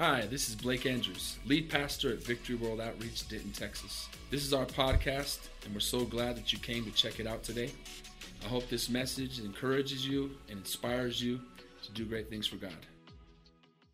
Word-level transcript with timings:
Hi, 0.00 0.22
this 0.22 0.48
is 0.48 0.54
Blake 0.54 0.86
Andrews, 0.86 1.36
lead 1.44 1.68
pastor 1.68 2.10
at 2.10 2.22
Victory 2.22 2.54
World 2.54 2.80
Outreach, 2.80 3.28
Denton, 3.28 3.52
Texas. 3.52 4.08
This 4.30 4.46
is 4.46 4.54
our 4.54 4.64
podcast, 4.64 5.40
and 5.62 5.74
we're 5.74 5.80
so 5.80 6.06
glad 6.06 6.36
that 6.36 6.54
you 6.54 6.58
came 6.58 6.86
to 6.86 6.90
check 6.92 7.20
it 7.20 7.26
out 7.26 7.42
today. 7.42 7.70
I 8.42 8.48
hope 8.48 8.66
this 8.70 8.88
message 8.88 9.40
encourages 9.40 10.08
you 10.08 10.30
and 10.48 10.60
inspires 10.60 11.22
you 11.22 11.38
to 11.82 11.92
do 11.92 12.06
great 12.06 12.30
things 12.30 12.46
for 12.46 12.56
God. 12.56 12.72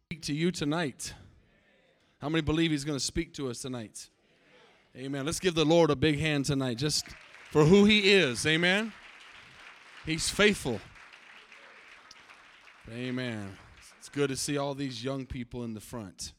Speak 0.08 0.22
to 0.22 0.32
you 0.32 0.52
tonight. 0.52 1.12
How 2.20 2.28
many 2.28 2.40
believe 2.42 2.70
He's 2.70 2.84
going 2.84 3.00
to 3.00 3.04
speak 3.04 3.34
to 3.34 3.50
us 3.50 3.58
tonight? 3.58 4.08
Amen. 4.96 5.26
Let's 5.26 5.40
give 5.40 5.56
the 5.56 5.64
Lord 5.64 5.90
a 5.90 5.96
big 5.96 6.20
hand 6.20 6.44
tonight 6.44 6.78
just 6.78 7.04
for 7.50 7.64
who 7.64 7.84
He 7.84 8.12
is. 8.12 8.46
Amen. 8.46 8.92
He's 10.04 10.30
faithful. 10.30 10.78
Amen. 12.92 13.56
It's 14.06 14.14
good 14.14 14.28
to 14.28 14.36
see 14.36 14.56
all 14.56 14.76
these 14.76 15.02
young 15.02 15.26
people 15.26 15.64
in 15.64 15.74
the 15.74 15.80
front. 15.80 16.32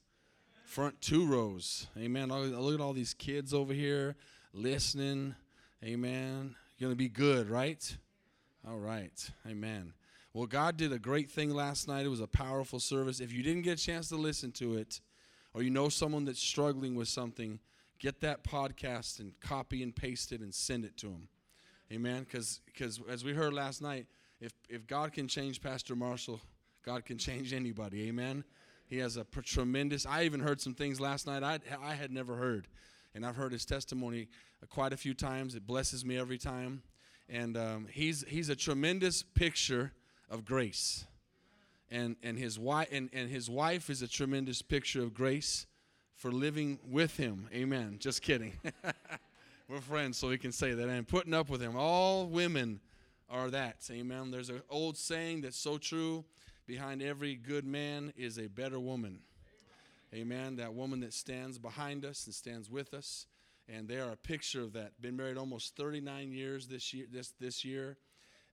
Front 0.63 1.01
two 1.01 1.25
rows. 1.25 1.87
Amen. 1.97 2.29
Look 2.29 2.73
at 2.73 2.79
all 2.79 2.93
these 2.93 3.13
kids 3.13 3.53
over 3.53 3.73
here 3.73 4.15
listening. 4.53 5.35
Amen. 5.83 6.55
You're 6.77 6.87
going 6.87 6.93
to 6.93 6.97
be 6.97 7.09
good, 7.09 7.49
right? 7.49 7.97
All 8.65 8.77
right. 8.77 9.11
Amen. 9.45 9.91
Well, 10.33 10.45
God 10.45 10.77
did 10.77 10.93
a 10.93 10.97
great 10.97 11.29
thing 11.29 11.49
last 11.49 11.89
night. 11.89 12.05
It 12.05 12.09
was 12.09 12.21
a 12.21 12.27
powerful 12.27 12.79
service. 12.79 13.19
If 13.19 13.33
you 13.33 13.43
didn't 13.43 13.63
get 13.63 13.77
a 13.77 13.83
chance 13.83 14.07
to 14.09 14.15
listen 14.15 14.53
to 14.53 14.75
it, 14.75 15.01
or 15.53 15.61
you 15.61 15.69
know 15.69 15.89
someone 15.89 16.23
that's 16.23 16.39
struggling 16.39 16.95
with 16.95 17.09
something, 17.09 17.59
get 17.99 18.21
that 18.21 18.45
podcast 18.45 19.19
and 19.19 19.37
copy 19.41 19.83
and 19.83 19.93
paste 19.93 20.31
it 20.31 20.39
and 20.39 20.55
send 20.55 20.85
it 20.85 20.95
to 20.99 21.07
them. 21.07 21.27
Amen. 21.91 22.25
Because 22.31 22.61
as 23.09 23.25
we 23.25 23.33
heard 23.33 23.53
last 23.53 23.81
night, 23.81 24.05
if, 24.39 24.53
if 24.69 24.87
God 24.87 25.11
can 25.11 25.27
change 25.27 25.61
Pastor 25.61 25.97
Marshall, 25.97 26.39
God 26.87 27.03
can 27.03 27.17
change 27.17 27.51
anybody. 27.51 28.07
Amen. 28.07 28.45
He 28.87 28.99
has 28.99 29.17
a 29.17 29.25
tremendous. 29.43 30.05
I 30.05 30.23
even 30.23 30.39
heard 30.39 30.61
some 30.61 30.73
things 30.73 31.01
last 31.01 31.27
night 31.27 31.43
I, 31.43 31.59
I 31.83 31.95
had 31.95 32.13
never 32.13 32.37
heard. 32.37 32.69
And 33.13 33.25
I've 33.25 33.35
heard 33.35 33.51
his 33.51 33.65
testimony 33.65 34.29
quite 34.69 34.93
a 34.93 34.97
few 34.97 35.13
times. 35.13 35.53
It 35.53 35.67
blesses 35.67 36.05
me 36.05 36.17
every 36.17 36.37
time. 36.37 36.81
And 37.27 37.57
um, 37.57 37.87
he's, 37.91 38.23
he's 38.29 38.47
a 38.47 38.55
tremendous 38.55 39.21
picture 39.21 39.91
of 40.29 40.45
grace. 40.45 41.05
And, 41.91 42.15
and, 42.23 42.39
his 42.39 42.57
wife, 42.57 42.87
and, 42.89 43.09
and 43.11 43.29
his 43.29 43.49
wife 43.49 43.89
is 43.89 44.01
a 44.01 44.07
tremendous 44.07 44.61
picture 44.61 45.03
of 45.03 45.13
grace 45.13 45.67
for 46.15 46.31
living 46.31 46.79
with 46.89 47.17
him. 47.17 47.49
Amen. 47.53 47.97
Just 47.99 48.21
kidding. 48.21 48.53
We're 49.67 49.81
friends, 49.81 50.17
so 50.17 50.29
we 50.29 50.37
can 50.37 50.53
say 50.53 50.73
that. 50.73 50.87
And 50.87 51.05
putting 51.05 51.33
up 51.33 51.49
with 51.49 51.61
him. 51.61 51.75
All 51.75 52.27
women 52.27 52.79
are 53.29 53.49
that. 53.49 53.85
Amen. 53.91 54.31
There's 54.31 54.49
an 54.49 54.61
old 54.69 54.95
saying 54.95 55.41
that's 55.41 55.57
so 55.57 55.77
true 55.77 56.23
behind 56.67 57.01
every 57.01 57.35
good 57.35 57.65
man 57.65 58.13
is 58.17 58.37
a 58.37 58.47
better 58.47 58.79
woman. 58.79 59.19
Amen. 60.13 60.57
That 60.57 60.73
woman 60.73 60.99
that 61.01 61.13
stands 61.13 61.57
behind 61.57 62.05
us 62.05 62.25
and 62.25 62.35
stands 62.35 62.69
with 62.69 62.93
us. 62.93 63.25
And 63.69 63.87
they 63.87 63.97
are 63.99 64.11
a 64.11 64.17
picture 64.17 64.61
of 64.61 64.73
that. 64.73 65.01
Been 65.01 65.17
married 65.17 65.37
almost 65.37 65.75
39 65.75 66.31
years 66.31 66.67
this 66.67 66.93
year. 66.93 67.05
This, 67.11 67.33
this 67.39 67.65
year. 67.65 67.97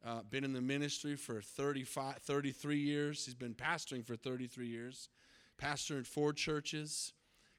Uh, 0.05 0.21
been 0.29 0.45
in 0.45 0.53
the 0.53 0.61
ministry 0.61 1.17
for 1.17 1.41
35, 1.41 2.19
33 2.19 2.79
years. 2.79 3.25
He's 3.25 3.35
been 3.35 3.55
pastoring 3.55 4.05
for 4.05 4.17
33 4.17 4.67
years. 4.67 5.09
Pastor 5.57 5.97
in 5.97 6.05
four 6.05 6.33
churches. 6.33 7.13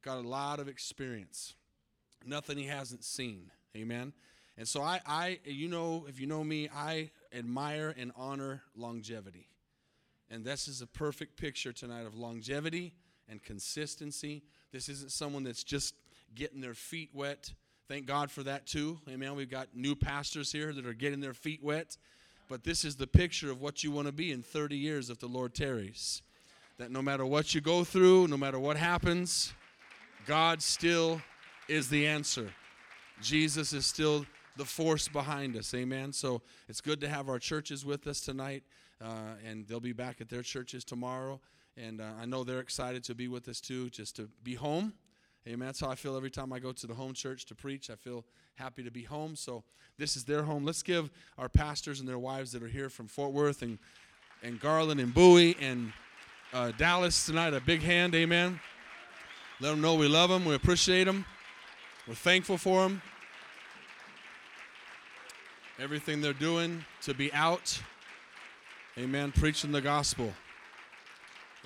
Got 0.03 0.17
a 0.17 0.27
lot 0.27 0.59
of 0.59 0.67
experience. 0.67 1.55
Nothing 2.25 2.57
he 2.57 2.65
hasn't 2.65 3.03
seen. 3.03 3.51
Amen. 3.75 4.13
And 4.57 4.67
so 4.67 4.81
I, 4.81 5.01
I, 5.05 5.39
you 5.45 5.67
know, 5.67 6.05
if 6.07 6.19
you 6.19 6.27
know 6.27 6.43
me, 6.43 6.69
I 6.73 7.09
admire 7.33 7.93
and 7.97 8.11
honor 8.15 8.61
longevity. 8.75 9.47
And 10.29 10.43
this 10.43 10.67
is 10.67 10.81
a 10.81 10.87
perfect 10.87 11.37
picture 11.37 11.71
tonight 11.71 12.05
of 12.05 12.17
longevity 12.17 12.93
and 13.29 13.41
consistency. 13.43 14.43
This 14.71 14.89
isn't 14.89 15.11
someone 15.11 15.43
that's 15.43 15.63
just 15.63 15.95
getting 16.33 16.61
their 16.61 16.73
feet 16.73 17.09
wet. 17.13 17.53
Thank 17.87 18.07
God 18.07 18.31
for 18.31 18.43
that 18.43 18.65
too. 18.65 18.99
Amen. 19.09 19.35
We've 19.35 19.49
got 19.49 19.67
new 19.75 19.95
pastors 19.95 20.51
here 20.51 20.73
that 20.73 20.85
are 20.85 20.93
getting 20.93 21.19
their 21.19 21.33
feet 21.33 21.63
wet. 21.63 21.97
But 22.47 22.63
this 22.63 22.85
is 22.85 22.95
the 22.95 23.07
picture 23.07 23.51
of 23.51 23.61
what 23.61 23.83
you 23.83 23.91
want 23.91 24.07
to 24.07 24.11
be 24.11 24.31
in 24.31 24.41
30 24.41 24.75
years 24.75 25.09
if 25.09 25.19
the 25.19 25.27
Lord 25.27 25.53
tarries. 25.53 26.21
That 26.77 26.91
no 26.91 27.01
matter 27.01 27.25
what 27.25 27.55
you 27.55 27.61
go 27.61 27.83
through, 27.83 28.27
no 28.27 28.37
matter 28.37 28.59
what 28.59 28.77
happens, 28.77 29.53
God 30.25 30.61
still 30.61 31.21
is 31.67 31.89
the 31.89 32.05
answer. 32.07 32.51
Jesus 33.21 33.73
is 33.73 33.85
still 33.85 34.25
the 34.57 34.65
force 34.65 35.07
behind 35.07 35.55
us. 35.55 35.73
Amen. 35.73 36.11
So 36.13 36.41
it's 36.67 36.81
good 36.81 37.01
to 37.01 37.07
have 37.07 37.29
our 37.29 37.39
churches 37.39 37.85
with 37.85 38.07
us 38.07 38.21
tonight, 38.21 38.63
uh, 39.03 39.35
and 39.45 39.67
they'll 39.67 39.79
be 39.79 39.93
back 39.93 40.21
at 40.21 40.29
their 40.29 40.41
churches 40.41 40.83
tomorrow. 40.83 41.39
And 41.77 41.99
uh, 41.99 42.05
I 42.19 42.25
know 42.25 42.43
they're 42.43 42.59
excited 42.59 43.03
to 43.05 43.15
be 43.15 43.27
with 43.27 43.47
us 43.47 43.59
too, 43.59 43.89
just 43.89 44.15
to 44.17 44.29
be 44.43 44.55
home. 44.55 44.93
Amen. 45.47 45.67
That's 45.67 45.79
how 45.79 45.89
I 45.89 45.95
feel 45.95 46.15
every 46.15 46.31
time 46.31 46.51
I 46.53 46.59
go 46.59 46.71
to 46.71 46.87
the 46.87 46.93
home 46.93 47.13
church 47.13 47.45
to 47.47 47.55
preach. 47.55 47.89
I 47.89 47.95
feel 47.95 48.25
happy 48.55 48.83
to 48.83 48.91
be 48.91 49.03
home. 49.03 49.35
So 49.35 49.63
this 49.97 50.15
is 50.15 50.23
their 50.23 50.43
home. 50.43 50.65
Let's 50.65 50.81
give 50.81 51.11
our 51.37 51.49
pastors 51.49 51.99
and 51.99 52.09
their 52.09 52.17
wives 52.17 52.51
that 52.53 52.63
are 52.63 52.67
here 52.67 52.89
from 52.89 53.07
Fort 53.07 53.31
Worth 53.31 53.61
and, 53.61 53.77
and 54.41 54.59
Garland 54.59 54.99
and 54.99 55.13
Bowie 55.13 55.55
and 55.59 55.91
uh, 56.53 56.71
Dallas 56.77 57.25
tonight 57.25 57.53
a 57.53 57.59
big 57.59 57.81
hand. 57.81 58.15
Amen. 58.15 58.59
Let 59.59 59.71
them 59.71 59.81
know 59.81 59.95
we 59.95 60.07
love 60.07 60.29
them. 60.29 60.45
We 60.45 60.55
appreciate 60.55 61.03
them. 61.03 61.25
We're 62.07 62.15
thankful 62.15 62.57
for 62.57 62.83
them 62.83 63.01
everything 65.79 66.21
they're 66.21 66.33
doing 66.33 66.85
to 67.01 67.13
be 67.13 67.31
out. 67.33 67.81
Amen. 68.97 69.33
Preaching 69.33 69.73
the 69.73 69.81
gospel. 69.81 70.33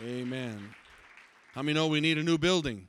Amen. 0.03 0.73
How 1.53 1.61
many 1.61 1.75
know 1.75 1.85
we 1.85 2.01
need 2.01 2.17
a 2.17 2.23
new 2.23 2.39
building? 2.39 2.87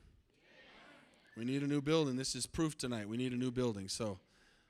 We 1.37 1.45
need 1.45 1.61
a 1.61 1.67
new 1.67 1.79
building. 1.79 2.15
This 2.15 2.33
is 2.33 2.47
proof 2.47 2.75
tonight. 2.75 3.07
We 3.07 3.17
need 3.17 3.33
a 3.33 3.35
new 3.35 3.51
building. 3.51 3.87
So 3.87 4.17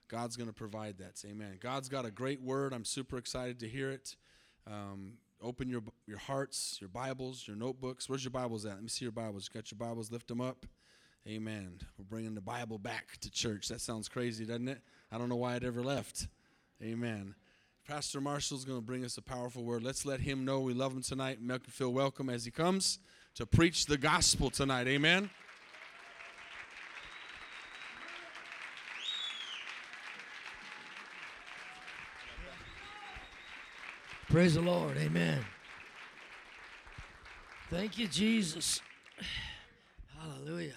God's 0.09 0.35
going 0.35 0.49
to 0.49 0.53
provide 0.53 0.97
that. 0.97 1.23
Amen. 1.25 1.57
God's 1.61 1.87
got 1.87 2.05
a 2.05 2.11
great 2.11 2.41
word. 2.41 2.73
I'm 2.73 2.83
super 2.83 3.17
excited 3.17 3.61
to 3.61 3.67
hear 3.69 3.89
it. 3.89 4.17
Um, 4.67 5.13
open 5.41 5.69
your, 5.69 5.83
your 6.05 6.17
hearts, 6.17 6.77
your 6.81 6.89
Bibles, 6.89 7.47
your 7.47 7.55
notebooks. 7.55 8.09
Where's 8.09 8.25
your 8.25 8.31
Bibles 8.31 8.65
at? 8.65 8.73
Let 8.73 8.83
me 8.83 8.89
see 8.89 9.05
your 9.05 9.13
Bibles. 9.13 9.49
You 9.49 9.57
got 9.57 9.71
your 9.71 9.79
Bibles? 9.79 10.11
Lift 10.11 10.27
them 10.27 10.41
up. 10.41 10.65
Amen. 11.25 11.79
We're 11.97 12.03
bringing 12.03 12.35
the 12.35 12.41
Bible 12.41 12.77
back 12.77 13.19
to 13.21 13.31
church. 13.31 13.69
That 13.69 13.79
sounds 13.79 14.09
crazy, 14.09 14.43
doesn't 14.43 14.67
it? 14.67 14.81
I 15.13 15.17
don't 15.17 15.29
know 15.29 15.37
why 15.37 15.55
it 15.55 15.63
ever 15.63 15.81
left. 15.81 16.27
Amen. 16.83 17.35
Pastor 17.87 18.21
Marshall's 18.21 18.63
going 18.63 18.77
to 18.77 18.85
bring 18.85 19.03
us 19.03 19.17
a 19.17 19.21
powerful 19.21 19.63
word. 19.63 19.83
Let's 19.83 20.05
let 20.05 20.19
him 20.19 20.45
know 20.45 20.59
we 20.59 20.73
love 20.73 20.93
him 20.93 21.01
tonight. 21.01 21.39
and 21.39 21.47
Make 21.47 21.65
him 21.65 21.71
feel 21.71 21.91
welcome 21.91 22.29
as 22.29 22.45
he 22.45 22.51
comes 22.51 22.99
to 23.35 23.45
preach 23.45 23.85
the 23.85 23.97
gospel 23.97 24.49
tonight. 24.49 24.87
Amen. 24.87 25.29
Praise 34.29 34.53
the 34.53 34.61
Lord. 34.61 34.95
Amen. 34.97 35.43
Thank 37.69 37.97
you, 37.97 38.07
Jesus. 38.07 38.79
Hallelujah. 40.19 40.75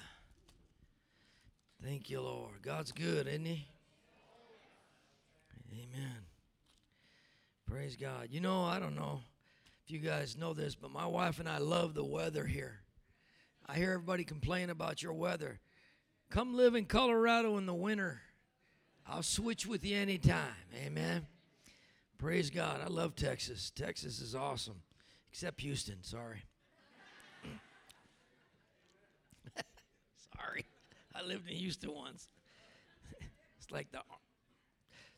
Thank 1.80 2.10
you, 2.10 2.20
Lord. 2.20 2.54
God's 2.62 2.90
good, 2.90 3.28
isn't 3.28 3.44
He? 3.44 3.68
Amen. 5.70 6.33
Praise 7.74 7.96
God. 7.96 8.28
You 8.30 8.40
know, 8.40 8.62
I 8.62 8.78
don't 8.78 8.94
know 8.94 9.22
if 9.84 9.90
you 9.90 9.98
guys 9.98 10.36
know 10.36 10.54
this, 10.54 10.76
but 10.76 10.92
my 10.92 11.06
wife 11.06 11.40
and 11.40 11.48
I 11.48 11.58
love 11.58 11.94
the 11.94 12.04
weather 12.04 12.44
here. 12.44 12.78
I 13.66 13.74
hear 13.74 13.90
everybody 13.90 14.22
complain 14.22 14.70
about 14.70 15.02
your 15.02 15.12
weather. 15.12 15.58
Come 16.30 16.54
live 16.54 16.76
in 16.76 16.84
Colorado 16.84 17.58
in 17.58 17.66
the 17.66 17.74
winter. 17.74 18.20
I'll 19.08 19.24
switch 19.24 19.66
with 19.66 19.84
you 19.84 19.96
anytime. 19.96 20.54
Amen. 20.86 21.26
Praise 22.16 22.48
God. 22.48 22.80
I 22.80 22.86
love 22.86 23.16
Texas. 23.16 23.72
Texas 23.74 24.20
is 24.20 24.36
awesome. 24.36 24.80
Except 25.32 25.60
Houston. 25.60 26.04
Sorry. 26.04 26.44
Sorry. 30.38 30.64
I 31.12 31.26
lived 31.26 31.50
in 31.50 31.56
Houston 31.56 31.92
once. 31.92 32.28
it's 33.58 33.72
like 33.72 33.90
the 33.90 33.98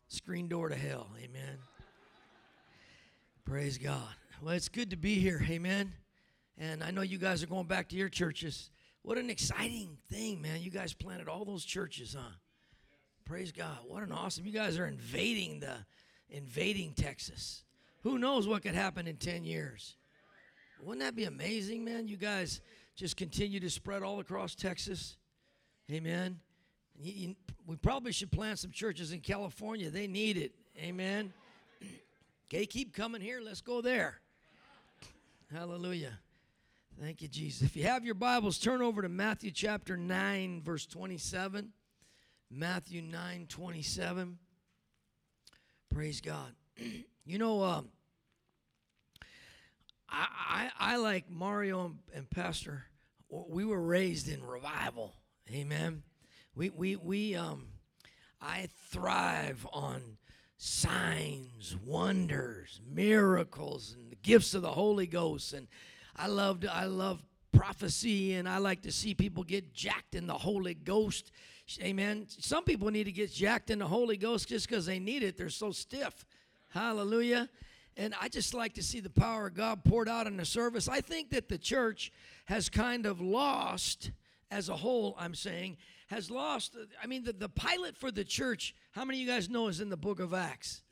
screen 0.08 0.48
door 0.48 0.70
to 0.70 0.74
hell. 0.74 1.08
Amen. 1.22 1.58
Praise 3.46 3.78
God. 3.78 4.02
Well, 4.42 4.54
it's 4.54 4.68
good 4.68 4.90
to 4.90 4.96
be 4.96 5.20
here. 5.20 5.40
Amen. 5.48 5.92
And 6.58 6.82
I 6.82 6.90
know 6.90 7.02
you 7.02 7.16
guys 7.16 7.44
are 7.44 7.46
going 7.46 7.68
back 7.68 7.88
to 7.90 7.96
your 7.96 8.08
churches. 8.08 8.70
What 9.02 9.18
an 9.18 9.30
exciting 9.30 9.98
thing, 10.10 10.42
man. 10.42 10.62
You 10.62 10.70
guys 10.72 10.92
planted 10.92 11.28
all 11.28 11.44
those 11.44 11.64
churches, 11.64 12.16
huh? 12.18 12.34
Praise 13.24 13.52
God. 13.52 13.78
What 13.86 14.02
an 14.02 14.10
awesome. 14.10 14.46
You 14.46 14.52
guys 14.52 14.80
are 14.80 14.86
invading 14.88 15.60
the 15.60 15.76
invading 16.28 16.94
Texas. 16.94 17.62
Who 18.02 18.18
knows 18.18 18.48
what 18.48 18.64
could 18.64 18.74
happen 18.74 19.06
in 19.06 19.16
10 19.16 19.44
years? 19.44 19.94
Wouldn't 20.82 21.04
that 21.04 21.14
be 21.14 21.24
amazing, 21.24 21.84
man? 21.84 22.08
You 22.08 22.16
guys 22.16 22.60
just 22.96 23.16
continue 23.16 23.60
to 23.60 23.70
spread 23.70 24.02
all 24.02 24.18
across 24.18 24.56
Texas. 24.56 25.16
Amen. 25.88 26.40
You, 26.98 27.12
you, 27.12 27.36
we 27.64 27.76
probably 27.76 28.10
should 28.10 28.32
plant 28.32 28.58
some 28.58 28.72
churches 28.72 29.12
in 29.12 29.20
California. 29.20 29.88
They 29.88 30.08
need 30.08 30.36
it. 30.36 30.50
Amen. 30.76 31.32
Okay, 32.46 32.66
keep 32.66 32.94
coming 32.94 33.20
here. 33.20 33.40
Let's 33.40 33.60
go 33.60 33.80
there. 33.80 34.20
Hallelujah. 35.52 36.18
Thank 37.00 37.22
you, 37.22 37.28
Jesus. 37.28 37.62
If 37.62 37.76
you 37.76 37.84
have 37.84 38.04
your 38.04 38.14
Bibles, 38.14 38.58
turn 38.58 38.80
over 38.80 39.02
to 39.02 39.08
Matthew 39.08 39.50
chapter 39.50 39.96
9, 39.96 40.62
verse 40.64 40.86
27. 40.86 41.72
Matthew 42.50 43.02
9, 43.02 43.46
27. 43.48 44.38
Praise 45.92 46.20
God. 46.20 46.52
you 47.26 47.38
know, 47.38 47.62
um, 47.62 47.88
I, 50.08 50.26
I, 50.48 50.92
I, 50.94 50.96
like 50.96 51.28
Mario 51.28 51.84
and, 51.84 51.98
and 52.14 52.30
Pastor, 52.30 52.84
we 53.28 53.64
were 53.64 53.80
raised 53.80 54.28
in 54.28 54.44
revival. 54.44 55.14
Amen. 55.52 56.02
We, 56.54 56.70
we, 56.70 56.96
we, 56.96 57.34
um, 57.34 57.66
I 58.40 58.68
thrive 58.90 59.66
on 59.72 60.16
signs, 60.56 61.76
wonders, 61.84 62.80
miracles, 62.90 63.94
and 63.98 64.10
the 64.10 64.16
gifts 64.16 64.54
of 64.54 64.62
the 64.62 64.70
Holy 64.70 65.06
Ghost. 65.06 65.52
And 65.52 65.68
I 66.14 66.26
loved, 66.28 66.66
I 66.66 66.84
love 66.84 67.22
prophecy, 67.52 68.34
and 68.34 68.48
I 68.48 68.58
like 68.58 68.82
to 68.82 68.92
see 68.92 69.14
people 69.14 69.44
get 69.44 69.72
jacked 69.72 70.14
in 70.14 70.26
the 70.26 70.34
Holy 70.34 70.74
Ghost. 70.74 71.30
Amen. 71.82 72.26
Some 72.28 72.64
people 72.64 72.90
need 72.90 73.04
to 73.04 73.12
get 73.12 73.32
jacked 73.32 73.70
in 73.70 73.78
the 73.78 73.86
Holy 73.86 74.16
Ghost 74.16 74.48
just 74.48 74.68
because 74.68 74.86
they 74.86 74.98
need 74.98 75.22
it. 75.22 75.36
They're 75.36 75.48
so 75.48 75.72
stiff. 75.72 76.24
Hallelujah. 76.68 77.48
And 77.96 78.14
I 78.20 78.28
just 78.28 78.52
like 78.52 78.74
to 78.74 78.82
see 78.82 79.00
the 79.00 79.10
power 79.10 79.46
of 79.46 79.54
God 79.54 79.82
poured 79.84 80.08
out 80.08 80.26
in 80.26 80.36
the 80.36 80.44
service. 80.44 80.88
I 80.88 81.00
think 81.00 81.30
that 81.30 81.48
the 81.48 81.58
church 81.58 82.12
has 82.44 82.68
kind 82.68 83.06
of 83.06 83.20
lost, 83.20 84.10
as 84.50 84.68
a 84.68 84.76
whole, 84.76 85.16
I'm 85.18 85.34
saying, 85.34 85.78
has 86.06 86.30
lost. 86.30 86.76
I 87.02 87.06
mean, 87.06 87.24
the, 87.24 87.32
the 87.32 87.48
pilot 87.48 87.96
for 87.96 88.10
the 88.10 88.24
church, 88.24 88.74
how 88.92 89.04
many 89.04 89.18
of 89.18 89.26
you 89.26 89.32
guys 89.32 89.50
know 89.50 89.68
is 89.68 89.80
in 89.80 89.88
the 89.88 89.96
book 89.96 90.20
of 90.20 90.32
Acts? 90.34 90.82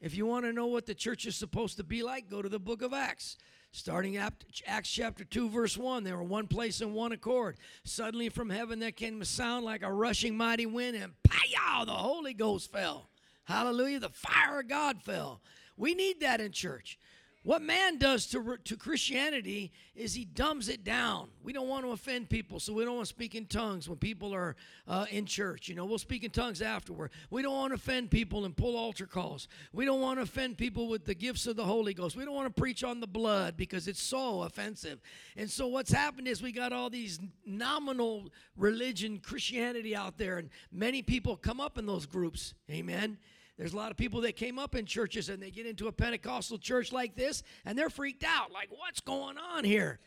If 0.00 0.16
you 0.16 0.26
want 0.26 0.44
to 0.44 0.52
know 0.52 0.66
what 0.66 0.86
the 0.86 0.94
church 0.94 1.26
is 1.26 1.36
supposed 1.36 1.76
to 1.78 1.84
be 1.84 2.02
like, 2.02 2.30
go 2.30 2.42
to 2.42 2.48
the 2.48 2.58
book 2.58 2.82
of 2.82 2.92
Acts. 2.92 3.36
Starting 3.70 4.16
at 4.16 4.32
Acts 4.66 4.90
chapter 4.90 5.24
2, 5.24 5.50
verse 5.50 5.76
1, 5.76 6.02
they 6.02 6.12
were 6.12 6.22
one 6.22 6.46
place 6.46 6.80
in 6.80 6.94
one 6.94 7.12
accord. 7.12 7.56
Suddenly 7.84 8.28
from 8.30 8.48
heaven 8.48 8.78
there 8.78 8.92
came 8.92 9.20
a 9.20 9.24
sound 9.24 9.64
like 9.64 9.82
a 9.82 9.92
rushing 9.92 10.36
mighty 10.36 10.66
wind, 10.66 10.96
and 10.96 11.12
pow, 11.22 11.84
the 11.84 11.92
Holy 11.92 12.32
Ghost 12.32 12.72
fell. 12.72 13.08
Hallelujah, 13.44 14.00
the 14.00 14.08
fire 14.08 14.60
of 14.60 14.68
God 14.68 15.02
fell. 15.02 15.40
We 15.76 15.94
need 15.94 16.20
that 16.20 16.40
in 16.40 16.52
church. 16.52 16.98
What 17.44 17.62
man 17.62 17.98
does 17.98 18.26
to, 18.26 18.58
to 18.64 18.76
Christianity 18.76 19.72
is 19.94 20.12
he 20.12 20.24
dumbs 20.24 20.68
it 20.68 20.82
down. 20.82 21.28
We 21.42 21.52
don't 21.52 21.68
want 21.68 21.84
to 21.84 21.92
offend 21.92 22.28
people, 22.28 22.58
so 22.58 22.72
we 22.72 22.84
don't 22.84 22.96
want 22.96 23.06
to 23.06 23.14
speak 23.14 23.34
in 23.36 23.46
tongues 23.46 23.88
when 23.88 23.96
people 23.96 24.34
are 24.34 24.56
uh, 24.88 25.06
in 25.10 25.24
church. 25.24 25.68
You 25.68 25.76
know, 25.76 25.84
we'll 25.84 25.98
speak 25.98 26.24
in 26.24 26.30
tongues 26.30 26.60
afterward. 26.60 27.10
We 27.30 27.42
don't 27.42 27.54
want 27.54 27.70
to 27.70 27.76
offend 27.76 28.10
people 28.10 28.44
and 28.44 28.56
pull 28.56 28.76
altar 28.76 29.06
calls. 29.06 29.46
We 29.72 29.84
don't 29.84 30.00
want 30.00 30.18
to 30.18 30.22
offend 30.22 30.58
people 30.58 30.88
with 30.88 31.04
the 31.04 31.14
gifts 31.14 31.46
of 31.46 31.54
the 31.54 31.64
Holy 31.64 31.94
Ghost. 31.94 32.16
We 32.16 32.24
don't 32.24 32.34
want 32.34 32.54
to 32.54 32.60
preach 32.60 32.82
on 32.82 32.98
the 32.98 33.06
blood 33.06 33.56
because 33.56 33.86
it's 33.86 34.02
so 34.02 34.42
offensive. 34.42 35.00
And 35.36 35.48
so 35.48 35.68
what's 35.68 35.92
happened 35.92 36.26
is 36.26 36.42
we 36.42 36.52
got 36.52 36.72
all 36.72 36.90
these 36.90 37.20
nominal 37.46 38.30
religion, 38.56 39.20
Christianity 39.20 39.94
out 39.94 40.18
there, 40.18 40.38
and 40.38 40.50
many 40.72 41.02
people 41.02 41.36
come 41.36 41.60
up 41.60 41.78
in 41.78 41.86
those 41.86 42.04
groups. 42.04 42.54
Amen. 42.68 43.16
There's 43.58 43.72
a 43.72 43.76
lot 43.76 43.90
of 43.90 43.96
people 43.96 44.20
that 44.20 44.36
came 44.36 44.58
up 44.58 44.76
in 44.76 44.86
churches 44.86 45.28
and 45.28 45.42
they 45.42 45.50
get 45.50 45.66
into 45.66 45.88
a 45.88 45.92
Pentecostal 45.92 46.58
church 46.58 46.92
like 46.92 47.16
this 47.16 47.42
and 47.64 47.76
they're 47.76 47.90
freaked 47.90 48.22
out. 48.22 48.52
Like, 48.52 48.68
what's 48.70 49.00
going 49.00 49.36
on 49.36 49.64
here? 49.64 49.98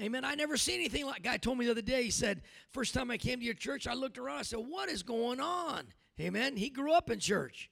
Amen. 0.00 0.24
I 0.24 0.34
never 0.34 0.56
see 0.56 0.74
anything 0.74 1.06
like 1.06 1.22
guy 1.22 1.36
told 1.36 1.58
me 1.58 1.64
the 1.64 1.70
other 1.70 1.82
day. 1.82 2.02
He 2.02 2.10
said, 2.10 2.42
First 2.72 2.94
time 2.94 3.10
I 3.10 3.16
came 3.16 3.38
to 3.38 3.44
your 3.44 3.54
church, 3.54 3.86
I 3.86 3.94
looked 3.94 4.18
around. 4.18 4.38
I 4.38 4.42
said, 4.42 4.58
What 4.58 4.88
is 4.88 5.02
going 5.02 5.40
on? 5.40 5.84
Amen. 6.20 6.56
He 6.56 6.70
grew 6.70 6.92
up 6.92 7.08
in 7.08 7.20
church 7.20 7.70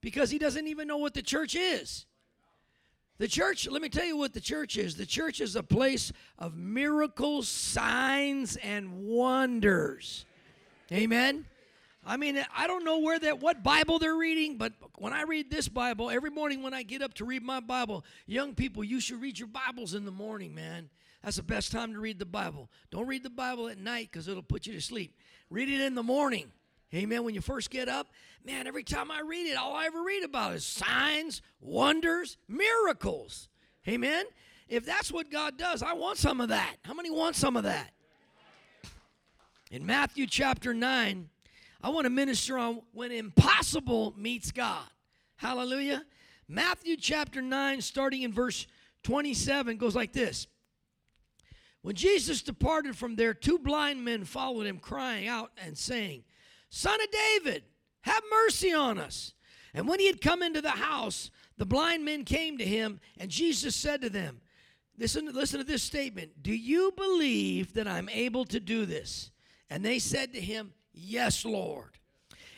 because 0.00 0.30
he 0.30 0.38
doesn't 0.38 0.66
even 0.66 0.86
know 0.86 0.98
what 0.98 1.14
the 1.14 1.22
church 1.22 1.54
is. 1.54 2.06
The 3.18 3.28
church, 3.28 3.66
let 3.68 3.80
me 3.80 3.88
tell 3.88 4.04
you 4.04 4.16
what 4.16 4.34
the 4.34 4.40
church 4.40 4.76
is. 4.76 4.96
The 4.96 5.06
church 5.06 5.40
is 5.40 5.56
a 5.56 5.62
place 5.62 6.12
of 6.38 6.54
miracles, 6.54 7.48
signs, 7.48 8.56
and 8.56 9.06
wonders. 9.06 10.26
Amen. 10.92 11.46
I 12.08 12.16
mean, 12.16 12.42
I 12.56 12.68
don't 12.68 12.84
know 12.84 13.00
where 13.00 13.18
that 13.18 13.40
what 13.40 13.64
Bible 13.64 13.98
they're 13.98 14.16
reading, 14.16 14.58
but 14.58 14.72
when 14.98 15.12
I 15.12 15.22
read 15.22 15.50
this 15.50 15.68
Bible, 15.68 16.08
every 16.08 16.30
morning 16.30 16.62
when 16.62 16.72
I 16.72 16.84
get 16.84 17.02
up 17.02 17.14
to 17.14 17.24
read 17.24 17.42
my 17.42 17.58
Bible, 17.58 18.04
young 18.26 18.54
people, 18.54 18.84
you 18.84 19.00
should 19.00 19.20
read 19.20 19.38
your 19.38 19.48
Bibles 19.48 19.92
in 19.92 20.04
the 20.04 20.12
morning, 20.12 20.54
man. 20.54 20.88
That's 21.24 21.36
the 21.36 21.42
best 21.42 21.72
time 21.72 21.92
to 21.94 21.98
read 21.98 22.20
the 22.20 22.24
Bible. 22.24 22.70
Don't 22.92 23.08
read 23.08 23.24
the 23.24 23.30
Bible 23.30 23.68
at 23.68 23.78
night 23.78 24.08
because 24.12 24.28
it'll 24.28 24.44
put 24.44 24.66
you 24.66 24.72
to 24.74 24.80
sleep. 24.80 25.18
Read 25.50 25.68
it 25.68 25.80
in 25.80 25.96
the 25.96 26.02
morning. 26.04 26.52
Amen. 26.94 27.24
When 27.24 27.34
you 27.34 27.40
first 27.40 27.70
get 27.70 27.88
up, 27.88 28.06
man, 28.44 28.68
every 28.68 28.84
time 28.84 29.10
I 29.10 29.22
read 29.22 29.50
it, 29.50 29.56
all 29.56 29.74
I 29.74 29.86
ever 29.86 30.02
read 30.04 30.22
about 30.22 30.54
is 30.54 30.64
signs, 30.64 31.42
wonders, 31.60 32.36
miracles. 32.46 33.48
Amen. 33.88 34.26
If 34.68 34.86
that's 34.86 35.10
what 35.10 35.30
God 35.30 35.58
does, 35.58 35.82
I 35.82 35.94
want 35.94 36.18
some 36.18 36.40
of 36.40 36.50
that. 36.50 36.76
How 36.82 36.94
many 36.94 37.10
want 37.10 37.34
some 37.34 37.56
of 37.56 37.64
that? 37.64 37.90
In 39.72 39.84
Matthew 39.84 40.28
chapter 40.28 40.72
9, 40.72 41.28
I 41.82 41.90
want 41.90 42.04
to 42.04 42.10
minister 42.10 42.58
on 42.58 42.80
when 42.92 43.12
impossible 43.12 44.14
meets 44.16 44.50
God. 44.50 44.86
Hallelujah. 45.36 46.04
Matthew 46.48 46.96
chapter 46.96 47.42
9, 47.42 47.80
starting 47.80 48.22
in 48.22 48.32
verse 48.32 48.66
27, 49.02 49.76
goes 49.76 49.94
like 49.94 50.12
this 50.12 50.46
When 51.82 51.94
Jesus 51.94 52.42
departed 52.42 52.96
from 52.96 53.16
there, 53.16 53.34
two 53.34 53.58
blind 53.58 54.04
men 54.04 54.24
followed 54.24 54.66
him, 54.66 54.78
crying 54.78 55.28
out 55.28 55.50
and 55.62 55.76
saying, 55.76 56.24
Son 56.70 57.00
of 57.00 57.08
David, 57.10 57.64
have 58.02 58.22
mercy 58.30 58.72
on 58.72 58.98
us. 58.98 59.32
And 59.74 59.86
when 59.86 60.00
he 60.00 60.06
had 60.06 60.20
come 60.20 60.42
into 60.42 60.62
the 60.62 60.70
house, 60.70 61.30
the 61.58 61.66
blind 61.66 62.04
men 62.04 62.24
came 62.24 62.56
to 62.58 62.64
him, 62.64 63.00
and 63.18 63.30
Jesus 63.30 63.74
said 63.74 64.00
to 64.02 64.10
them, 64.10 64.40
Listen, 64.98 65.30
listen 65.32 65.58
to 65.58 65.64
this 65.64 65.82
statement. 65.82 66.42
Do 66.42 66.54
you 66.54 66.92
believe 66.96 67.74
that 67.74 67.86
I'm 67.86 68.08
able 68.08 68.46
to 68.46 68.58
do 68.58 68.86
this? 68.86 69.30
And 69.68 69.84
they 69.84 69.98
said 69.98 70.32
to 70.32 70.40
him, 70.40 70.72
Yes, 70.96 71.44
Lord. 71.44 71.90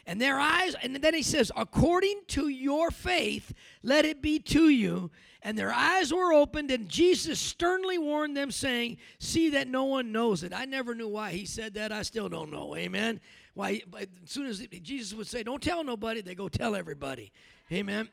And 0.06 0.18
their 0.18 0.38
eyes, 0.38 0.74
and 0.82 0.96
then 0.96 1.12
he 1.12 1.22
says, 1.22 1.52
according 1.54 2.22
to 2.28 2.48
your 2.48 2.90
faith, 2.90 3.52
let 3.82 4.06
it 4.06 4.22
be 4.22 4.38
to 4.38 4.70
you. 4.70 5.10
And 5.42 5.58
their 5.58 5.72
eyes 5.72 6.12
were 6.12 6.32
opened, 6.32 6.70
and 6.70 6.88
Jesus 6.88 7.38
sternly 7.38 7.98
warned 7.98 8.36
them, 8.36 8.50
saying, 8.50 8.96
See 9.18 9.50
that 9.50 9.68
no 9.68 9.84
one 9.84 10.10
knows 10.10 10.42
it. 10.42 10.52
I 10.54 10.64
never 10.64 10.94
knew 10.94 11.08
why 11.08 11.32
he 11.32 11.44
said 11.44 11.74
that. 11.74 11.92
I 11.92 12.02
still 12.02 12.28
don't 12.28 12.50
know. 12.50 12.74
Amen. 12.74 13.20
Why, 13.54 13.82
as 14.00 14.08
soon 14.24 14.46
as 14.46 14.66
Jesus 14.82 15.16
would 15.16 15.26
say, 15.26 15.42
Don't 15.42 15.62
tell 15.62 15.84
nobody, 15.84 16.22
they 16.22 16.34
go 16.34 16.48
tell 16.48 16.74
everybody. 16.74 17.30
Amen. 17.70 18.08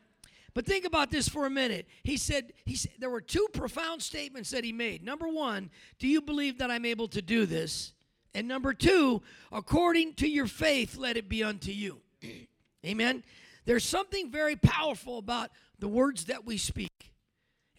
But 0.54 0.66
think 0.66 0.84
about 0.84 1.10
this 1.10 1.28
for 1.28 1.46
a 1.46 1.50
minute. 1.50 1.86
He 2.02 2.16
said, 2.16 2.52
he 2.64 2.76
said 2.76 2.92
there 2.98 3.10
were 3.10 3.20
two 3.20 3.46
profound 3.52 4.02
statements 4.02 4.50
that 4.50 4.64
he 4.64 4.72
made. 4.72 5.04
Number 5.04 5.28
one, 5.28 5.70
do 5.98 6.08
you 6.08 6.22
believe 6.22 6.58
that 6.58 6.70
I'm 6.70 6.86
able 6.86 7.08
to 7.08 7.20
do 7.20 7.44
this? 7.44 7.92
And 8.36 8.46
number 8.46 8.74
two, 8.74 9.22
according 9.50 10.12
to 10.16 10.28
your 10.28 10.46
faith, 10.46 10.98
let 10.98 11.16
it 11.16 11.26
be 11.26 11.42
unto 11.42 11.70
you. 11.70 12.02
Amen. 12.86 13.24
There's 13.64 13.82
something 13.82 14.30
very 14.30 14.56
powerful 14.56 15.16
about 15.16 15.48
the 15.78 15.88
words 15.88 16.26
that 16.26 16.44
we 16.44 16.58
speak. 16.58 17.14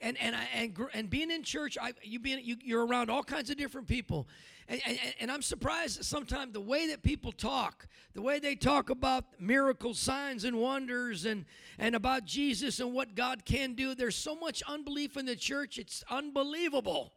And 0.02 0.18
and 0.20 0.36
I, 0.36 0.48
and 0.56 0.76
and 0.96 1.10
being 1.12 1.30
in 1.30 1.44
church, 1.44 1.78
I, 1.80 1.94
you 2.02 2.20
being 2.20 2.44
you, 2.44 2.56
you're 2.64 2.88
around 2.88 3.12
all 3.12 3.24
kinds 3.24 3.52
of 3.52 3.58
different 3.58 3.88
people, 3.88 4.28
and, 4.68 4.82
and, 4.86 5.00
and 5.20 5.32
I'm 5.32 5.42
surprised 5.44 6.04
sometimes 6.04 6.54
the 6.54 6.62
way 6.62 6.88
that 6.88 7.02
people 7.02 7.32
talk, 7.32 7.88
the 8.14 8.22
way 8.22 8.40
they 8.40 8.56
talk 8.56 8.92
about 8.92 9.26
miracles, 9.40 9.98
signs, 10.00 10.44
and 10.44 10.58
wonders, 10.58 11.26
and 11.26 11.46
and 11.80 11.96
about 11.96 12.26
Jesus 12.26 12.80
and 12.80 12.94
what 12.94 13.16
God 13.16 13.44
can 13.46 13.74
do. 13.74 13.96
There's 13.96 14.16
so 14.16 14.36
much 14.36 14.62
unbelief 14.68 15.18
in 15.18 15.26
the 15.26 15.36
church; 15.36 15.80
it's 15.80 16.04
unbelievable. 16.10 17.14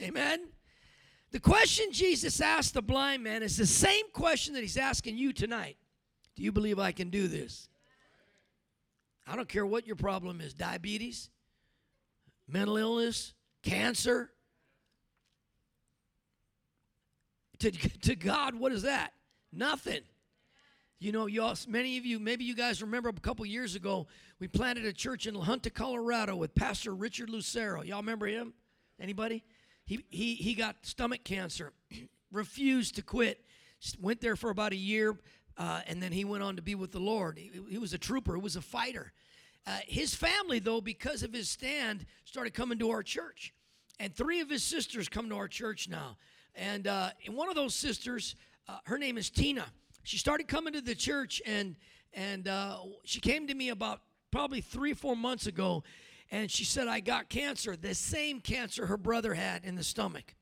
Amen. 0.00 0.48
The 1.32 1.40
question 1.40 1.92
Jesus 1.92 2.40
asked 2.40 2.74
the 2.74 2.82
blind 2.82 3.22
man 3.22 3.42
is 3.42 3.56
the 3.56 3.66
same 3.66 4.10
question 4.12 4.54
that 4.54 4.62
he's 4.62 4.76
asking 4.76 5.16
you 5.16 5.32
tonight. 5.32 5.76
Do 6.34 6.42
you 6.42 6.52
believe 6.52 6.78
I 6.78 6.92
can 6.92 7.10
do 7.10 7.28
this? 7.28 7.68
I 9.26 9.36
don't 9.36 9.48
care 9.48 9.64
what 9.64 9.86
your 9.86 9.96
problem 9.96 10.40
is 10.40 10.54
diabetes, 10.54 11.30
mental 12.48 12.76
illness, 12.76 13.32
cancer. 13.62 14.30
To, 17.60 17.70
to 18.00 18.16
God, 18.16 18.54
what 18.54 18.72
is 18.72 18.82
that? 18.82 19.12
Nothing. 19.52 20.00
You 20.98 21.12
know, 21.12 21.26
you 21.26 21.42
all, 21.42 21.54
many 21.68 21.96
of 21.96 22.04
you, 22.04 22.18
maybe 22.18 22.44
you 22.44 22.54
guys 22.54 22.82
remember 22.82 23.08
a 23.08 23.12
couple 23.12 23.46
years 23.46 23.74
ago, 23.74 24.06
we 24.38 24.48
planted 24.48 24.84
a 24.84 24.92
church 24.92 25.26
in 25.26 25.34
La 25.34 25.44
Junta, 25.44 25.70
Colorado 25.70 26.36
with 26.36 26.54
Pastor 26.54 26.94
Richard 26.94 27.30
Lucero. 27.30 27.82
Y'all 27.82 28.00
remember 28.00 28.26
him? 28.26 28.52
Anybody? 29.00 29.44
He, 29.84 30.04
he, 30.08 30.34
he 30.34 30.54
got 30.54 30.76
stomach 30.82 31.24
cancer, 31.24 31.72
refused 32.32 32.96
to 32.96 33.02
quit, 33.02 33.44
went 34.00 34.20
there 34.20 34.36
for 34.36 34.50
about 34.50 34.72
a 34.72 34.76
year, 34.76 35.16
uh, 35.56 35.80
and 35.86 36.02
then 36.02 36.12
he 36.12 36.24
went 36.24 36.42
on 36.42 36.56
to 36.56 36.62
be 36.62 36.74
with 36.74 36.92
the 36.92 37.00
Lord. 37.00 37.38
He, 37.38 37.50
he 37.68 37.78
was 37.78 37.92
a 37.92 37.98
trooper, 37.98 38.34
he 38.34 38.40
was 38.40 38.56
a 38.56 38.62
fighter. 38.62 39.12
Uh, 39.66 39.78
his 39.86 40.14
family, 40.14 40.58
though, 40.58 40.80
because 40.80 41.22
of 41.22 41.32
his 41.32 41.48
stand, 41.48 42.06
started 42.24 42.54
coming 42.54 42.78
to 42.78 42.90
our 42.90 43.02
church. 43.02 43.52
And 43.98 44.14
three 44.14 44.40
of 44.40 44.48
his 44.48 44.62
sisters 44.62 45.08
come 45.08 45.28
to 45.28 45.36
our 45.36 45.48
church 45.48 45.88
now. 45.88 46.16
And, 46.54 46.86
uh, 46.86 47.10
and 47.26 47.36
one 47.36 47.48
of 47.48 47.54
those 47.54 47.74
sisters, 47.74 48.34
uh, 48.68 48.78
her 48.84 48.96
name 48.96 49.18
is 49.18 49.28
Tina. 49.28 49.66
She 50.02 50.16
started 50.16 50.48
coming 50.48 50.72
to 50.72 50.80
the 50.80 50.94
church, 50.94 51.42
and, 51.44 51.76
and 52.14 52.48
uh, 52.48 52.78
she 53.04 53.20
came 53.20 53.46
to 53.48 53.54
me 53.54 53.68
about 53.68 54.00
probably 54.30 54.60
three, 54.60 54.94
four 54.94 55.14
months 55.14 55.46
ago 55.46 55.82
and 56.30 56.50
she 56.50 56.64
said, 56.64 56.88
I 56.88 57.00
got 57.00 57.28
cancer, 57.28 57.76
the 57.76 57.94
same 57.94 58.40
cancer 58.40 58.86
her 58.86 58.96
brother 58.96 59.34
had 59.34 59.64
in 59.64 59.74
the 59.74 59.84
stomach. 59.84 60.34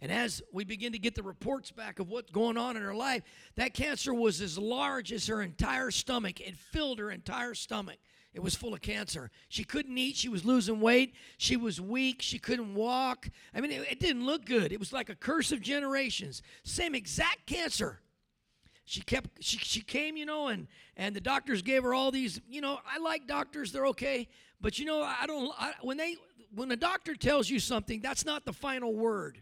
And 0.00 0.10
as 0.10 0.42
we 0.52 0.64
begin 0.64 0.92
to 0.92 0.98
get 0.98 1.14
the 1.14 1.22
reports 1.22 1.70
back 1.70 2.00
of 2.00 2.08
what's 2.08 2.32
going 2.32 2.56
on 2.56 2.76
in 2.76 2.82
her 2.82 2.94
life, 2.94 3.22
that 3.54 3.72
cancer 3.72 4.12
was 4.12 4.40
as 4.40 4.58
large 4.58 5.12
as 5.12 5.28
her 5.28 5.40
entire 5.42 5.92
stomach. 5.92 6.40
It 6.40 6.56
filled 6.56 6.98
her 6.98 7.12
entire 7.12 7.54
stomach. 7.54 7.98
It 8.34 8.42
was 8.42 8.56
full 8.56 8.74
of 8.74 8.80
cancer. 8.80 9.30
She 9.48 9.62
couldn't 9.62 9.96
eat. 9.96 10.16
She 10.16 10.28
was 10.28 10.44
losing 10.44 10.80
weight. 10.80 11.14
She 11.36 11.56
was 11.56 11.80
weak. 11.80 12.20
She 12.20 12.40
couldn't 12.40 12.74
walk. 12.74 13.28
I 13.54 13.60
mean, 13.60 13.70
it, 13.70 13.92
it 13.92 14.00
didn't 14.00 14.26
look 14.26 14.44
good. 14.44 14.72
It 14.72 14.80
was 14.80 14.92
like 14.92 15.08
a 15.08 15.14
curse 15.14 15.52
of 15.52 15.60
generations. 15.60 16.42
Same 16.64 16.96
exact 16.96 17.46
cancer. 17.46 18.00
She 18.92 19.00
kept. 19.00 19.42
She, 19.42 19.56
she 19.56 19.80
came, 19.80 20.18
you 20.18 20.26
know, 20.26 20.48
and 20.48 20.66
and 20.98 21.16
the 21.16 21.20
doctors 21.20 21.62
gave 21.62 21.82
her 21.82 21.94
all 21.94 22.10
these. 22.10 22.42
You 22.50 22.60
know, 22.60 22.78
I 22.86 22.98
like 22.98 23.26
doctors. 23.26 23.72
They're 23.72 23.86
okay, 23.86 24.28
but 24.60 24.78
you 24.78 24.84
know, 24.84 25.02
I 25.02 25.24
don't. 25.26 25.50
I, 25.58 25.72
when 25.80 25.96
they 25.96 26.16
when 26.54 26.70
a 26.70 26.76
doctor 26.76 27.14
tells 27.14 27.48
you 27.48 27.58
something, 27.58 28.02
that's 28.02 28.26
not 28.26 28.44
the 28.44 28.52
final 28.52 28.92
word. 28.92 29.38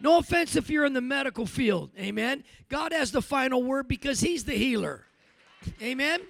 No 0.00 0.18
offense 0.18 0.54
if 0.54 0.70
you're 0.70 0.84
in 0.84 0.92
the 0.92 1.00
medical 1.00 1.46
field. 1.46 1.90
Amen. 1.98 2.44
God 2.68 2.92
has 2.92 3.10
the 3.10 3.20
final 3.20 3.60
word 3.60 3.88
because 3.88 4.20
He's 4.20 4.44
the 4.44 4.54
healer. 4.54 5.04
Amen. 5.82 6.20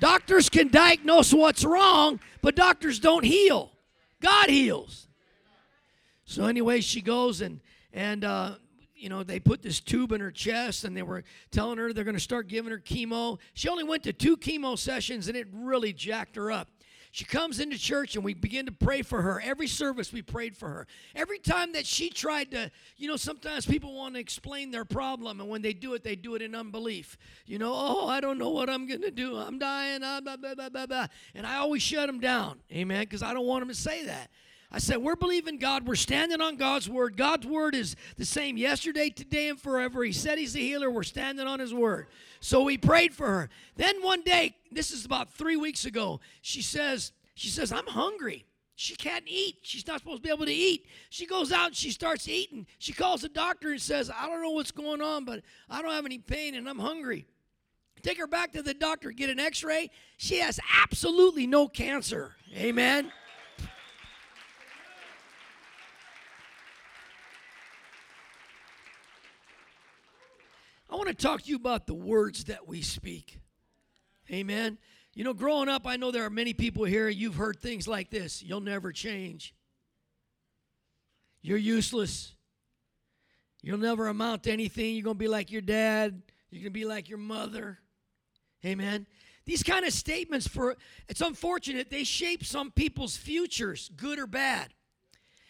Doctors 0.00 0.48
can 0.48 0.66
diagnose 0.66 1.32
what's 1.32 1.64
wrong, 1.64 2.18
but 2.42 2.56
doctors 2.56 2.98
don't 2.98 3.24
heal. 3.24 3.70
God 4.20 4.50
heals. 4.50 5.06
So 6.24 6.46
anyway, 6.46 6.80
she 6.80 7.00
goes 7.00 7.42
and 7.42 7.60
and 7.92 8.24
uh, 8.24 8.56
you 8.98 9.08
know 9.08 9.22
they 9.22 9.40
put 9.40 9.62
this 9.62 9.80
tube 9.80 10.12
in 10.12 10.20
her 10.20 10.30
chest 10.30 10.84
and 10.84 10.96
they 10.96 11.02
were 11.02 11.24
telling 11.50 11.78
her 11.78 11.92
they're 11.92 12.04
going 12.04 12.16
to 12.16 12.20
start 12.20 12.48
giving 12.48 12.70
her 12.70 12.78
chemo. 12.78 13.38
She 13.54 13.68
only 13.68 13.84
went 13.84 14.02
to 14.04 14.12
two 14.12 14.36
chemo 14.36 14.78
sessions 14.78 15.28
and 15.28 15.36
it 15.36 15.48
really 15.52 15.92
jacked 15.92 16.36
her 16.36 16.50
up. 16.50 16.68
She 17.10 17.24
comes 17.24 17.58
into 17.58 17.78
church 17.78 18.16
and 18.16 18.24
we 18.24 18.34
begin 18.34 18.66
to 18.66 18.72
pray 18.72 19.02
for 19.02 19.22
her. 19.22 19.40
Every 19.40 19.66
service 19.66 20.12
we 20.12 20.22
prayed 20.22 20.56
for 20.56 20.68
her. 20.68 20.86
Every 21.14 21.38
time 21.38 21.72
that 21.72 21.86
she 21.86 22.10
tried 22.10 22.50
to, 22.50 22.70
you 22.96 23.08
know, 23.08 23.16
sometimes 23.16 23.66
people 23.66 23.94
want 23.94 24.14
to 24.14 24.20
explain 24.20 24.70
their 24.70 24.84
problem, 24.84 25.40
and 25.40 25.48
when 25.48 25.62
they 25.62 25.72
do 25.72 25.94
it, 25.94 26.04
they 26.04 26.16
do 26.16 26.34
it 26.34 26.42
in 26.42 26.54
unbelief. 26.54 27.16
You 27.46 27.58
know, 27.58 27.72
oh, 27.74 28.08
I 28.08 28.20
don't 28.20 28.38
know 28.38 28.50
what 28.50 28.68
I'm 28.68 28.86
going 28.86 29.02
to 29.02 29.10
do. 29.10 29.36
I'm 29.36 29.58
dying. 29.58 30.02
Ah, 30.04 30.20
blah, 30.20 30.36
blah, 30.36 30.54
blah, 30.54 30.68
blah, 30.68 30.86
blah. 30.86 31.06
And 31.34 31.46
I 31.46 31.56
always 31.56 31.82
shut 31.82 32.06
them 32.06 32.20
down. 32.20 32.60
Amen. 32.72 33.00
Because 33.00 33.22
I 33.22 33.32
don't 33.32 33.46
want 33.46 33.62
them 33.62 33.68
to 33.68 33.74
say 33.74 34.04
that. 34.04 34.30
I 34.70 34.78
said, 34.78 34.98
We're 34.98 35.16
believing 35.16 35.58
God. 35.58 35.86
We're 35.86 35.94
standing 35.94 36.40
on 36.40 36.56
God's 36.56 36.88
word. 36.88 37.16
God's 37.16 37.46
word 37.46 37.74
is 37.74 37.96
the 38.16 38.24
same 38.24 38.56
yesterday, 38.56 39.08
today, 39.08 39.48
and 39.48 39.60
forever. 39.60 40.04
He 40.04 40.12
said 40.12 40.38
He's 40.38 40.54
a 40.54 40.60
healer. 40.60 40.90
We're 40.90 41.02
standing 41.02 41.46
on 41.46 41.60
His 41.60 41.72
word. 41.72 42.06
So 42.40 42.62
we 42.62 42.76
prayed 42.78 43.14
for 43.14 43.26
her. 43.26 43.50
Then 43.76 44.02
one 44.02 44.22
day, 44.22 44.54
this 44.70 44.90
is 44.90 45.04
about 45.04 45.30
three 45.30 45.56
weeks 45.56 45.84
ago, 45.84 46.20
she 46.42 46.62
says, 46.62 47.12
she 47.34 47.48
says, 47.48 47.72
I'm 47.72 47.86
hungry. 47.86 48.44
She 48.76 48.94
can't 48.94 49.24
eat. 49.26 49.56
She's 49.62 49.86
not 49.88 49.98
supposed 49.98 50.18
to 50.18 50.22
be 50.22 50.32
able 50.32 50.46
to 50.46 50.52
eat. 50.52 50.86
She 51.10 51.26
goes 51.26 51.50
out 51.50 51.68
and 51.68 51.76
she 51.76 51.90
starts 51.90 52.28
eating. 52.28 52.64
She 52.78 52.92
calls 52.92 53.22
the 53.22 53.28
doctor 53.28 53.72
and 53.72 53.80
says, 53.80 54.08
I 54.08 54.28
don't 54.28 54.40
know 54.40 54.50
what's 54.50 54.70
going 54.70 55.02
on, 55.02 55.24
but 55.24 55.42
I 55.68 55.82
don't 55.82 55.90
have 55.90 56.04
any 56.04 56.18
pain 56.18 56.54
and 56.54 56.68
I'm 56.68 56.78
hungry. 56.78 57.26
Take 58.02 58.18
her 58.18 58.28
back 58.28 58.52
to 58.52 58.62
the 58.62 58.74
doctor, 58.74 59.10
get 59.10 59.30
an 59.30 59.40
x 59.40 59.64
ray. 59.64 59.90
She 60.16 60.38
has 60.38 60.60
absolutely 60.80 61.46
no 61.46 61.66
cancer. 61.66 62.36
Amen. 62.56 63.10
I 70.90 70.96
want 70.96 71.08
to 71.08 71.14
talk 71.14 71.42
to 71.42 71.48
you 71.48 71.56
about 71.56 71.86
the 71.86 71.94
words 71.94 72.44
that 72.44 72.66
we 72.66 72.82
speak. 72.82 73.38
Amen. 74.30 74.78
You 75.14 75.24
know, 75.24 75.34
growing 75.34 75.68
up, 75.68 75.86
I 75.86 75.96
know 75.96 76.10
there 76.10 76.24
are 76.24 76.30
many 76.30 76.52
people 76.52 76.84
here, 76.84 77.08
you've 77.08 77.34
heard 77.34 77.58
things 77.58 77.88
like 77.88 78.10
this 78.10 78.42
You'll 78.42 78.60
never 78.60 78.92
change. 78.92 79.54
You're 81.42 81.58
useless. 81.58 82.34
You'll 83.62 83.78
never 83.78 84.08
amount 84.08 84.44
to 84.44 84.52
anything. 84.52 84.94
You're 84.94 85.04
going 85.04 85.16
to 85.16 85.18
be 85.18 85.28
like 85.28 85.50
your 85.50 85.62
dad. 85.62 86.22
You're 86.50 86.62
going 86.62 86.72
to 86.72 86.78
be 86.78 86.84
like 86.84 87.08
your 87.08 87.18
mother. 87.18 87.78
Amen. 88.64 89.06
These 89.44 89.62
kind 89.62 89.84
of 89.84 89.92
statements 89.92 90.46
for 90.46 90.76
it's 91.08 91.20
unfortunate 91.20 91.90
they 91.90 92.04
shape 92.04 92.44
some 92.44 92.70
people's 92.70 93.16
futures, 93.16 93.90
good 93.96 94.18
or 94.18 94.26
bad. 94.26 94.74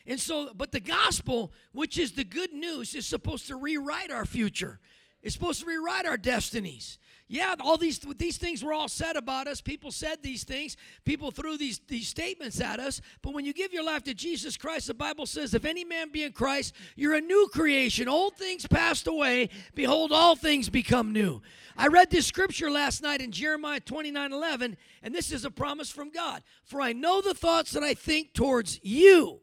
And 0.07 0.19
so, 0.19 0.51
but 0.55 0.73
the 0.73 0.81
gospel, 0.81 1.53
which 1.73 1.99
is 1.99 2.13
the 2.13 2.25
good 2.25 2.53
news, 2.53 2.95
is 2.95 3.07
supposed 3.07 3.47
to 3.49 3.57
rewrite 3.57 4.11
our 4.11 4.25
future. 4.25 4.81
It's 5.23 5.35
supposed 5.35 5.61
to 5.61 5.67
rewrite 5.67 6.07
our 6.07 6.17
destinies. 6.17 6.99
Yeah, 7.31 7.57
all 7.61 7.77
these 7.77 7.99
these 8.17 8.39
things 8.39 8.65
were 8.65 8.73
all 8.73 8.89
said 8.89 9.15
about 9.15 9.49
us. 9.49 9.61
People 9.61 9.91
said 9.91 10.23
these 10.23 10.45
things. 10.45 10.79
People 11.05 11.31
threw 11.31 11.59
these 11.59 11.79
these 11.87 12.09
statements 12.09 12.59
at 12.59 12.81
us. 12.81 13.03
But 13.21 13.35
when 13.35 13.45
you 13.45 13.53
give 13.53 13.75
your 13.75 13.85
life 13.85 14.03
to 14.05 14.15
Jesus 14.15 14.57
Christ, 14.57 14.87
the 14.87 14.95
Bible 14.95 15.27
says, 15.27 15.53
"If 15.53 15.67
any 15.67 15.85
man 15.85 16.09
be 16.09 16.23
in 16.23 16.33
Christ, 16.33 16.75
you're 16.97 17.15
a 17.15 17.21
new 17.21 17.51
creation. 17.53 18.09
Old 18.09 18.37
things 18.37 18.67
passed 18.67 19.07
away; 19.07 19.51
behold, 19.75 20.11
all 20.11 20.37
things 20.37 20.71
become 20.71 21.13
new." 21.13 21.43
I 21.77 21.89
read 21.89 22.11
this 22.11 22.27
scripture 22.27 22.71
last 22.71 23.03
night 23.03 23.21
in 23.21 23.31
Jeremiah 23.31 23.81
29 23.81 24.33
11, 24.33 24.79
and 25.03 25.15
this 25.15 25.31
is 25.31 25.45
a 25.45 25.51
promise 25.51 25.91
from 25.91 26.09
God. 26.09 26.43
For 26.65 26.81
I 26.81 26.95
know 26.95 27.21
the 27.21 27.35
thoughts 27.35 27.73
that 27.73 27.83
I 27.83 27.93
think 27.93 28.33
towards 28.33 28.81
you, 28.83 29.43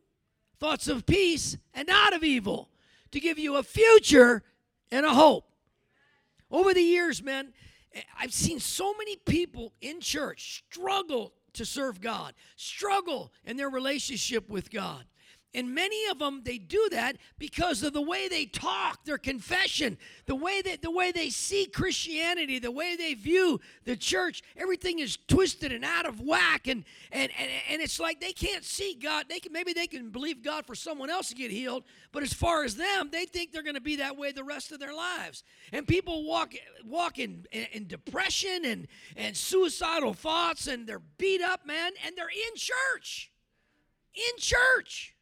thoughts 0.59 0.87
of 0.87 1.05
peace 1.05 1.55
and 1.71 1.87
not 1.87 2.13
of 2.13 2.23
evil, 2.23 2.71
to 3.11 3.19
give 3.19 3.37
you 3.37 3.57
a 3.57 3.63
future 3.63 4.43
and 4.89 5.05
a 5.05 5.13
hope. 5.13 5.51
Over 6.51 6.73
the 6.73 6.81
years, 6.81 7.23
man, 7.23 7.53
eh, 7.93 8.01
I've 8.19 8.33
seen 8.33 8.59
so 8.59 8.93
many 8.93 9.15
people 9.17 9.73
in 9.81 9.99
church 9.99 10.63
struggle 10.69 11.33
to 11.53 11.65
serve 11.65 12.01
God, 12.01 12.33
struggle 12.55 13.31
in 13.45 13.57
their 13.57 13.69
relationship 13.69 14.49
with 14.49 14.69
God. 14.69 15.05
And 15.55 15.73
many 15.73 16.05
of 16.07 16.19
them, 16.19 16.41
they 16.43 16.57
do 16.57 16.89
that 16.91 17.15
because 17.39 17.81
of 17.81 17.93
the 17.93 18.01
way 18.01 18.27
they 18.27 18.45
talk, 18.45 19.05
their 19.05 19.17
confession, 19.17 19.97
the 20.25 20.35
way 20.35 20.61
that 20.61 20.81
the 20.81 20.91
way 20.91 21.13
they 21.13 21.29
see 21.29 21.65
Christianity, 21.65 22.59
the 22.59 22.71
way 22.71 22.97
they 22.97 23.13
view 23.13 23.61
the 23.85 23.95
church. 23.95 24.43
Everything 24.57 24.99
is 24.99 25.17
twisted 25.29 25.71
and 25.71 25.85
out 25.85 26.05
of 26.05 26.19
whack, 26.19 26.67
and 26.67 26.83
and 27.09 27.31
and, 27.39 27.49
and 27.69 27.81
it's 27.81 28.01
like 28.01 28.19
they 28.19 28.33
can't 28.33 28.65
see 28.65 28.99
God. 29.01 29.27
They 29.29 29.39
can 29.39 29.53
maybe 29.53 29.71
they 29.71 29.87
can 29.87 30.09
believe 30.09 30.43
God 30.43 30.65
for 30.65 30.75
someone 30.75 31.09
else 31.09 31.29
to 31.29 31.35
get 31.35 31.51
healed, 31.51 31.85
but 32.11 32.21
as 32.21 32.33
far 32.33 32.65
as 32.65 32.75
them, 32.75 33.07
they 33.09 33.25
think 33.25 33.53
they're 33.53 33.63
going 33.63 33.75
to 33.75 33.81
be 33.81 33.95
that 33.95 34.17
way 34.17 34.33
the 34.33 34.43
rest 34.43 34.73
of 34.73 34.79
their 34.81 34.93
lives. 34.93 35.45
And 35.71 35.87
people 35.87 36.25
walk 36.25 36.53
walk 36.85 37.17
in, 37.17 37.45
in 37.71 37.87
depression 37.87 38.65
and 38.65 38.87
and 39.15 39.37
suicidal 39.37 40.13
thoughts, 40.13 40.67
and 40.67 40.85
they're 40.85 41.01
beat 41.17 41.41
up, 41.41 41.65
man, 41.65 41.93
and 42.05 42.17
they're 42.17 42.27
in 42.27 42.55
church, 42.55 43.31
in 44.13 44.37
church. 44.37 45.14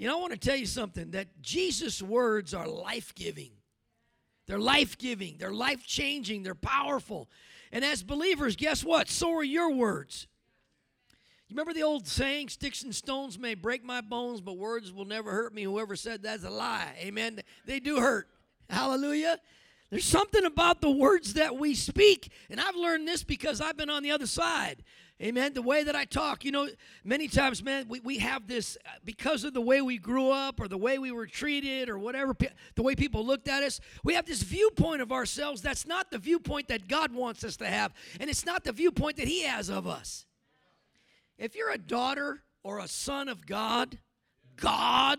You 0.00 0.06
know, 0.06 0.16
I 0.16 0.20
want 0.22 0.32
to 0.32 0.38
tell 0.38 0.56
you 0.56 0.64
something 0.64 1.10
that 1.10 1.42
Jesus' 1.42 2.00
words 2.00 2.54
are 2.54 2.66
life 2.66 3.14
giving. 3.14 3.50
They're 4.46 4.58
life 4.58 4.96
giving, 4.96 5.36
they're 5.36 5.52
life 5.52 5.86
changing, 5.86 6.42
they're 6.42 6.54
powerful. 6.54 7.28
And 7.70 7.84
as 7.84 8.02
believers, 8.02 8.56
guess 8.56 8.82
what? 8.82 9.10
So 9.10 9.30
are 9.34 9.44
your 9.44 9.70
words. 9.74 10.26
You 11.48 11.54
remember 11.54 11.74
the 11.74 11.82
old 11.82 12.08
saying, 12.08 12.48
sticks 12.48 12.82
and 12.82 12.94
stones 12.94 13.38
may 13.38 13.52
break 13.52 13.84
my 13.84 14.00
bones, 14.00 14.40
but 14.40 14.56
words 14.56 14.90
will 14.90 15.04
never 15.04 15.32
hurt 15.32 15.52
me? 15.52 15.64
Whoever 15.64 15.94
said 15.96 16.22
that's 16.22 16.44
a 16.44 16.50
lie. 16.50 16.94
Amen. 17.00 17.42
They 17.66 17.78
do 17.78 18.00
hurt. 18.00 18.26
Hallelujah. 18.70 19.38
There's 19.90 20.04
something 20.04 20.44
about 20.44 20.80
the 20.80 20.90
words 20.90 21.34
that 21.34 21.56
we 21.56 21.74
speak. 21.74 22.30
And 22.48 22.60
I've 22.60 22.76
learned 22.76 23.08
this 23.08 23.24
because 23.24 23.60
I've 23.60 23.76
been 23.76 23.90
on 23.90 24.02
the 24.02 24.12
other 24.12 24.26
side. 24.26 24.84
Amen. 25.22 25.52
The 25.52 25.60
way 25.60 25.84
that 25.84 25.94
I 25.94 26.06
talk, 26.06 26.46
you 26.46 26.52
know, 26.52 26.66
many 27.04 27.28
times, 27.28 27.62
man, 27.62 27.86
we, 27.88 28.00
we 28.00 28.18
have 28.18 28.46
this 28.46 28.78
uh, 28.86 28.90
because 29.04 29.44
of 29.44 29.52
the 29.52 29.60
way 29.60 29.82
we 29.82 29.98
grew 29.98 30.30
up 30.30 30.58
or 30.58 30.66
the 30.66 30.78
way 30.78 30.98
we 30.98 31.12
were 31.12 31.26
treated 31.26 31.90
or 31.90 31.98
whatever, 31.98 32.34
the 32.74 32.82
way 32.82 32.94
people 32.94 33.26
looked 33.26 33.46
at 33.46 33.62
us. 33.62 33.80
We 34.02 34.14
have 34.14 34.24
this 34.24 34.42
viewpoint 34.42 35.02
of 35.02 35.12
ourselves 35.12 35.60
that's 35.60 35.86
not 35.86 36.10
the 36.10 36.16
viewpoint 36.16 36.68
that 36.68 36.88
God 36.88 37.12
wants 37.12 37.44
us 37.44 37.58
to 37.58 37.66
have, 37.66 37.92
and 38.18 38.30
it's 38.30 38.46
not 38.46 38.64
the 38.64 38.72
viewpoint 38.72 39.18
that 39.18 39.28
He 39.28 39.42
has 39.42 39.68
of 39.68 39.86
us. 39.86 40.24
If 41.36 41.54
you're 41.54 41.70
a 41.70 41.78
daughter 41.78 42.42
or 42.62 42.78
a 42.78 42.88
son 42.88 43.28
of 43.28 43.44
God, 43.44 43.98
God, 44.56 45.18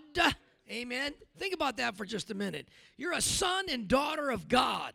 amen. 0.71 1.13
Think 1.37 1.53
about 1.53 1.77
that 1.77 1.95
for 1.95 2.05
just 2.05 2.31
a 2.31 2.33
minute. 2.33 2.67
You're 2.97 3.13
a 3.13 3.21
son 3.21 3.65
and 3.69 3.87
daughter 3.87 4.29
of 4.29 4.47
God. 4.47 4.93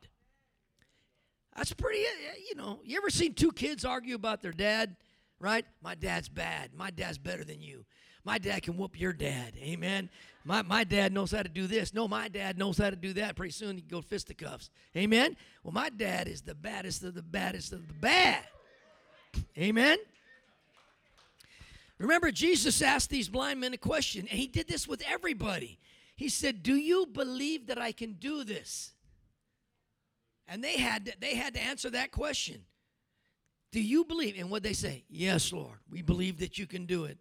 That's 1.56 1.72
pretty, 1.72 2.04
uh, 2.04 2.34
you 2.48 2.56
know, 2.56 2.80
you 2.84 2.96
ever 2.98 3.10
seen 3.10 3.34
two 3.34 3.52
kids 3.52 3.84
argue 3.84 4.14
about 4.14 4.42
their 4.42 4.52
dad, 4.52 4.96
right? 5.40 5.64
My 5.82 5.94
dad's 5.94 6.28
bad. 6.28 6.70
My 6.74 6.90
dad's 6.90 7.18
better 7.18 7.44
than 7.44 7.62
you. 7.62 7.84
My 8.24 8.38
dad 8.38 8.64
can 8.64 8.76
whoop 8.76 8.98
your 8.98 9.12
dad. 9.12 9.54
Amen. 9.62 10.10
My, 10.44 10.62
my 10.62 10.84
dad 10.84 11.12
knows 11.12 11.30
how 11.30 11.42
to 11.42 11.48
do 11.48 11.66
this. 11.66 11.94
No, 11.94 12.08
my 12.08 12.28
dad 12.28 12.58
knows 12.58 12.76
how 12.76 12.90
to 12.90 12.96
do 12.96 13.12
that. 13.14 13.36
Pretty 13.36 13.52
soon 13.52 13.78
you 13.78 13.84
go 13.88 14.00
fisticuffs. 14.00 14.68
Amen. 14.96 15.36
Well, 15.62 15.72
my 15.72 15.90
dad 15.90 16.26
is 16.26 16.42
the 16.42 16.54
baddest 16.54 17.04
of 17.04 17.14
the 17.14 17.22
baddest 17.22 17.72
of 17.72 17.86
the 17.86 17.94
bad. 17.94 18.42
Amen. 19.56 19.98
Remember, 21.98 22.30
Jesus 22.30 22.82
asked 22.82 23.10
these 23.10 23.28
blind 23.28 23.60
men 23.60 23.72
a 23.72 23.78
question, 23.78 24.26
and 24.28 24.38
he 24.38 24.46
did 24.46 24.68
this 24.68 24.86
with 24.86 25.02
everybody. 25.08 25.78
He 26.14 26.28
said, 26.28 26.62
Do 26.62 26.74
you 26.74 27.06
believe 27.06 27.66
that 27.66 27.80
I 27.80 27.92
can 27.92 28.14
do 28.14 28.44
this? 28.44 28.92
And 30.48 30.62
they 30.62 30.76
had 30.76 31.06
to, 31.06 31.12
they 31.20 31.34
had 31.34 31.54
to 31.54 31.62
answer 31.62 31.90
that 31.90 32.12
question. 32.12 32.64
Do 33.72 33.82
you 33.82 34.04
believe? 34.04 34.36
And 34.38 34.50
what 34.50 34.62
they 34.62 34.72
say? 34.72 35.04
Yes, 35.08 35.52
Lord. 35.52 35.78
We 35.90 36.02
believe 36.02 36.38
that 36.38 36.58
you 36.58 36.66
can 36.66 36.86
do 36.86 37.04
it. 37.04 37.18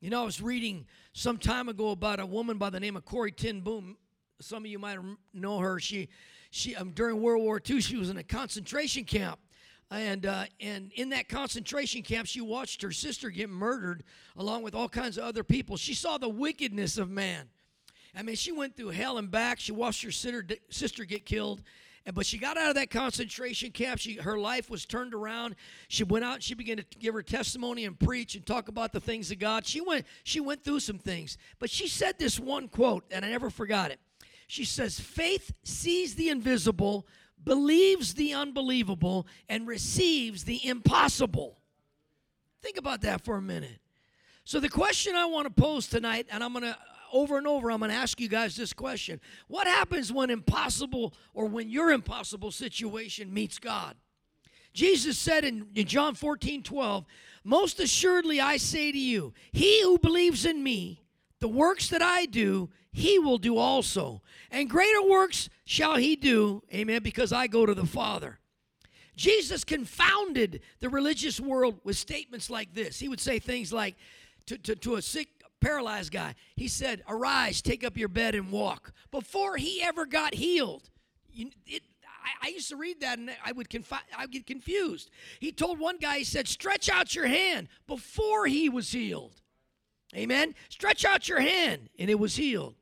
You 0.00 0.10
know, 0.10 0.22
I 0.22 0.24
was 0.24 0.42
reading 0.42 0.86
some 1.12 1.38
time 1.38 1.68
ago 1.68 1.90
about 1.90 2.18
a 2.18 2.26
woman 2.26 2.58
by 2.58 2.70
the 2.70 2.80
name 2.80 2.96
of 2.96 3.04
Corrie 3.04 3.30
Ten 3.30 3.60
Boom. 3.60 3.96
Some 4.40 4.64
of 4.64 4.70
you 4.70 4.78
might 4.78 4.98
know 5.32 5.58
her. 5.58 5.78
She, 5.78 6.08
she 6.50 6.74
um, 6.74 6.90
during 6.90 7.22
World 7.22 7.42
War 7.42 7.60
II, 7.64 7.80
she 7.80 7.96
was 7.96 8.10
in 8.10 8.16
a 8.16 8.24
concentration 8.24 9.04
camp, 9.04 9.38
and 9.92 10.26
uh, 10.26 10.44
and 10.60 10.90
in 10.94 11.10
that 11.10 11.28
concentration 11.28 12.02
camp, 12.02 12.26
she 12.26 12.40
watched 12.40 12.82
her 12.82 12.92
sister 12.92 13.30
get 13.30 13.50
murdered 13.50 14.04
along 14.36 14.62
with 14.62 14.74
all 14.74 14.88
kinds 14.88 15.18
of 15.18 15.24
other 15.24 15.44
people. 15.44 15.76
She 15.76 15.94
saw 15.94 16.18
the 16.18 16.28
wickedness 16.28 16.98
of 16.98 17.10
man. 17.10 17.48
I 18.14 18.22
mean, 18.22 18.36
she 18.36 18.52
went 18.52 18.76
through 18.76 18.90
hell 18.90 19.18
and 19.18 19.30
back. 19.30 19.58
She 19.58 19.72
watched 19.72 20.02
her 20.04 20.10
sister, 20.10 20.44
sister 20.68 21.04
get 21.04 21.24
killed, 21.24 21.62
but 22.12 22.26
she 22.26 22.36
got 22.36 22.58
out 22.58 22.68
of 22.68 22.74
that 22.74 22.90
concentration 22.90 23.70
camp. 23.70 23.98
She, 23.98 24.16
her 24.16 24.38
life 24.38 24.68
was 24.68 24.84
turned 24.84 25.14
around. 25.14 25.54
She 25.88 26.04
went 26.04 26.24
out. 26.24 26.42
she 26.42 26.54
began 26.54 26.76
to 26.78 26.84
give 26.98 27.14
her 27.14 27.22
testimony 27.22 27.84
and 27.84 27.98
preach 27.98 28.34
and 28.34 28.44
talk 28.44 28.68
about 28.68 28.92
the 28.92 29.00
things 29.00 29.30
of 29.30 29.38
God. 29.38 29.66
She 29.66 29.80
went. 29.80 30.06
She 30.24 30.40
went 30.40 30.62
through 30.62 30.80
some 30.80 30.98
things, 30.98 31.38
but 31.58 31.70
she 31.70 31.88
said 31.88 32.18
this 32.18 32.38
one 32.38 32.68
quote, 32.68 33.04
and 33.10 33.24
I 33.24 33.30
never 33.30 33.50
forgot 33.50 33.90
it. 33.90 34.00
She 34.46 34.64
says, 34.64 35.00
"Faith 35.00 35.52
sees 35.64 36.14
the 36.14 36.28
invisible, 36.28 37.06
believes 37.44 38.14
the 38.14 38.34
unbelievable, 38.34 39.26
and 39.48 39.66
receives 39.66 40.44
the 40.44 40.66
impossible." 40.66 41.58
Think 42.62 42.76
about 42.76 43.00
that 43.02 43.24
for 43.24 43.36
a 43.36 43.42
minute. 43.42 43.80
So 44.44 44.60
the 44.60 44.68
question 44.68 45.16
I 45.16 45.26
want 45.26 45.46
to 45.46 45.62
pose 45.62 45.86
tonight, 45.86 46.26
and 46.30 46.42
I'm 46.42 46.52
going 46.52 46.64
to 46.64 46.76
over 47.12 47.36
and 47.36 47.46
over, 47.46 47.70
I'm 47.70 47.78
going 47.78 47.90
to 47.90 47.96
ask 47.96 48.18
you 48.20 48.28
guys 48.28 48.56
this 48.56 48.72
question 48.72 49.20
What 49.48 49.66
happens 49.66 50.12
when 50.12 50.30
impossible 50.30 51.14
or 51.34 51.46
when 51.46 51.68
your 51.68 51.92
impossible 51.92 52.50
situation 52.50 53.32
meets 53.32 53.58
God? 53.58 53.96
Jesus 54.72 55.18
said 55.18 55.44
in, 55.44 55.66
in 55.74 55.86
John 55.86 56.14
14 56.14 56.62
12, 56.62 57.04
Most 57.44 57.78
assuredly 57.80 58.40
I 58.40 58.56
say 58.56 58.90
to 58.90 58.98
you, 58.98 59.34
he 59.52 59.82
who 59.82 59.98
believes 59.98 60.46
in 60.46 60.62
me, 60.62 61.02
the 61.40 61.48
works 61.48 61.88
that 61.88 62.02
I 62.02 62.26
do, 62.26 62.70
he 62.92 63.18
will 63.18 63.38
do 63.38 63.56
also. 63.56 64.22
And 64.50 64.68
greater 64.68 65.02
works 65.02 65.48
shall 65.64 65.96
he 65.96 66.14
do, 66.14 66.62
amen, 66.72 67.02
because 67.02 67.32
I 67.32 67.46
go 67.46 67.64
to 67.64 67.74
the 67.74 67.86
Father. 67.86 68.38
Jesus 69.16 69.64
confounded 69.64 70.60
the 70.80 70.88
religious 70.88 71.40
world 71.40 71.80
with 71.84 71.96
statements 71.96 72.50
like 72.50 72.74
this. 72.74 72.98
He 72.98 73.08
would 73.08 73.20
say 73.20 73.38
things 73.38 73.72
like 73.72 73.96
to, 74.46 74.58
to, 74.58 74.74
to 74.76 74.96
a 74.96 75.02
sick 75.02 75.28
paralyzed 75.60 76.12
guy. 76.12 76.34
He 76.56 76.68
said, 76.68 77.02
Arise, 77.08 77.62
take 77.62 77.84
up 77.84 77.96
your 77.96 78.08
bed 78.08 78.34
and 78.34 78.50
walk. 78.50 78.92
Before 79.10 79.56
he 79.56 79.82
ever 79.82 80.06
got 80.06 80.34
healed, 80.34 80.90
you, 81.30 81.50
it, 81.66 81.82
I, 82.04 82.48
I, 82.48 82.50
used 82.50 82.68
to 82.70 82.76
read 82.76 83.00
that 83.00 83.18
and 83.18 83.30
I 83.44 83.52
would, 83.52 83.68
confi- 83.68 83.98
I 84.16 84.24
would 84.24 84.32
get 84.32 84.46
confused. 84.46 85.10
He 85.40 85.52
told 85.52 85.78
one 85.78 85.98
guy, 85.98 86.18
he 86.18 86.24
said, 86.24 86.48
Stretch 86.48 86.88
out 86.88 87.14
your 87.14 87.26
hand 87.26 87.68
before 87.86 88.46
he 88.46 88.68
was 88.68 88.92
healed. 88.92 89.40
Amen. 90.14 90.54
Stretch 90.68 91.04
out 91.04 91.28
your 91.28 91.40
hand, 91.40 91.88
and 91.98 92.10
it 92.10 92.18
was 92.18 92.36
healed. 92.36 92.74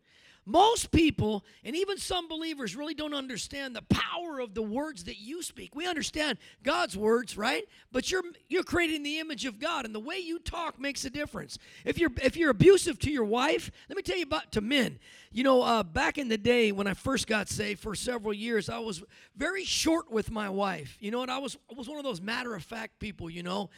Most 0.51 0.91
people, 0.91 1.45
and 1.65 1.77
even 1.77 1.97
some 1.97 2.27
believers, 2.27 2.75
really 2.75 2.95
don't 2.95 3.15
understand 3.15 3.77
the 3.77 3.83
power 3.83 4.41
of 4.41 4.53
the 4.53 4.63
words 4.63 5.05
that 5.05 5.21
you 5.21 5.45
speak. 5.45 5.77
We 5.77 5.87
understand 5.87 6.39
God's 6.65 6.97
words, 6.97 7.37
right? 7.37 7.69
But 7.93 8.11
you're 8.11 8.25
you're 8.49 8.65
creating 8.65 9.05
the 9.05 9.21
image 9.21 9.45
of 9.45 9.61
God, 9.61 9.85
and 9.85 9.95
the 9.95 10.01
way 10.01 10.19
you 10.19 10.41
talk 10.41 10.81
makes 10.81 11.05
a 11.05 11.11
difference. 11.11 11.57
If 11.85 11.99
you're 11.99 12.11
if 12.21 12.37
you're 12.37 12.51
abusive 12.51 12.99
to 13.01 13.13
your 13.13 13.25
wife, 13.25 13.71
let 13.89 13.97
me 13.97 14.03
tell 14.03 14.17
you 14.17 14.25
about 14.25 14.51
to 14.53 14.61
men. 14.61 14.99
You 15.31 15.45
know, 15.45 15.63
uh, 15.63 15.85
back 15.85 16.19
in 16.19 16.27
the 16.27 16.39
day 16.39 16.73
when 16.73 16.89
I 16.89 16.95
first 16.95 17.29
got 17.29 17.49
saved, 17.49 17.79
for 17.79 17.95
several 17.95 18.35
years, 18.35 18.69
I 18.69 18.81
was 18.81 19.05
very 19.37 19.65
short 19.65 20.11
with 20.11 20.33
my 20.33 20.49
wife. 20.49 20.97
You 20.99 21.13
know, 21.13 21.23
and 21.23 21.31
I 21.31 21.39
was 21.39 21.57
I 21.71 21.79
was 21.79 21.89
one 21.89 21.99
of 21.99 22.05
those 22.05 22.21
matter 22.21 22.57
of 22.57 22.65
fact 22.65 22.99
people. 22.99 23.31
You 23.31 23.45
know, 23.45 23.71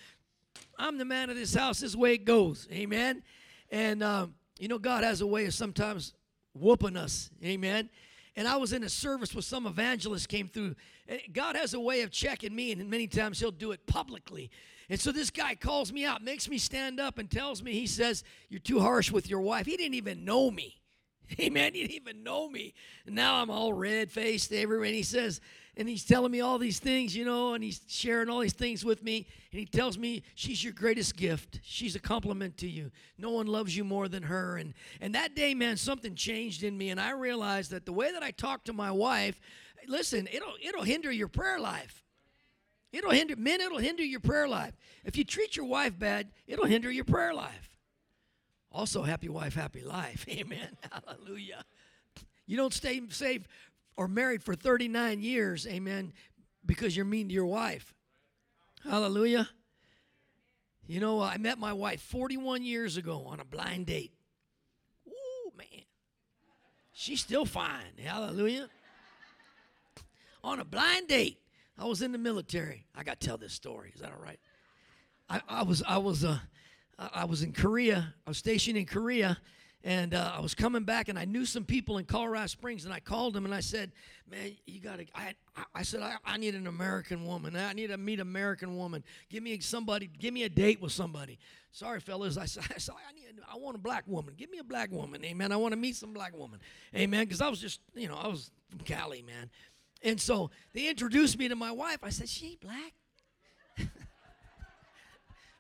I'm 0.79 0.97
the 0.97 1.05
man 1.05 1.29
of 1.29 1.37
this 1.37 1.55
house. 1.55 1.81
This 1.81 1.95
way 1.95 2.15
it 2.15 2.25
goes. 2.25 2.67
Amen. 2.73 3.23
And 3.71 4.03
um, 4.03 4.35
you 4.59 4.69
know, 4.69 4.79
God 4.79 5.05
has 5.05 5.21
a 5.21 5.27
way 5.27 5.45
of 5.45 5.53
sometimes 5.53 6.15
whooping 6.55 6.97
us. 6.97 7.31
Amen. 7.45 7.91
And 8.37 8.49
I 8.49 8.57
was 8.57 8.73
in 8.73 8.83
a 8.83 8.89
service 8.89 9.35
where 9.35 9.43
some 9.43 9.67
evangelist 9.67 10.29
came 10.29 10.49
through. 10.49 10.75
Eh, 11.09 11.19
God 11.33 11.57
has 11.57 11.75
a 11.75 11.81
way 11.81 12.03
of 12.03 12.11
checking 12.11 12.55
me, 12.55 12.73
and 12.73 12.89
many 12.89 13.07
times 13.07 13.39
He'll 13.39 13.51
do 13.51 13.73
it 13.73 13.87
publicly. 13.87 14.51
And 14.89 15.01
so 15.01 15.13
this 15.13 15.31
guy 15.31 15.55
calls 15.55 15.93
me 15.93 16.05
out, 16.05 16.23
makes 16.23 16.49
me 16.49 16.59
stand 16.59 16.99
up, 17.01 17.19
and 17.19 17.31
tells 17.31 17.63
me, 17.63 17.73
he 17.73 17.87
says, 17.87 18.25
You're 18.49 18.61
too 18.61 18.81
harsh 18.81 19.11
with 19.11 19.29
your 19.29 19.41
wife. 19.41 19.67
He 19.67 19.77
didn't 19.77 19.95
even 19.95 20.25
know 20.25 20.51
me. 20.51 20.82
Amen. 21.41 21.75
you 21.75 21.83
didn't 21.83 21.97
even 21.97 22.23
know 22.23 22.49
me. 22.49 22.75
And 23.07 23.15
now 23.15 23.37
I'm 23.37 23.51
all 23.51 23.73
red 23.73 24.11
faced 24.11 24.53
everywhere. 24.53 24.87
And 24.87 24.95
he 24.95 25.03
says, 25.03 25.41
and 25.77 25.89
he's 25.89 26.05
telling 26.05 26.31
me 26.31 26.41
all 26.43 26.59
these 26.59 26.79
things, 26.79 27.17
you 27.17 27.25
know, 27.25 27.55
and 27.55 27.65
he's 27.65 27.81
sharing 27.89 28.29
all 28.29 28.41
these 28.41 28.53
things 28.53 28.85
with 28.85 29.03
me. 29.03 29.27
And 29.51 29.59
he 29.59 29.65
tells 29.65 29.97
me 29.97 30.23
she's 30.35 30.63
your 30.63 30.75
greatest 30.75 31.17
gift. 31.17 31.61
She's 31.63 31.97
a 31.97 32.01
complement 32.01 32.59
to 32.59 32.69
you. 32.69 32.91
No 33.17 33.31
one 33.31 33.47
loves 33.47 33.75
you 33.75 33.83
more 33.83 34.09
than 34.09 34.25
her. 34.25 34.59
And 34.59 34.75
and 35.01 35.15
that 35.15 35.35
day, 35.35 35.55
man, 35.55 35.79
something 35.79 36.15
changed 36.15 36.63
in 36.63 36.77
me, 36.77 36.91
and 36.91 37.01
I 37.01 37.13
realized 37.13 37.71
that 37.71 37.87
the 37.87 37.93
way 37.93 38.13
that 38.13 38.23
I 38.23 38.33
talk 38.33 38.65
to 38.65 38.75
my 38.75 38.91
wife, 38.91 39.41
listen, 39.89 40.29
it'll 40.31 40.55
it'll 40.63 40.83
hinder 40.85 41.11
your 41.11 41.29
prayer 41.29 41.59
life. 41.59 42.05
It'll 42.93 43.11
hinder 43.11 43.37
men. 43.37 43.63
It'll 43.63 43.79
hinder 43.79 44.05
your 44.05 44.21
prayer 44.21 44.47
life. 44.47 44.75
If 45.05 45.17
you 45.17 45.25
treat 45.25 45.57
your 45.57 45.65
wife 45.65 45.99
bad, 45.99 46.29
it'll 46.47 46.67
hinder 46.67 46.91
your 46.91 47.07
prayer 47.07 47.33
life. 47.33 47.72
Also, 48.73 49.03
happy 49.03 49.29
wife, 49.29 49.55
happy 49.55 49.83
life. 49.83 50.27
Amen. 50.31 50.77
Hallelujah. 50.91 51.65
You 52.47 52.57
don't 52.57 52.73
stay 52.73 53.01
saved 53.11 53.47
or 53.97 54.09
married 54.09 54.43
for 54.43 54.55
39 54.55 55.21
years, 55.21 55.67
amen, 55.67 56.13
because 56.65 56.97
you're 56.97 57.05
mean 57.05 57.29
to 57.29 57.35
your 57.35 57.47
wife. 57.47 57.95
Hallelujah. 58.83 59.49
You 60.87 61.01
know, 61.01 61.21
I 61.21 61.37
met 61.37 61.59
my 61.59 61.73
wife 61.73 62.01
41 62.01 62.65
years 62.65 62.97
ago 62.97 63.25
on 63.27 63.39
a 63.39 63.45
blind 63.45 63.87
date. 63.87 64.13
Ooh, 65.07 65.53
man. 65.57 65.85
She's 66.93 67.21
still 67.21 67.45
fine. 67.45 67.99
Hallelujah. 68.03 68.69
on 70.43 70.59
a 70.59 70.65
blind 70.65 71.09
date. 71.09 71.39
I 71.79 71.85
was 71.85 72.03
in 72.03 72.13
the 72.13 72.19
military. 72.19 72.87
I 72.95 73.05
got 73.05 73.21
to 73.21 73.27
tell 73.27 73.39
this 73.39 73.53
story. 73.53 73.93
Is 73.95 74.01
that 74.01 74.11
all 74.11 74.23
right? 74.23 74.41
I, 75.29 75.41
I 75.49 75.63
was 75.63 75.83
I 75.87 75.99
was 75.99 76.25
uh, 76.25 76.39
I 76.99 77.25
was 77.25 77.43
in 77.43 77.53
Korea. 77.53 78.15
I 78.27 78.31
was 78.31 78.39
stationed 78.39 78.77
in 78.77 78.87
Korea, 78.87 79.39
and 79.85 80.15
uh, 80.15 80.33
I 80.37 80.41
was 80.41 80.55
coming 80.55 80.85
back, 80.85 81.09
and 81.09 81.19
I 81.19 81.25
knew 81.25 81.45
some 81.45 81.65
people 81.65 81.99
in 81.99 82.05
Colorado 82.05 82.47
Springs, 82.47 82.85
and 82.85 82.95
I 82.95 83.01
called 83.01 83.35
them 83.35 83.45
and 83.45 83.55
I 83.55 83.61
said, 83.61 83.93
"Man, 84.31 84.53
you 84.67 84.81
got 84.81 84.99
to." 84.99 85.07
I, 85.15 85.35
I 85.75 85.83
said, 85.83 86.03
I, 86.03 86.17
I, 86.25 86.37
need 86.37 86.55
an 86.55 86.67
American 86.67 87.27
woman. 87.27 87.57
I 87.57 87.73
need 87.73 87.89
to 87.89 87.99
meet 87.99 88.15
an 88.15 88.29
American 88.29 88.77
woman. 88.77 89.03
Give 89.29 89.43
me 89.43 89.59
somebody. 89.61 90.09
Give 90.19 90.33
me 90.33 90.45
a 90.45 90.49
date 90.49 90.81
with 90.81 90.93
somebody." 90.93 91.39
Sorry, 91.73 92.01
fellas. 92.01 92.37
I 92.37 92.45
said, 92.45 92.65
I, 92.75 92.79
said, 92.79 92.95
I, 93.09 93.13
need, 93.13 93.25
I 93.51 93.57
want 93.57 93.77
a 93.77 93.81
black 93.81 94.05
woman. 94.07 94.35
Give 94.37 94.51
me 94.51 94.59
a 94.59 94.65
black 94.65 94.93
woman. 94.93 95.25
Amen. 95.25 95.51
I 95.51 95.57
want 95.57 95.73
to 95.73 95.79
meet 95.79 95.97
some 95.97 96.13
black 96.13 96.37
woman. 96.37 96.61
Amen. 96.95 97.25
Because 97.25 97.41
I 97.41 97.49
was 97.49 97.61
just, 97.61 97.81
you 97.95 98.09
know, 98.09 98.17
I 98.17 98.29
was 98.29 98.51
from 98.71 98.81
Cali, 98.81 99.23
man. 99.23 99.51
And 100.03 100.21
so 100.21 100.51
they 100.75 100.89
introduced 100.89 101.39
me 101.39 101.49
to 101.49 101.57
my 101.57 101.73
wife. 101.73 101.99
I 102.03 102.11
said, 102.11 102.29
"She 102.29 102.59
black." 102.61 102.93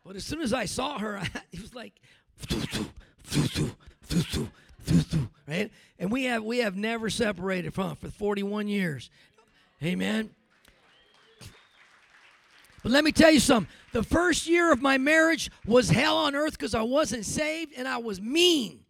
but 0.05 0.17
as 0.17 0.25
soon 0.25 0.41
as 0.41 0.53
I 0.53 0.65
saw 0.65 0.99
her, 0.99 1.23
it 1.53 1.61
was 1.61 1.75
like 1.75 1.95
right? 5.47 5.71
And 5.99 6.11
we 6.11 6.25
have 6.25 6.43
we 6.43 6.59
have 6.59 6.77
never 6.77 7.11
separated 7.11 7.75
from 7.75 7.97
for 7.97 8.09
41 8.09 8.69
years. 8.69 9.11
Amen. 9.83 10.31
But 12.83 12.91
let 12.91 13.05
me 13.05 13.12
tell 13.12 13.31
you 13.31 13.41
something. 13.41 13.73
The 13.93 14.03
first 14.03 14.49
year 14.49 14.73
of 14.73 14.83
my 14.83 14.99
marriage 14.99 15.51
was 15.67 15.88
hell 15.91 16.17
on 16.17 16.35
earth 16.35 16.53
because 16.53 16.75
I 16.75 16.83
wasn't 16.83 17.25
saved 17.25 17.73
and 17.77 17.87
I 17.87 17.99
was 17.99 18.21
mean. 18.21 18.81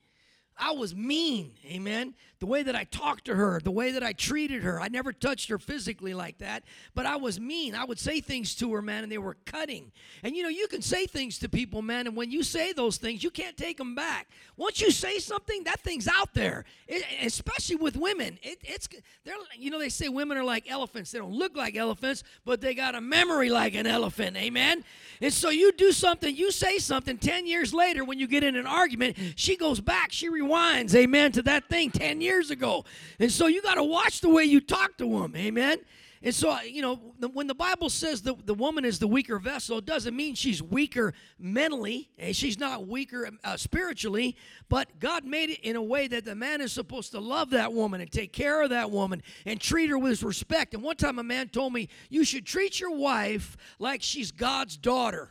I 0.59 0.73
was 0.73 0.95
mean. 0.95 1.53
Amen 1.67 2.15
the 2.43 2.47
way 2.47 2.65
that 2.65 2.75
I 2.75 2.83
talked 2.83 3.27
to 3.27 3.37
her, 3.37 3.61
the 3.63 3.71
way 3.71 3.93
that 3.93 4.03
I 4.03 4.13
treated 4.15 4.65
her. 4.65 4.81
I 4.81 4.89
never 4.89 5.13
touched 5.13 5.49
her 5.49 5.61
physically 5.61 6.13
like 6.13 6.39
that, 6.39 6.65
but 6.93 7.07
I 7.07 7.15
was 7.15 7.39
mean. 7.39 7.77
I 7.77 7.85
would 7.85 8.01
say 8.01 8.21
things 8.21 8.57
to 8.57 8.75
her, 8.75 8.83
man, 8.83 9.05
and 9.05 9.13
they 9.13 9.19
were 9.19 9.37
cutting. 9.47 9.93
And 10.25 10.35
you 10.35 10.43
know, 10.43 10.49
you 10.49 10.67
can 10.67 10.83
say 10.83 11.07
things 11.07 11.39
to 11.39 11.49
people, 11.49 11.83
man, 11.83 12.09
and 12.09 12.17
when 12.17 12.33
you 12.33 12.43
say 12.43 12.73
those 12.73 12.97
things, 12.97 13.23
you 13.23 13.31
can't 13.31 13.57
take 13.57 13.79
them 13.79 13.95
back. 13.95 14.27
Once 14.57 14.81
you 14.81 14.91
say 14.91 15.21
something, 15.21 15.63
that 15.63 15.79
thing's 15.83 16.09
out 16.09 16.35
there. 16.35 16.65
It, 16.89 17.05
especially 17.23 17.77
with 17.77 17.97
women, 17.97 18.41
it, 18.43 18.59
it's 18.65 18.89
they're 19.25 19.37
you 19.57 19.71
know 19.71 19.79
they 19.79 19.89
say 19.89 20.09
women 20.09 20.37
are 20.37 20.43
like 20.43 20.69
elephants. 20.69 21.13
They 21.13 21.21
don't 21.21 21.31
look 21.33 21.57
like 21.57 21.77
elephants, 21.77 22.25
but 22.45 22.61
they 22.61 22.75
got 22.75 22.97
a 22.97 23.01
memory 23.01 23.51
like 23.51 23.77
an 23.77 23.87
elephant. 23.87 24.37
Amen. 24.37 24.83
And 25.21 25.33
so 25.33 25.51
you 25.51 25.71
do 25.71 25.93
something, 25.93 26.35
you 26.35 26.51
say 26.51 26.79
something. 26.79 27.19
Ten 27.19 27.47
years 27.47 27.73
later, 27.73 28.05
when 28.05 28.19
you 28.19 28.27
get 28.27 28.43
in 28.43 28.57
an 28.57 28.67
argument, 28.67 29.17
she 29.37 29.57
goes 29.57 29.81
back, 29.81 30.11
she 30.11 30.29
rewinds, 30.43 30.95
amen, 30.95 31.33
to 31.33 31.43
that 31.43 31.69
thing 31.69 31.91
ten 31.91 32.21
years 32.21 32.33
years 32.33 32.51
ago. 32.51 32.85
And 33.19 33.31
so 33.31 33.47
you 33.47 33.63
got 33.63 33.75
to 33.75 33.85
watch 33.85 34.21
the 34.21 34.29
way 34.29 34.45
you 34.45 34.61
talk 34.61 34.97
to 34.99 35.21
them. 35.21 35.37
Amen. 35.37 35.79
And 36.25 36.33
so, 36.33 36.57
you 36.61 36.83
know, 36.83 36.97
when 37.33 37.49
the 37.49 37.55
Bible 37.55 37.91
says 37.91 38.23
that 38.23 38.47
the 38.47 38.55
woman 38.55 38.85
is 38.85 39.01
the 39.01 39.09
weaker 39.09 39.41
vessel, 39.41 39.79
it 39.79 39.87
doesn't 39.87 40.15
mean 40.15 40.37
she's 40.37 40.63
weaker 40.63 41.15
mentally. 41.37 42.11
And 42.17 42.35
she's 42.35 42.61
not 42.61 42.87
weaker 42.87 43.29
uh, 43.43 43.57
spiritually, 43.57 44.37
but 44.69 45.01
God 45.01 45.25
made 45.25 45.51
it 45.51 45.61
in 45.61 45.75
a 45.75 45.83
way 45.83 46.07
that 46.07 46.25
the 46.25 46.37
man 46.37 46.61
is 46.61 46.73
supposed 46.73 47.11
to 47.13 47.21
love 47.21 47.51
that 47.51 47.73
woman 47.73 48.01
and 48.01 48.11
take 48.11 48.33
care 48.33 48.63
of 48.63 48.71
that 48.71 48.93
woman 48.93 49.21
and 49.47 49.61
treat 49.61 49.91
her 49.91 49.99
with 49.99 50.23
respect. 50.23 50.75
And 50.75 50.83
one 50.83 50.97
time 50.97 51.19
a 51.19 51.25
man 51.25 51.49
told 51.49 51.73
me, 51.73 51.89
You 52.09 52.25
should 52.25 52.47
treat 52.47 52.79
your 52.79 52.97
wife 52.97 53.57
like 53.81 54.01
she's 54.01 54.31
God's 54.31 54.77
daughter. 54.77 55.31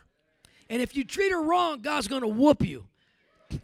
And 0.69 0.82
if 0.82 0.95
you 0.95 1.06
treat 1.06 1.32
her 1.32 1.41
wrong, 1.41 1.82
God's 1.82 2.10
going 2.10 2.21
to 2.21 2.28
whoop 2.28 2.65
you. 2.65 2.86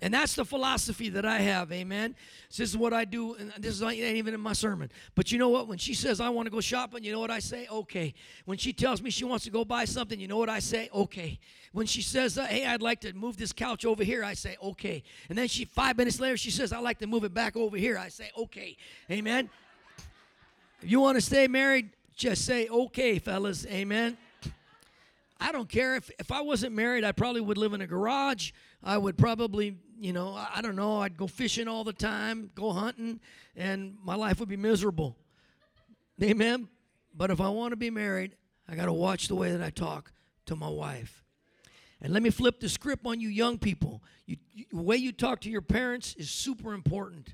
And 0.02 0.13
that's 0.13 0.36
the 0.36 0.45
philosophy 0.45 1.10
that 1.10 1.26
I 1.26 1.39
have, 1.39 1.71
amen. 1.71 2.15
This 2.50 2.69
is 2.69 2.78
what 2.78 2.93
I 2.93 3.06
do, 3.06 3.36
and 3.36 3.52
this 3.58 3.73
is 3.73 3.84
ain't 3.84 4.00
even 4.00 4.34
in 4.34 4.39
my 4.39 4.54
sermon. 4.54 4.91
But 5.15 5.32
you 5.32 5.38
know 5.38 5.50
what? 5.50 5.67
When 5.67 5.78
she 5.78 5.93
says 5.93 6.19
I 6.19 6.30
want 6.30 6.45
to 6.45 6.50
go 6.50 6.62
shopping, 6.62 7.04
you 7.04 7.12
know 7.12 7.19
what 7.19 7.32
I 7.32 7.39
say? 7.39 7.67
Okay. 7.69 8.13
When 8.45 8.58
she 8.58 8.73
tells 8.73 9.02
me 9.02 9.10
she 9.10 9.26
wants 9.26 9.45
to 9.45 9.52
go 9.52 9.65
buy 9.65 9.86
something, 9.86 10.19
you 10.19 10.28
know 10.28 10.38
what 10.38 10.50
I 10.50 10.60
say? 10.60 10.89
Okay. 10.93 11.39
When 11.71 11.86
she 11.86 12.02
says, 12.02 12.38
uh, 12.38 12.45
"Hey, 12.45 12.65
I'd 12.65 12.82
like 12.82 13.02
to 13.02 13.13
move 13.13 13.38
this 13.38 13.52
couch 13.54 13.86
over 13.86 14.04
here," 14.04 14.23
I 14.23 14.34
say, 14.34 14.58
"Okay." 14.63 15.04
And 15.30 15.38
then 15.38 15.47
she 15.47 15.65
five 15.65 15.97
minutes 15.97 16.19
later 16.19 16.38
she 16.38 16.52
says, 16.52 16.71
"I'd 16.71 16.84
like 16.84 17.00
to 17.00 17.08
move 17.08 17.23
it 17.23 17.34
back 17.34 17.56
over 17.56 17.78
here." 17.78 17.97
I 17.97 18.10
say, 18.10 18.32
"Okay." 18.38 18.78
Amen. 19.12 19.50
If 20.82 20.89
you 20.89 21.00
want 21.00 21.17
to 21.17 21.21
stay 21.21 21.47
married, 21.47 21.89
just 22.15 22.45
say, 22.45 22.67
"Okay, 22.67 23.19
fellas." 23.19 23.65
Amen. 23.67 24.17
I 25.39 25.52
don't 25.52 25.69
care 25.69 25.95
if 25.95 26.10
if 26.19 26.32
I 26.32 26.41
wasn't 26.41 26.73
married, 26.73 27.04
I 27.04 27.12
probably 27.12 27.41
would 27.41 27.58
live 27.58 27.73
in 27.73 27.82
a 27.82 27.88
garage. 27.88 28.52
I 28.83 28.97
would 28.97 29.17
probably, 29.17 29.77
you 29.99 30.13
know, 30.13 30.33
I 30.33 30.61
don't 30.61 30.75
know, 30.75 31.01
I'd 31.01 31.17
go 31.17 31.27
fishing 31.27 31.67
all 31.67 31.83
the 31.83 31.93
time, 31.93 32.51
go 32.55 32.71
hunting, 32.71 33.19
and 33.55 33.95
my 34.03 34.15
life 34.15 34.39
would 34.39 34.49
be 34.49 34.57
miserable. 34.57 35.15
Amen. 36.21 36.67
But 37.15 37.31
if 37.31 37.41
I 37.41 37.49
want 37.49 37.71
to 37.71 37.75
be 37.75 37.89
married, 37.89 38.35
I 38.67 38.75
got 38.75 38.85
to 38.85 38.93
watch 38.93 39.27
the 39.27 39.35
way 39.35 39.51
that 39.51 39.61
I 39.61 39.69
talk 39.69 40.11
to 40.45 40.55
my 40.55 40.69
wife. 40.69 41.23
And 42.01 42.13
let 42.13 42.21
me 42.21 42.29
flip 42.29 42.59
the 42.59 42.69
script 42.69 43.05
on 43.05 43.19
you 43.19 43.29
young 43.29 43.57
people. 43.57 44.03
You, 44.25 44.37
you, 44.53 44.65
the 44.71 44.81
way 44.81 44.97
you 44.97 45.11
talk 45.11 45.41
to 45.41 45.49
your 45.49 45.61
parents 45.61 46.13
is 46.15 46.29
super 46.29 46.73
important. 46.73 47.33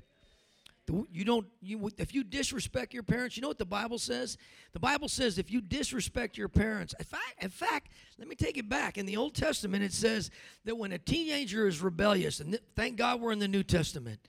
You 0.86 1.24
don't 1.24 1.46
you 1.62 1.90
if 1.96 2.14
you 2.14 2.22
disrespect 2.22 2.92
your 2.92 3.02
parents, 3.02 3.36
you 3.36 3.40
know 3.40 3.48
what 3.48 3.58
the 3.58 3.64
Bible 3.64 3.98
says? 3.98 4.36
The 4.74 4.80
Bible 4.80 5.08
says 5.08 5.38
if 5.38 5.50
you 5.50 5.62
disrespect 5.62 6.36
your 6.36 6.48
parents, 6.48 6.94
in 6.98 7.06
fact, 7.06 7.34
in 7.40 7.48
fact, 7.48 7.88
let 8.18 8.28
me 8.28 8.34
take 8.34 8.58
it 8.58 8.68
back. 8.68 8.98
In 8.98 9.06
the 9.06 9.16
Old 9.16 9.34
Testament, 9.34 9.82
it 9.82 9.94
says 9.94 10.30
that 10.66 10.76
when 10.76 10.92
a 10.92 10.98
teenager 10.98 11.66
is 11.66 11.80
rebellious, 11.80 12.40
and 12.40 12.58
thank 12.76 12.96
God 12.96 13.20
we're 13.20 13.32
in 13.32 13.38
the 13.38 13.48
New 13.48 13.62
Testament. 13.62 14.20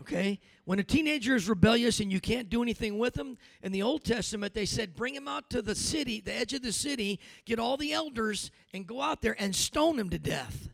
Okay? 0.00 0.38
When 0.64 0.78
a 0.78 0.84
teenager 0.84 1.34
is 1.34 1.48
rebellious 1.48 1.98
and 1.98 2.12
you 2.12 2.20
can't 2.20 2.48
do 2.48 2.62
anything 2.62 2.98
with 2.98 3.14
them, 3.14 3.36
in 3.62 3.72
the 3.72 3.82
Old 3.82 4.04
Testament, 4.04 4.54
they 4.54 4.66
said, 4.66 4.94
bring 4.94 5.14
him 5.14 5.26
out 5.26 5.50
to 5.50 5.62
the 5.62 5.74
city, 5.74 6.20
the 6.20 6.32
edge 6.32 6.52
of 6.54 6.62
the 6.62 6.72
city, 6.72 7.18
get 7.44 7.58
all 7.58 7.76
the 7.76 7.92
elders, 7.92 8.52
and 8.72 8.86
go 8.86 9.02
out 9.02 9.22
there 9.22 9.34
and 9.40 9.54
stone 9.56 9.98
him 9.98 10.10
to 10.10 10.18
death. 10.18 10.68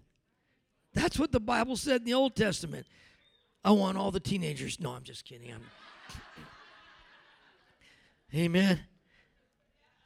That's 0.92 1.18
what 1.18 1.32
the 1.32 1.40
Bible 1.40 1.76
said 1.76 2.02
in 2.02 2.04
the 2.04 2.14
Old 2.14 2.36
Testament. 2.36 2.86
I 3.64 3.70
want 3.70 3.96
all 3.96 4.10
the 4.10 4.20
teenagers. 4.20 4.78
No, 4.78 4.92
I'm 4.92 5.02
just 5.02 5.24
kidding. 5.24 5.52
I'm... 5.52 5.62
Amen. 8.34 8.80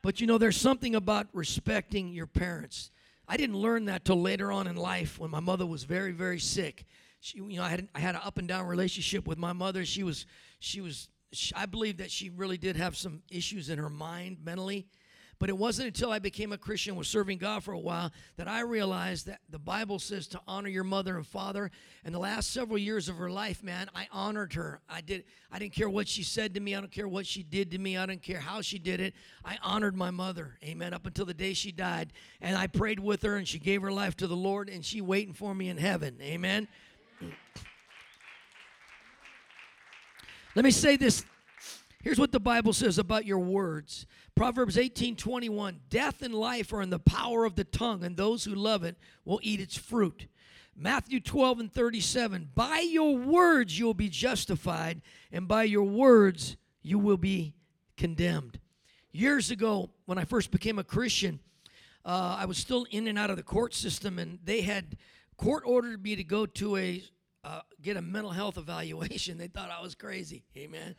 But 0.03 0.21
you 0.21 0.27
know, 0.27 0.39
there's 0.39 0.57
something 0.57 0.95
about 0.95 1.27
respecting 1.33 2.13
your 2.13 2.27
parents. 2.27 2.91
I 3.27 3.37
didn't 3.37 3.57
learn 3.57 3.87
that 3.87 4.05
till 4.05 4.21
later 4.21 4.53
on 4.53 4.67
in 4.67 4.77
life 4.77 5.19
when 5.19 5.31
my 5.31 5.41
mother 5.41 5.67
was 5.67 5.85
very, 5.85 6.13
very 6.13 6.39
sick. 6.39 6.87
She, 7.21 7.39
you 7.39 7.57
know, 7.57 7.65
I 7.65 7.69
had 7.69 7.89
I 7.95 8.01
had 8.01 8.15
an 8.15 8.21
up 8.25 8.39
and 8.39 8.47
down 8.47 8.67
relationship 8.67 9.27
with 9.27 9.39
my 9.39 9.53
mother. 9.53 9.85
She 9.85 10.05
was, 10.05 10.25
she 10.61 10.81
was, 10.81 11.09
she, 11.33 11.53
I 11.55 11.67
believe 11.67 11.97
that 11.99 12.11
she 12.13 12.31
really 12.31 12.57
did 12.59 12.77
have 12.77 12.97
some 12.97 13.23
issues 13.29 13.71
in 13.71 13.79
her 13.79 13.91
mind 13.91 14.39
mentally. 14.43 14.87
But 15.39 15.49
it 15.49 15.57
wasn't 15.57 15.87
until 15.87 16.11
I 16.11 16.19
became 16.19 16.53
a 16.53 16.59
Christian, 16.59 16.97
was 16.97 17.07
serving 17.07 17.39
God 17.39 17.63
for 17.63 17.73
a 17.73 17.79
while, 17.79 18.11
that 18.37 18.49
I 18.49 18.61
realized 18.61 19.27
that 19.27 19.39
the 19.49 19.59
Bible 19.59 20.01
says 20.01 20.27
to 20.29 20.41
honor 20.49 20.69
your 20.69 20.83
mother 20.83 21.17
and 21.17 21.25
father. 21.25 21.71
And 22.05 22.13
the 22.13 22.19
last 22.19 22.51
several 22.51 22.77
years 22.77 23.09
of 23.09 23.17
her 23.17 23.31
life, 23.31 23.63
man, 23.63 23.89
I 23.95 24.09
honored 24.11 24.55
her. 24.55 24.81
I 24.89 25.01
did. 25.01 25.23
I 25.53 25.61
didn't 25.61 25.75
care 25.75 25.89
what 25.89 26.09
she 26.09 26.25
said 26.25 26.55
to 26.55 26.61
me. 26.61 26.75
I 26.75 26.81
don't 26.81 26.91
care 26.91 27.07
what 27.07 27.25
she 27.25 27.45
did 27.45 27.71
to 27.71 27.79
me. 27.79 27.97
I 27.97 28.05
don't 28.07 28.21
care 28.23 28.41
how 28.41 28.63
she 28.63 28.81
did 28.81 29.01
it. 29.01 29.15
I 29.45 29.59
honored 29.63 29.95
my 29.95 30.11
mother. 30.11 30.59
Amen. 30.65 30.93
Up 30.93 31.07
until 31.07 31.25
the 31.25 31.35
day 31.35 31.53
she 31.53 31.71
died, 31.71 32.13
and 32.41 32.57
I 32.57 32.67
prayed 32.67 32.99
with 32.99 33.23
her, 33.23 33.37
and 33.37 33.47
she 33.47 33.61
gave 33.61 33.81
her 33.83 33.93
life 33.93 34.17
to 34.17 34.27
the 34.27 34.37
Lord, 34.37 34.69
and 34.69 34.85
she 34.85 35.01
waiting 35.01 35.35
for 35.35 35.55
me 35.55 35.69
in 35.69 35.77
heaven. 35.77 36.17
Amen. 36.21 36.67
Let 40.57 40.65
me 40.65 40.73
say 40.73 40.97
this. 40.97 41.25
Here's 42.09 42.19
what 42.19 42.33
the 42.33 42.41
Bible 42.41 42.73
says 42.73 42.97
about 42.97 43.27
your 43.27 43.41
words. 43.41 44.07
Proverbs 44.35 44.79
18 44.79 45.15
21 45.15 45.81
Death 45.91 46.23
and 46.23 46.33
life 46.33 46.73
are 46.73 46.81
in 46.81 46.89
the 46.89 46.99
power 46.99 47.45
of 47.45 47.55
the 47.55 47.65
tongue, 47.65 48.03
and 48.03 48.17
those 48.17 48.45
who 48.45 48.55
love 48.55 48.83
it 48.83 48.97
will 49.27 49.41
eat 49.43 49.61
its 49.61 49.77
fruit. 49.77 50.27
Matthew 50.75 51.21
12 51.21 51.61
and 51.61 51.71
37 51.71 52.49
By 52.55 52.79
your 52.79 53.15
words 53.15 53.79
you 53.79 53.85
will 53.85 53.93
be 53.93 54.09
justified, 54.09 55.03
and 55.31 55.47
by 55.47 55.65
your 55.65 55.83
words 55.83 56.57
you 56.81 56.99
will 56.99 57.19
be 57.19 57.53
condemned. 57.99 58.59
Years 59.13 59.51
ago, 59.51 59.91
when 60.07 60.17
I 60.17 60.25
first 60.25 60.51
became 60.51 60.79
a 60.79 60.85
Christian, 60.85 61.41
uh, 62.07 62.37
I 62.39 62.47
was 62.47 62.57
still 62.57 62.87
in 62.91 63.07
and 63.07 63.19
out 63.19 63.29
of 63.29 63.37
the 63.37 63.43
court 63.43 63.75
system, 63.75 64.19
and 64.19 64.39
they 64.43 64.63
had 64.63 64.97
court 65.37 65.63
ordered 65.67 66.03
me 66.03 66.17
to 66.17 66.25
go 66.25 66.47
to 66.47 66.79
a 66.79 67.03
uh, 67.45 67.61
get 67.83 67.99
a 67.99 68.03
mental 68.03 68.31
health 68.31 68.57
evaluation. 68.57 69.37
They 69.37 69.49
thought 69.49 69.71
I 69.71 69.83
was 69.83 69.95
crazy. 69.95 70.45
Amen. 70.57 70.97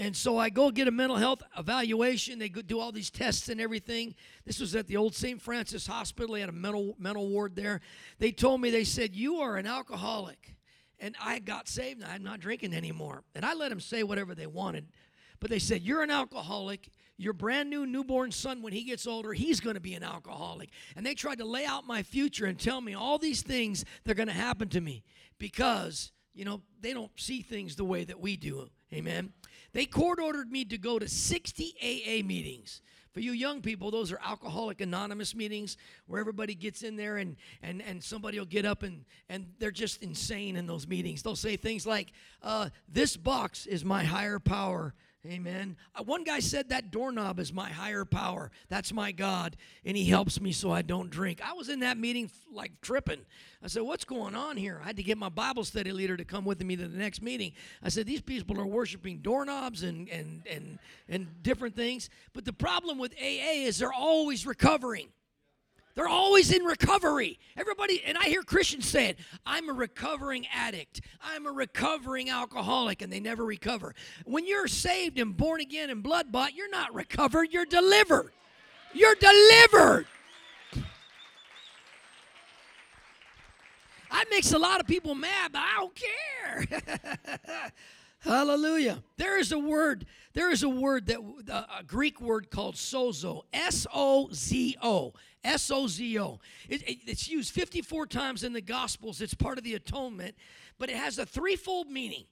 And 0.00 0.16
so 0.16 0.38
I 0.38 0.48
go 0.48 0.70
get 0.70 0.88
a 0.88 0.90
mental 0.90 1.18
health 1.18 1.42
evaluation. 1.58 2.38
They 2.38 2.48
do 2.48 2.80
all 2.80 2.90
these 2.90 3.10
tests 3.10 3.50
and 3.50 3.60
everything. 3.60 4.14
This 4.46 4.58
was 4.58 4.74
at 4.74 4.86
the 4.86 4.96
old 4.96 5.14
St. 5.14 5.42
Francis 5.42 5.86
Hospital. 5.86 6.34
They 6.34 6.40
had 6.40 6.48
a 6.48 6.52
mental 6.52 6.96
mental 6.98 7.28
ward 7.28 7.54
there. 7.54 7.82
They 8.18 8.32
told 8.32 8.62
me 8.62 8.70
they 8.70 8.84
said 8.84 9.14
you 9.14 9.40
are 9.40 9.58
an 9.58 9.66
alcoholic, 9.66 10.56
and 10.98 11.14
I 11.22 11.38
got 11.38 11.68
saved. 11.68 12.02
I'm 12.02 12.22
not 12.22 12.40
drinking 12.40 12.72
anymore. 12.72 13.24
And 13.34 13.44
I 13.44 13.52
let 13.52 13.68
them 13.68 13.78
say 13.78 14.02
whatever 14.02 14.34
they 14.34 14.46
wanted, 14.46 14.86
but 15.38 15.50
they 15.50 15.58
said 15.58 15.82
you're 15.82 16.02
an 16.02 16.10
alcoholic. 16.10 16.88
Your 17.18 17.34
brand 17.34 17.68
new 17.68 17.84
newborn 17.84 18.32
son, 18.32 18.62
when 18.62 18.72
he 18.72 18.84
gets 18.84 19.06
older, 19.06 19.34
he's 19.34 19.60
going 19.60 19.74
to 19.74 19.80
be 19.80 19.92
an 19.92 20.02
alcoholic. 20.02 20.70
And 20.96 21.04
they 21.04 21.12
tried 21.12 21.36
to 21.40 21.44
lay 21.44 21.66
out 21.66 21.86
my 21.86 22.02
future 22.02 22.46
and 22.46 22.58
tell 22.58 22.80
me 22.80 22.94
all 22.94 23.18
these 23.18 23.42
things 23.42 23.84
that 24.04 24.12
are 24.12 24.14
going 24.14 24.28
to 24.28 24.32
happen 24.32 24.70
to 24.70 24.80
me 24.80 25.04
because 25.38 26.10
you 26.32 26.46
know 26.46 26.62
they 26.80 26.94
don't 26.94 27.12
see 27.16 27.42
things 27.42 27.76
the 27.76 27.84
way 27.84 28.04
that 28.04 28.18
we 28.18 28.38
do. 28.38 28.70
Amen. 28.94 29.34
They 29.72 29.86
court 29.86 30.18
ordered 30.20 30.50
me 30.50 30.64
to 30.66 30.78
go 30.78 30.98
to 30.98 31.08
60 31.08 31.74
AA 31.82 32.26
meetings. 32.26 32.82
For 33.12 33.20
you 33.20 33.32
young 33.32 33.60
people, 33.60 33.90
those 33.90 34.12
are 34.12 34.20
Alcoholic 34.24 34.80
Anonymous 34.80 35.34
meetings 35.34 35.76
where 36.06 36.20
everybody 36.20 36.54
gets 36.54 36.82
in 36.82 36.96
there 36.96 37.16
and, 37.16 37.36
and, 37.60 37.82
and 37.82 38.02
somebody 38.02 38.38
will 38.38 38.46
get 38.46 38.64
up 38.64 38.84
and, 38.84 39.04
and 39.28 39.46
they're 39.58 39.72
just 39.72 40.02
insane 40.02 40.56
in 40.56 40.66
those 40.66 40.86
meetings. 40.86 41.22
They'll 41.22 41.34
say 41.34 41.56
things 41.56 41.86
like, 41.86 42.12
uh, 42.42 42.70
This 42.88 43.16
box 43.16 43.66
is 43.66 43.84
my 43.84 44.04
higher 44.04 44.38
power 44.38 44.94
Amen. 45.26 45.76
Uh, 45.94 46.02
one 46.02 46.24
guy 46.24 46.40
said 46.40 46.70
that 46.70 46.90
doorknob 46.90 47.38
is 47.40 47.52
my 47.52 47.68
higher 47.68 48.06
power. 48.06 48.50
That's 48.68 48.90
my 48.90 49.12
God, 49.12 49.54
and 49.84 49.94
He 49.94 50.06
helps 50.06 50.40
me 50.40 50.50
so 50.50 50.70
I 50.70 50.80
don't 50.80 51.10
drink. 51.10 51.42
I 51.44 51.52
was 51.52 51.68
in 51.68 51.80
that 51.80 51.98
meeting 51.98 52.30
like 52.50 52.80
tripping. 52.80 53.20
I 53.62 53.66
said, 53.66 53.82
What's 53.82 54.06
going 54.06 54.34
on 54.34 54.56
here? 54.56 54.80
I 54.82 54.86
had 54.86 54.96
to 54.96 55.02
get 55.02 55.18
my 55.18 55.28
Bible 55.28 55.64
study 55.64 55.92
leader 55.92 56.16
to 56.16 56.24
come 56.24 56.46
with 56.46 56.64
me 56.64 56.74
to 56.76 56.88
the 56.88 56.96
next 56.96 57.20
meeting. 57.20 57.52
I 57.82 57.90
said, 57.90 58.06
These 58.06 58.22
people 58.22 58.58
are 58.58 58.66
worshiping 58.66 59.18
doorknobs 59.18 59.82
and, 59.82 60.08
and, 60.08 60.42
and, 60.50 60.78
and 61.06 61.42
different 61.42 61.76
things. 61.76 62.08
But 62.32 62.46
the 62.46 62.54
problem 62.54 62.98
with 62.98 63.12
AA 63.12 63.66
is 63.66 63.78
they're 63.78 63.92
always 63.92 64.46
recovering. 64.46 65.08
They're 65.94 66.08
always 66.08 66.52
in 66.52 66.62
recovery. 66.62 67.38
Everybody, 67.56 68.02
and 68.04 68.16
I 68.16 68.24
hear 68.24 68.42
Christians 68.42 68.86
say 68.86 69.08
it 69.08 69.18
I'm 69.44 69.68
a 69.68 69.72
recovering 69.72 70.46
addict. 70.54 71.00
I'm 71.22 71.46
a 71.46 71.52
recovering 71.52 72.30
alcoholic, 72.30 73.02
and 73.02 73.12
they 73.12 73.20
never 73.20 73.44
recover. 73.44 73.94
When 74.24 74.46
you're 74.46 74.68
saved 74.68 75.18
and 75.18 75.36
born 75.36 75.60
again 75.60 75.90
and 75.90 76.02
blood 76.02 76.30
bought, 76.30 76.54
you're 76.54 76.70
not 76.70 76.94
recovered, 76.94 77.48
you're 77.52 77.66
delivered. 77.66 78.32
You're 78.92 79.14
delivered. 79.14 80.06
That 84.10 84.24
makes 84.30 84.52
a 84.52 84.58
lot 84.58 84.80
of 84.80 84.86
people 84.86 85.14
mad, 85.14 85.52
but 85.52 85.62
I 85.62 85.76
don't 85.76 85.94
care. 85.94 87.72
Hallelujah. 88.20 89.02
There 89.16 89.38
is 89.38 89.50
a 89.50 89.58
word, 89.58 90.06
there 90.34 90.50
is 90.50 90.62
a 90.62 90.68
word 90.68 91.06
that 91.06 91.18
uh, 91.50 91.64
a 91.78 91.82
Greek 91.82 92.20
word 92.20 92.50
called 92.50 92.74
sozo, 92.74 93.42
S 93.52 93.86
O 93.92 94.28
Z 94.32 94.76
O. 94.82 95.14
S 95.42 95.70
O 95.70 95.86
Z 95.86 96.18
O. 96.18 96.38
It's 96.68 97.28
used 97.28 97.52
54 97.54 98.06
times 98.06 98.44
in 98.44 98.52
the 98.52 98.60
Gospels. 98.60 99.20
It's 99.20 99.34
part 99.34 99.56
of 99.56 99.64
the 99.64 99.74
atonement, 99.74 100.34
but 100.78 100.90
it 100.90 100.96
has 100.96 101.18
a 101.18 101.24
threefold 101.24 101.88
meaning. 101.88 102.24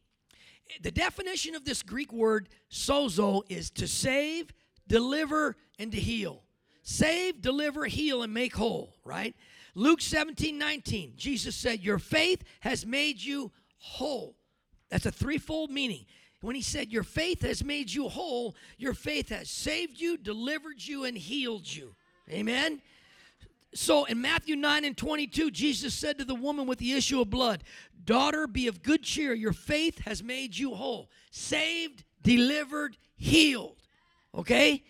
The 0.83 0.90
definition 0.90 1.55
of 1.55 1.64
this 1.64 1.83
Greek 1.83 2.12
word, 2.12 2.51
sozo, 2.70 3.42
is 3.48 3.70
to 3.70 3.88
save, 3.88 4.53
deliver, 4.87 5.57
and 5.79 5.90
to 5.92 5.98
heal. 5.98 6.42
Save, 6.83 7.40
deliver, 7.40 7.87
heal, 7.87 8.22
and 8.22 8.33
make 8.35 8.55
whole, 8.55 8.94
right? 9.05 9.35
Luke 9.74 10.03
17 10.03 10.59
19, 10.59 11.14
Jesus 11.16 11.57
said, 11.57 11.81
Your 11.81 11.98
faith 11.98 12.44
has 12.61 12.85
made 12.85 13.22
you 13.22 13.53
whole. 13.79 14.38
That's 14.90 15.07
a 15.07 15.12
threefold 15.12 15.70
meaning. 15.70 16.07
when 16.40 16.55
he 16.55 16.62
said, 16.62 16.92
Your 16.92 17.03
faith 17.03 17.42
has 17.42 17.64
made 17.64 17.92
you 17.92 18.09
whole, 18.09 18.55
your 18.77 18.94
faith 18.94 19.31
has 19.31 19.51
saved 19.51 20.01
you, 20.01 20.16
delivered 20.16 20.87
you, 20.87 21.05
and 21.05 21.16
healed 21.16 21.66
you. 21.72 21.94
Amen. 22.31 22.81
So 23.74 24.05
in 24.07 24.20
Matthew 24.20 24.57
9 24.57 24.85
and 24.85 24.96
22, 24.96 25.51
Jesus 25.51 25.94
said 25.94 26.18
to 26.18 26.24
the 26.24 26.35
woman 26.35 26.66
with 26.66 26.79
the 26.79 26.92
issue 26.92 27.20
of 27.20 27.31
blood, 27.31 27.64
Daughter, 28.05 28.46
be 28.46 28.66
of 28.68 28.83
good 28.83 29.03
cheer. 29.03 29.35
Your 29.35 29.53
faith 29.53 29.98
has 30.01 30.22
made 30.22 30.57
you 30.57 30.74
whole, 30.74 31.11
saved, 31.31 32.05
delivered, 32.22 32.96
healed. 33.16 33.83
Okay? 34.35 34.83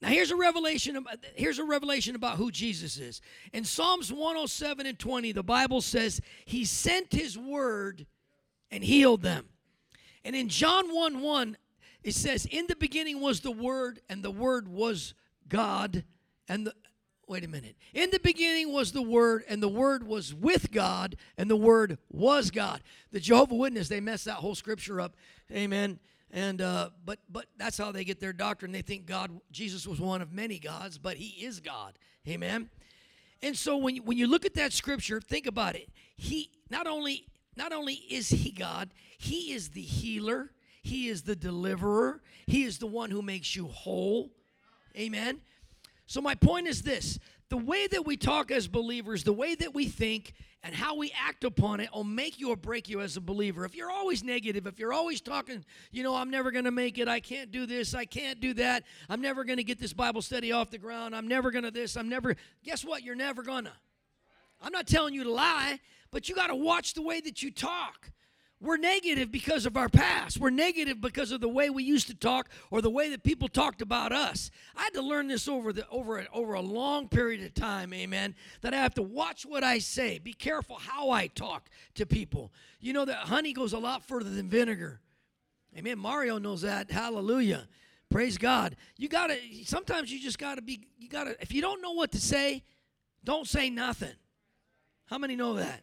Now 0.00 0.08
here's 0.08 0.30
a 0.30 0.36
revelation 0.36 0.96
about, 0.96 1.18
here's 1.34 1.58
a 1.58 1.64
revelation 1.64 2.14
about 2.14 2.36
who 2.36 2.50
Jesus 2.50 2.98
is. 2.98 3.20
In 3.52 3.64
Psalms 3.64 4.12
107 4.12 4.86
and 4.86 4.98
20, 4.98 5.32
the 5.32 5.42
Bible 5.42 5.80
says 5.80 6.20
he 6.44 6.64
sent 6.64 7.12
his 7.12 7.36
word 7.36 8.06
and 8.70 8.84
healed 8.84 9.22
them. 9.22 9.48
And 10.24 10.36
in 10.36 10.48
John 10.48 10.94
1 10.94 11.20
1, 11.20 11.56
it 12.02 12.14
says, 12.14 12.46
In 12.46 12.66
the 12.66 12.76
beginning 12.76 13.20
was 13.20 13.40
the 13.40 13.50
word, 13.50 14.00
and 14.08 14.22
the 14.22 14.30
word 14.30 14.68
was 14.68 15.14
God, 15.48 16.04
and 16.48 16.66
the 16.66 16.74
wait 17.28 17.44
a 17.44 17.48
minute. 17.48 17.76
In 17.92 18.10
the 18.10 18.18
beginning 18.20 18.72
was 18.72 18.92
the 18.92 19.02
Word, 19.02 19.44
and 19.48 19.62
the 19.62 19.68
Word 19.68 20.06
was 20.06 20.34
with 20.34 20.72
God, 20.72 21.16
and 21.36 21.48
the 21.50 21.56
Word 21.56 21.98
was 22.10 22.50
God. 22.50 22.82
The 23.12 23.20
Jehovah 23.20 23.54
Witness 23.54 23.88
they 23.88 24.00
mess 24.00 24.24
that 24.24 24.34
whole 24.34 24.54
scripture 24.54 25.00
up. 25.00 25.14
Amen. 25.52 25.98
And 26.30 26.60
uh, 26.60 26.90
but 27.04 27.20
but 27.28 27.46
that's 27.56 27.78
how 27.78 27.92
they 27.92 28.04
get 28.04 28.20
their 28.20 28.32
doctrine. 28.32 28.72
They 28.72 28.82
think 28.82 29.06
God, 29.06 29.30
Jesus 29.50 29.86
was 29.86 30.00
one 30.00 30.20
of 30.22 30.32
many 30.32 30.58
gods, 30.58 30.98
but 30.98 31.16
He 31.16 31.44
is 31.44 31.60
God. 31.60 31.98
Amen. 32.26 32.70
And 33.42 33.56
so 33.56 33.76
when 33.76 33.96
you, 33.96 34.02
when 34.02 34.18
you 34.18 34.26
look 34.26 34.44
at 34.44 34.54
that 34.54 34.72
scripture, 34.72 35.20
think 35.20 35.46
about 35.46 35.76
it. 35.76 35.88
He 36.16 36.50
not 36.70 36.86
only 36.86 37.28
not 37.58 37.72
only 37.72 37.94
is 37.94 38.30
He 38.30 38.50
God, 38.50 38.90
He 39.18 39.52
is 39.52 39.70
the 39.70 39.82
healer. 39.82 40.50
He 40.82 41.08
is 41.08 41.22
the 41.22 41.36
deliverer. 41.36 42.22
He 42.46 42.64
is 42.64 42.78
the 42.78 42.86
one 42.86 43.10
who 43.10 43.20
makes 43.20 43.54
you 43.54 43.66
whole. 43.66 44.30
Amen. 44.96 45.40
So, 46.06 46.22
my 46.22 46.34
point 46.34 46.66
is 46.66 46.80
this 46.80 47.18
the 47.50 47.58
way 47.58 47.86
that 47.88 48.06
we 48.06 48.16
talk 48.16 48.50
as 48.50 48.68
believers, 48.68 49.24
the 49.24 49.32
way 49.32 49.54
that 49.56 49.74
we 49.74 49.86
think, 49.86 50.34
and 50.62 50.74
how 50.74 50.96
we 50.96 51.12
act 51.18 51.44
upon 51.44 51.80
it 51.80 51.88
will 51.92 52.04
make 52.04 52.40
you 52.40 52.50
or 52.50 52.56
break 52.56 52.88
you 52.88 53.00
as 53.00 53.16
a 53.16 53.20
believer. 53.20 53.64
If 53.64 53.74
you're 53.74 53.90
always 53.90 54.24
negative, 54.24 54.66
if 54.66 54.78
you're 54.78 54.92
always 54.92 55.20
talking, 55.20 55.64
you 55.92 56.02
know, 56.02 56.14
I'm 56.14 56.30
never 56.30 56.50
going 56.50 56.64
to 56.64 56.70
make 56.70 56.98
it, 56.98 57.08
I 57.08 57.20
can't 57.20 57.50
do 57.50 57.64
this, 57.64 57.94
I 57.94 58.04
can't 58.04 58.40
do 58.40 58.54
that, 58.54 58.84
I'm 59.08 59.20
never 59.20 59.44
going 59.44 59.58
to 59.58 59.64
get 59.64 59.78
this 59.78 59.92
Bible 59.92 60.20
study 60.20 60.52
off 60.52 60.70
the 60.70 60.78
ground, 60.78 61.14
I'm 61.14 61.28
never 61.28 61.50
going 61.50 61.64
to 61.64 61.70
this, 61.70 61.96
I'm 61.96 62.08
never, 62.08 62.34
guess 62.64 62.84
what? 62.84 63.02
You're 63.02 63.14
never 63.14 63.42
going 63.42 63.64
to. 63.64 63.72
I'm 64.60 64.72
not 64.72 64.88
telling 64.88 65.14
you 65.14 65.24
to 65.24 65.30
lie, 65.30 65.78
but 66.10 66.28
you 66.28 66.34
got 66.34 66.48
to 66.48 66.56
watch 66.56 66.94
the 66.94 67.02
way 67.02 67.20
that 67.20 67.42
you 67.42 67.50
talk. 67.50 68.10
We're 68.60 68.76
negative 68.76 69.30
because 69.30 69.66
of 69.66 69.76
our 69.76 69.88
past. 69.88 70.40
We're 70.40 70.50
negative 70.50 71.00
because 71.00 71.30
of 71.30 71.40
the 71.40 71.48
way 71.48 71.70
we 71.70 71.84
used 71.84 72.08
to 72.08 72.14
talk 72.14 72.48
or 72.72 72.82
the 72.82 72.90
way 72.90 73.08
that 73.10 73.22
people 73.22 73.46
talked 73.46 73.82
about 73.82 74.10
us. 74.10 74.50
I 74.76 74.82
had 74.82 74.94
to 74.94 75.02
learn 75.02 75.28
this 75.28 75.46
over 75.46 75.72
the 75.72 75.88
over 75.90 76.26
over 76.32 76.54
a 76.54 76.60
long 76.60 77.08
period 77.08 77.44
of 77.44 77.54
time, 77.54 77.94
amen. 77.94 78.34
That 78.62 78.74
I 78.74 78.78
have 78.78 78.94
to 78.94 79.02
watch 79.02 79.46
what 79.46 79.62
I 79.62 79.78
say. 79.78 80.18
Be 80.18 80.32
careful 80.32 80.76
how 80.76 81.10
I 81.10 81.28
talk 81.28 81.68
to 81.94 82.04
people. 82.04 82.52
You 82.80 82.92
know 82.92 83.04
that 83.04 83.28
honey 83.28 83.52
goes 83.52 83.74
a 83.74 83.78
lot 83.78 84.02
further 84.02 84.30
than 84.30 84.48
vinegar. 84.48 85.00
Amen. 85.76 85.98
Mario 85.98 86.38
knows 86.38 86.62
that. 86.62 86.90
Hallelujah. 86.90 87.68
Praise 88.10 88.38
God. 88.38 88.74
You 88.96 89.08
got 89.08 89.28
to 89.28 89.36
sometimes 89.66 90.10
you 90.10 90.18
just 90.18 90.38
got 90.38 90.56
to 90.56 90.62
be 90.62 90.80
you 90.98 91.08
got 91.08 91.24
to 91.24 91.36
if 91.40 91.52
you 91.52 91.62
don't 91.62 91.80
know 91.80 91.92
what 91.92 92.10
to 92.12 92.20
say, 92.20 92.64
don't 93.22 93.46
say 93.46 93.70
nothing. 93.70 94.14
How 95.06 95.18
many 95.18 95.36
know 95.36 95.54
that? 95.54 95.82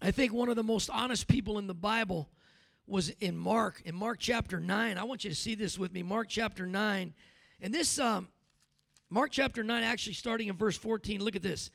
I 0.00 0.10
think 0.10 0.32
one 0.32 0.48
of 0.48 0.56
the 0.56 0.62
most 0.62 0.90
honest 0.90 1.26
people 1.26 1.58
in 1.58 1.66
the 1.66 1.74
Bible 1.74 2.28
was 2.86 3.10
in 3.20 3.36
Mark, 3.36 3.82
in 3.84 3.94
Mark 3.94 4.18
chapter 4.20 4.60
9. 4.60 4.96
I 4.96 5.04
want 5.04 5.24
you 5.24 5.30
to 5.30 5.36
see 5.36 5.54
this 5.54 5.78
with 5.78 5.92
me. 5.92 6.02
Mark 6.02 6.28
chapter 6.28 6.66
9. 6.66 7.12
And 7.60 7.74
this, 7.74 7.98
um, 7.98 8.28
Mark 9.10 9.30
chapter 9.32 9.64
9, 9.64 9.82
actually 9.82 10.14
starting 10.14 10.48
in 10.48 10.56
verse 10.56 10.76
14, 10.76 11.22
look 11.22 11.36
at 11.36 11.42
this. 11.42 11.70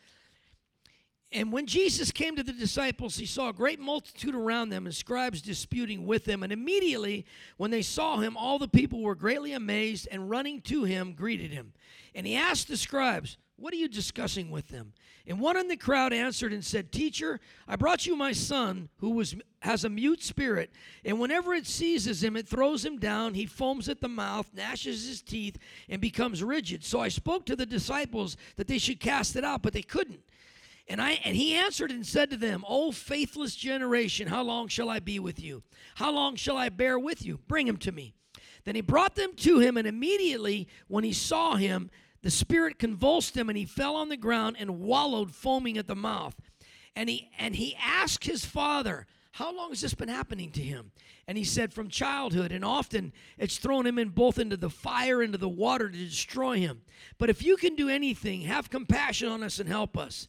And 1.34 1.52
when 1.52 1.66
Jesus 1.66 2.12
came 2.12 2.36
to 2.36 2.44
the 2.44 2.54
disciples, 2.54 3.16
he 3.16 3.26
saw 3.26 3.50
a 3.50 3.54
great 3.54 3.80
multitude 3.80 4.36
around 4.36 4.70
them 4.70 4.86
and 4.86 4.94
scribes 4.94 5.42
disputing 5.42 6.06
with 6.06 6.26
them. 6.26 6.44
And 6.44 6.54
immediately, 6.54 7.26
when 7.58 7.72
they 7.72 7.82
saw 7.82 8.18
him, 8.18 8.38
all 8.38 8.60
the 8.60 8.68
people 8.68 9.02
were 9.02 9.16
greatly 9.16 9.54
amazed 9.54 10.08
and 10.12 10.30
running 10.30 10.62
to 10.62 10.84
him, 10.84 11.14
greeted 11.14 11.52
him. 11.52 11.74
And 12.14 12.28
he 12.28 12.36
asked 12.36 12.68
the 12.68 12.78
scribes, 12.78 13.38
What 13.56 13.74
are 13.74 13.78
you 13.78 13.88
discussing 13.88 14.50
with 14.50 14.70
them? 14.70 14.94
And 15.28 15.40
one 15.40 15.58
in 15.58 15.68
the 15.68 15.78
crowd 15.78 16.12
answered 16.12 16.52
and 16.52 16.66
said, 16.66 16.92
Teacher, 16.92 17.40
I 17.68 17.76
brought 17.76 18.06
you 18.06 18.16
my 18.16 18.32
son 18.32 18.90
who 18.98 19.12
was, 19.12 19.36
has 19.60 19.86
a 19.86 19.90
mute 19.90 20.24
spirit, 20.24 20.72
and 21.06 21.20
whenever 21.20 21.54
it 21.54 21.68
seizes 21.68 22.24
him, 22.24 22.36
it 22.36 22.48
throws 22.48 22.84
him 22.84 22.98
down. 22.98 23.36
He 23.36 23.46
foams 23.46 23.88
at 23.88 24.02
the 24.02 24.10
mouth, 24.10 24.50
gnashes 24.54 25.08
his 25.08 25.22
teeth, 25.22 25.58
and 25.88 26.02
becomes 26.02 26.44
rigid. 26.44 26.84
So 26.84 27.00
I 27.00 27.10
spoke 27.10 27.46
to 27.46 27.56
the 27.56 27.66
disciples 27.66 28.38
that 28.56 28.68
they 28.68 28.80
should 28.80 29.00
cast 29.00 29.36
it 29.36 29.46
out, 29.46 29.62
but 29.62 29.74
they 29.74 29.84
couldn't. 29.84 30.24
And 30.88 31.02
I 31.02 31.12
and 31.24 31.36
he 31.36 31.56
answered 31.56 31.92
and 31.92 32.06
said 32.06 32.30
to 32.32 32.38
them, 32.38 32.66
O 32.68 32.92
faithless 32.92 33.56
generation, 33.56 34.28
how 34.28 34.44
long 34.44 34.68
shall 34.68 34.90
I 34.90 35.00
be 35.00 35.20
with 35.20 35.42
you? 35.42 35.64
How 35.96 36.12
long 36.12 36.36
shall 36.36 36.58
I 36.58 36.70
bear 36.70 37.00
with 37.00 37.26
you? 37.26 37.40
Bring 37.48 37.68
him 37.68 37.78
to 37.78 37.92
me. 37.92 38.14
Then 38.66 38.76
he 38.76 38.82
brought 38.82 39.16
them 39.16 39.34
to 39.38 39.60
him, 39.60 39.78
and 39.78 39.88
immediately 39.88 40.68
when 40.88 41.04
he 41.04 41.14
saw 41.14 41.56
him, 41.56 41.90
the 42.24 42.32
spirit 42.32 42.80
convulsed 42.80 43.38
him 43.38 43.50
and 43.50 43.58
he 43.58 43.66
fell 43.66 43.96
on 43.96 44.10
the 44.10 44.18
ground 44.18 44.56
and 44.60 44.80
wallowed 44.80 45.36
foaming 45.36 45.78
at 45.78 45.88
the 45.88 45.96
mouth. 45.96 46.36
And 46.96 47.10
he 47.10 47.30
and 47.38 47.56
he 47.56 47.76
asked 47.80 48.26
his 48.26 48.46
father 48.46 49.06
how 49.34 49.52
long 49.52 49.70
has 49.70 49.82
this 49.82 49.96
been 49.96 50.10
happening 50.10 50.52
to 50.52 50.62
him? 50.62 50.92
And 51.28 51.40
he 51.40 51.44
said 51.44 51.74
from 51.74 51.90
childhood. 51.90 52.52
And 52.52 52.64
often 52.64 53.12
it's 53.40 53.58
thrown 53.58 53.88
him 53.88 53.98
in 53.98 54.10
both 54.10 54.38
into 54.38 54.58
the 54.58 54.70
fire 54.70 55.24
into 55.24 55.40
the 55.40 55.50
water 55.50 55.90
to 55.90 55.98
destroy 55.98 56.60
him. 56.60 56.82
But 57.18 57.32
if 57.32 57.42
you 57.42 57.58
can 57.58 57.76
do 57.76 57.90
anything 57.90 58.42
have 58.42 58.70
compassion 58.70 59.30
on 59.30 59.42
us 59.42 59.60
and 59.60 59.68
help 59.68 59.98
us. 59.98 60.28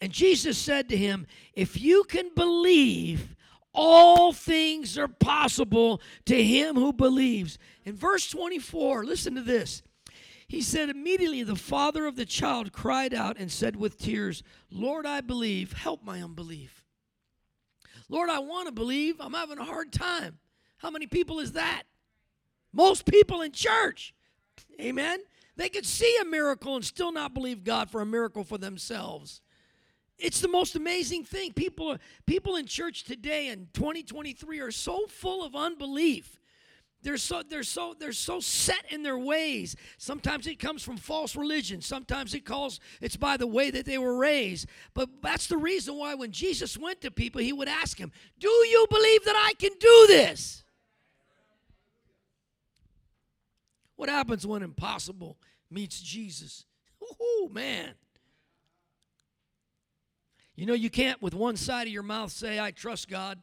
And 0.00 0.12
jesus 0.12 0.58
said 0.58 0.88
to 0.90 0.96
him 0.96 1.26
if 1.54 1.80
you 1.80 2.04
can 2.04 2.30
believe 2.36 3.34
all 3.74 4.32
things 4.32 4.98
are 4.98 5.08
possible 5.08 6.02
to 6.26 6.44
him 6.44 6.76
who 6.76 6.92
believes. 6.92 7.58
In 7.84 7.96
verse 7.96 8.28
24 8.28 9.06
listen 9.06 9.34
to 9.34 9.42
this 9.42 9.82
he 10.52 10.60
said, 10.60 10.90
Immediately 10.90 11.44
the 11.44 11.56
father 11.56 12.04
of 12.04 12.14
the 12.14 12.26
child 12.26 12.74
cried 12.74 13.14
out 13.14 13.38
and 13.38 13.50
said 13.50 13.74
with 13.74 13.96
tears, 13.96 14.42
Lord, 14.70 15.06
I 15.06 15.22
believe, 15.22 15.72
help 15.72 16.04
my 16.04 16.22
unbelief. 16.22 16.84
Lord, 18.10 18.28
I 18.28 18.38
want 18.40 18.66
to 18.66 18.72
believe, 18.72 19.16
I'm 19.18 19.32
having 19.32 19.56
a 19.56 19.64
hard 19.64 19.94
time. 19.94 20.38
How 20.76 20.90
many 20.90 21.06
people 21.06 21.40
is 21.40 21.52
that? 21.52 21.84
Most 22.70 23.06
people 23.06 23.40
in 23.40 23.52
church. 23.52 24.12
Amen. 24.78 25.20
They 25.56 25.70
could 25.70 25.86
see 25.86 26.18
a 26.20 26.24
miracle 26.26 26.76
and 26.76 26.84
still 26.84 27.12
not 27.12 27.32
believe 27.32 27.64
God 27.64 27.88
for 27.88 28.02
a 28.02 28.06
miracle 28.06 28.44
for 28.44 28.58
themselves. 28.58 29.40
It's 30.18 30.42
the 30.42 30.48
most 30.48 30.76
amazing 30.76 31.24
thing. 31.24 31.54
People, 31.54 31.96
people 32.26 32.56
in 32.56 32.66
church 32.66 33.04
today 33.04 33.48
in 33.48 33.68
2023 33.72 34.60
are 34.60 34.70
so 34.70 35.06
full 35.06 35.42
of 35.42 35.56
unbelief 35.56 36.41
they're 37.02 37.16
so 37.16 37.42
they're 37.42 37.62
so 37.62 37.94
they're 37.98 38.12
so 38.12 38.40
set 38.40 38.84
in 38.90 39.02
their 39.02 39.18
ways. 39.18 39.74
Sometimes 39.98 40.46
it 40.46 40.58
comes 40.58 40.82
from 40.82 40.96
false 40.96 41.34
religion. 41.34 41.80
Sometimes 41.80 42.34
it 42.34 42.44
calls 42.44 42.80
it's 43.00 43.16
by 43.16 43.36
the 43.36 43.46
way 43.46 43.70
that 43.70 43.86
they 43.86 43.98
were 43.98 44.16
raised. 44.16 44.68
But 44.94 45.08
that's 45.22 45.48
the 45.48 45.56
reason 45.56 45.96
why 45.96 46.14
when 46.14 46.30
Jesus 46.30 46.78
went 46.78 47.00
to 47.00 47.10
people, 47.10 47.40
he 47.40 47.52
would 47.52 47.68
ask 47.68 47.98
them, 47.98 48.12
"Do 48.38 48.48
you 48.48 48.86
believe 48.88 49.24
that 49.24 49.36
I 49.36 49.54
can 49.54 49.72
do 49.78 50.06
this?" 50.08 50.62
What 53.96 54.08
happens 54.08 54.46
when 54.46 54.62
impossible 54.62 55.38
meets 55.70 56.00
Jesus? 56.00 56.66
Oh 57.20 57.50
man. 57.52 57.94
You 60.54 60.66
know, 60.66 60.74
you 60.74 60.90
can't 60.90 61.20
with 61.22 61.34
one 61.34 61.56
side 61.56 61.86
of 61.86 61.92
your 61.92 62.02
mouth 62.02 62.30
say, 62.30 62.60
I 62.60 62.72
trust 62.72 63.08
God, 63.08 63.40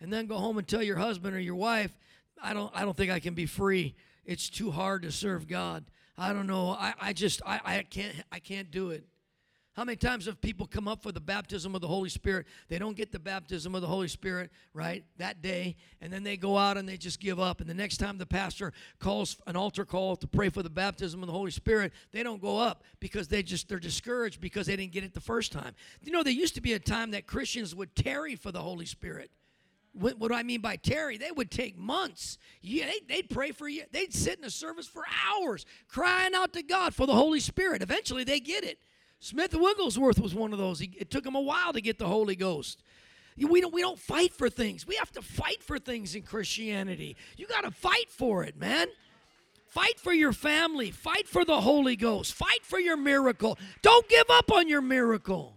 and 0.00 0.12
then 0.12 0.26
go 0.26 0.36
home 0.36 0.58
and 0.58 0.66
tell 0.66 0.82
your 0.82 0.96
husband 0.96 1.34
or 1.34 1.40
your 1.40 1.56
wife, 1.56 1.98
I 2.42 2.54
don't 2.54 2.70
I 2.74 2.82
don't 2.82 2.96
think 2.96 3.10
I 3.10 3.20
can 3.20 3.34
be 3.34 3.46
free. 3.46 3.94
It's 4.24 4.48
too 4.48 4.70
hard 4.70 5.02
to 5.02 5.12
serve 5.12 5.48
God. 5.48 5.84
I 6.18 6.32
don't 6.32 6.46
know. 6.46 6.70
I, 6.70 6.94
I 7.00 7.12
just 7.12 7.40
I, 7.46 7.60
I 7.64 7.82
can't 7.82 8.14
I 8.30 8.38
can't 8.38 8.70
do 8.70 8.90
it. 8.90 9.04
How 9.74 9.84
many 9.84 9.96
times 9.96 10.26
have 10.26 10.38
people 10.42 10.66
come 10.66 10.86
up 10.86 11.02
for 11.02 11.12
the 11.12 11.20
baptism 11.20 11.74
of 11.74 11.80
the 11.80 11.88
Holy 11.88 12.10
Spirit? 12.10 12.46
They 12.68 12.78
don't 12.78 12.94
get 12.94 13.10
the 13.10 13.18
baptism 13.18 13.74
of 13.74 13.80
the 13.80 13.86
Holy 13.86 14.08
Spirit, 14.08 14.50
right, 14.74 15.02
that 15.16 15.40
day, 15.40 15.76
and 16.02 16.12
then 16.12 16.24
they 16.24 16.36
go 16.36 16.58
out 16.58 16.76
and 16.76 16.86
they 16.86 16.98
just 16.98 17.20
give 17.20 17.40
up. 17.40 17.62
And 17.62 17.70
the 17.70 17.74
next 17.74 17.96
time 17.96 18.18
the 18.18 18.26
pastor 18.26 18.74
calls 18.98 19.38
an 19.46 19.56
altar 19.56 19.86
call 19.86 20.16
to 20.16 20.26
pray 20.26 20.50
for 20.50 20.62
the 20.62 20.68
baptism 20.68 21.22
of 21.22 21.26
the 21.26 21.32
Holy 21.32 21.50
Spirit, 21.50 21.92
they 22.12 22.22
don't 22.22 22.42
go 22.42 22.58
up 22.58 22.84
because 23.00 23.28
they 23.28 23.42
just 23.42 23.66
they're 23.66 23.78
discouraged 23.78 24.42
because 24.42 24.66
they 24.66 24.76
didn't 24.76 24.92
get 24.92 25.04
it 25.04 25.14
the 25.14 25.20
first 25.20 25.52
time. 25.52 25.74
You 26.02 26.12
know, 26.12 26.22
there 26.22 26.34
used 26.34 26.54
to 26.56 26.60
be 26.60 26.74
a 26.74 26.78
time 26.78 27.12
that 27.12 27.26
Christians 27.26 27.74
would 27.74 27.96
tarry 27.96 28.36
for 28.36 28.52
the 28.52 28.60
Holy 28.60 28.86
Spirit. 28.86 29.30
What, 29.94 30.18
what, 30.18 30.28
do 30.28 30.34
I 30.34 30.42
mean 30.42 30.60
by 30.60 30.76
tarry? 30.76 31.18
They 31.18 31.30
would 31.30 31.50
take 31.50 31.76
months. 31.76 32.38
Yeah, 32.62 32.90
they, 33.08 33.16
would 33.16 33.30
pray 33.30 33.50
for 33.50 33.68
you. 33.68 33.84
They'd 33.92 34.12
sit 34.12 34.38
in 34.38 34.44
a 34.44 34.50
service 34.50 34.86
for 34.86 35.02
hours, 35.28 35.66
crying 35.88 36.34
out 36.34 36.54
to 36.54 36.62
God 36.62 36.94
for 36.94 37.06
the 37.06 37.14
Holy 37.14 37.40
Spirit. 37.40 37.82
Eventually, 37.82 38.24
they 38.24 38.40
get 38.40 38.64
it. 38.64 38.78
Smith 39.20 39.54
Wigglesworth 39.54 40.18
was 40.18 40.34
one 40.34 40.52
of 40.52 40.58
those. 40.58 40.78
He, 40.78 40.92
it 40.98 41.10
took 41.10 41.26
him 41.26 41.34
a 41.34 41.40
while 41.40 41.72
to 41.74 41.80
get 41.80 41.98
the 41.98 42.08
Holy 42.08 42.36
Ghost. 42.36 42.82
We 43.36 43.60
don't, 43.60 43.72
we 43.72 43.80
don't 43.80 43.98
fight 43.98 44.32
for 44.32 44.50
things. 44.50 44.86
We 44.86 44.96
have 44.96 45.12
to 45.12 45.22
fight 45.22 45.62
for 45.62 45.78
things 45.78 46.14
in 46.14 46.22
Christianity. 46.22 47.16
You 47.36 47.46
got 47.46 47.64
to 47.64 47.70
fight 47.70 48.10
for 48.10 48.44
it, 48.44 48.56
man. 48.56 48.88
Fight 49.68 49.98
for 49.98 50.12
your 50.12 50.32
family. 50.32 50.90
Fight 50.90 51.28
for 51.28 51.44
the 51.44 51.60
Holy 51.62 51.96
Ghost. 51.96 52.34
Fight 52.34 52.62
for 52.62 52.78
your 52.78 52.96
miracle. 52.96 53.58
Don't 53.80 54.06
give 54.08 54.26
up 54.28 54.52
on 54.52 54.68
your 54.68 54.82
miracle. 54.82 55.56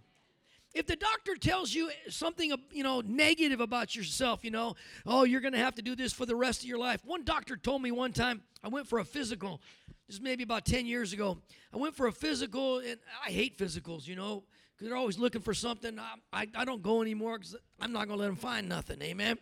If 0.76 0.88
the 0.88 0.98
doctor 0.98 1.36
tells 1.36 1.74
you 1.74 1.90
something, 2.10 2.54
you 2.70 2.84
know, 2.84 3.00
negative 3.00 3.62
about 3.62 3.96
yourself, 3.96 4.44
you 4.44 4.52
know, 4.52 4.76
oh, 5.06 5.24
you're 5.24 5.40
going 5.40 5.54
to 5.54 5.60
have 5.60 5.76
to 5.76 5.82
do 5.82 5.96
this 5.96 6.12
for 6.12 6.26
the 6.26 6.36
rest 6.36 6.64
of 6.64 6.68
your 6.68 6.78
life. 6.78 7.00
One 7.06 7.24
doctor 7.24 7.56
told 7.56 7.82
me 7.82 7.92
one 7.92 8.12
time, 8.12 8.42
I 8.62 8.68
went 8.68 8.86
for 8.86 9.00
a 9.00 9.06
physical, 9.06 9.62
this 10.08 10.18
is 10.18 10.22
maybe 10.22 10.44
about 10.44 10.66
10 10.66 10.86
years 10.86 11.14
ago. 11.14 11.38
I 11.74 11.78
went 11.78 11.96
for 11.96 12.08
a 12.08 12.12
physical, 12.12 12.80
and 12.80 12.98
I 13.26 13.32
hate 13.32 13.58
physicals, 13.58 14.06
you 14.06 14.18
know, 14.18 14.44
because 14.74 14.90
they're 14.90 14.98
always 14.98 15.18
looking 15.18 15.40
for 15.40 15.54
something. 15.54 15.98
I, 15.98 16.42
I, 16.42 16.48
I 16.54 16.66
don't 16.66 16.84
go 16.84 17.02
anymore 17.02 17.38
because 17.38 17.56
I'm 17.80 17.94
not 17.94 18.08
going 18.08 18.20
to 18.20 18.24
let 18.24 18.28
them 18.28 18.36
find 18.36 18.68
nothing. 18.68 19.02
Amen. 19.02 19.38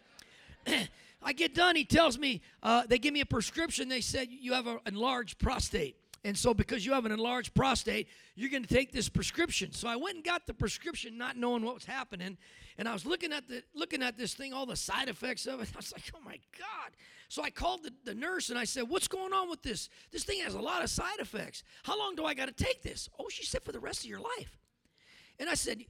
I 1.23 1.33
get 1.33 1.55
done. 1.55 1.75
He 1.75 1.83
tells 1.83 2.19
me, 2.19 2.41
uh, 2.61 2.83
they 2.87 2.99
give 2.99 3.13
me 3.13 3.21
a 3.21 3.25
prescription. 3.25 3.89
They 3.89 4.01
said, 4.01 4.27
you 4.29 4.53
have 4.53 4.67
an 4.67 4.79
enlarged 4.85 5.39
prostate. 5.39 5.95
And 6.25 6.37
so, 6.37 6.53
because 6.53 6.85
you 6.85 6.93
have 6.93 7.05
an 7.05 7.11
enlarged 7.11 7.53
prostate, 7.53 8.07
you're 8.35 8.49
going 8.49 8.63
to 8.63 8.73
take 8.73 8.93
this 8.93 9.09
prescription. 9.09 9.73
So 9.73 9.89
I 9.89 9.97
went 9.97 10.15
and 10.15 10.23
got 10.23 10.47
the 10.47 10.53
prescription, 10.53 11.17
not 11.17 11.35
knowing 11.35 11.63
what 11.63 11.73
was 11.75 11.85
happening. 11.85 12.37
And 12.77 12.87
I 12.87 12.93
was 12.93 13.05
looking 13.05 13.33
at 13.33 13.47
the 13.49 13.61
looking 13.75 14.01
at 14.01 14.17
this 14.17 14.33
thing, 14.33 14.53
all 14.53 14.65
the 14.65 14.77
side 14.77 15.09
effects 15.09 15.45
of 15.45 15.61
it. 15.61 15.69
I 15.75 15.77
was 15.77 15.91
like, 15.91 16.11
oh 16.15 16.21
my 16.23 16.39
God. 16.57 16.91
So 17.27 17.41
I 17.41 17.49
called 17.49 17.83
the, 17.83 17.91
the 18.05 18.13
nurse 18.13 18.49
and 18.49 18.59
I 18.59 18.63
said, 18.63 18.87
What's 18.87 19.07
going 19.07 19.33
on 19.33 19.49
with 19.49 19.63
this? 19.63 19.89
This 20.11 20.23
thing 20.23 20.41
has 20.41 20.53
a 20.53 20.61
lot 20.61 20.83
of 20.83 20.89
side 20.89 21.19
effects. 21.19 21.63
How 21.83 21.97
long 21.97 22.15
do 22.15 22.25
I 22.25 22.33
got 22.33 22.45
to 22.45 22.63
take 22.63 22.83
this? 22.83 23.09
Oh, 23.19 23.27
she 23.29 23.43
said, 23.43 23.63
for 23.63 23.71
the 23.71 23.79
rest 23.79 24.03
of 24.03 24.09
your 24.09 24.19
life. 24.19 24.57
And 25.39 25.49
I 25.49 25.55
said, 25.55 25.83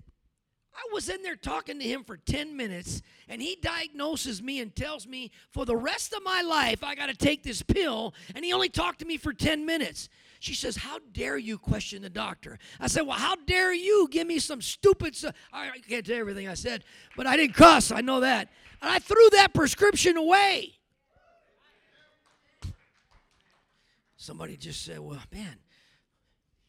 I 0.74 0.90
was 0.92 1.10
in 1.10 1.22
there 1.22 1.36
talking 1.36 1.80
to 1.80 1.86
him 1.86 2.04
for 2.04 2.18
10 2.18 2.58
minutes, 2.58 3.02
and 3.30 3.42
he 3.42 3.58
diagnoses 3.62 4.42
me 4.42 4.60
and 4.60 4.76
tells 4.76 5.06
me 5.06 5.32
for 5.52 5.66
the 5.66 5.76
rest 5.76 6.14
of 6.14 6.24
my 6.24 6.42
life 6.42 6.84
I 6.84 6.96
got 6.96 7.10
to 7.10 7.16
take 7.16 7.44
this 7.44 7.62
pill, 7.62 8.14
and 8.34 8.44
he 8.44 8.54
only 8.54 8.70
talked 8.70 9.00
to 9.00 9.06
me 9.06 9.18
for 9.18 9.34
10 9.34 9.66
minutes. 9.66 10.10
She 10.44 10.56
says, 10.56 10.76
How 10.76 11.00
dare 11.14 11.38
you 11.38 11.58
question 11.58 12.02
the 12.02 12.10
doctor? 12.10 12.60
I 12.78 12.88
said, 12.88 13.04
Well, 13.04 13.18
how 13.18 13.38
dare 13.38 13.74
you 13.74 14.10
give 14.12 14.28
me 14.28 14.40
some 14.40 14.62
stupid 14.62 15.16
stuff? 15.16 15.34
I 15.54 15.70
can't 15.88 16.06
tell 16.06 16.18
everything 16.18 16.50
I 16.50 16.54
said, 16.56 16.84
but 17.16 17.26
I 17.26 17.38
didn't 17.38 17.56
cuss, 17.56 17.94
I 17.94 18.02
know 18.02 18.20
that. 18.20 18.50
And 18.82 18.92
I 18.92 19.00
threw 19.00 19.30
that 19.32 19.54
prescription 19.54 20.18
away. 20.18 20.74
Somebody 24.18 24.58
just 24.58 24.84
said, 24.84 25.00
Well, 25.00 25.24
man, 25.32 25.56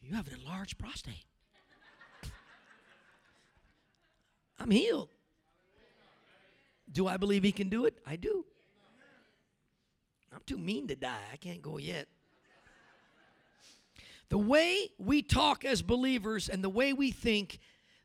you 0.01 0.15
have 0.15 0.29
an 0.29 0.35
enlarged 0.39 0.77
prostate. 0.77 1.25
I'm 4.57 4.71
healed. 4.71 5.09
Do 6.89 7.07
I 7.07 7.17
believe 7.17 7.43
he 7.43 7.51
can 7.51 7.67
do 7.67 7.83
it? 7.83 7.97
I 8.07 8.15
do. 8.15 8.45
I'm 10.33 10.39
too 10.45 10.57
mean 10.57 10.87
to 10.87 10.95
die. 10.95 11.23
I 11.33 11.35
can't 11.35 11.61
go 11.61 11.77
yet. 11.77 12.07
The 14.29 14.37
way 14.37 14.89
we 14.97 15.21
talk 15.21 15.65
as 15.65 15.81
believers 15.81 16.49
and 16.49 16.63
the 16.63 16.69
way 16.69 16.93
we 16.93 17.11
think, 17.11 17.59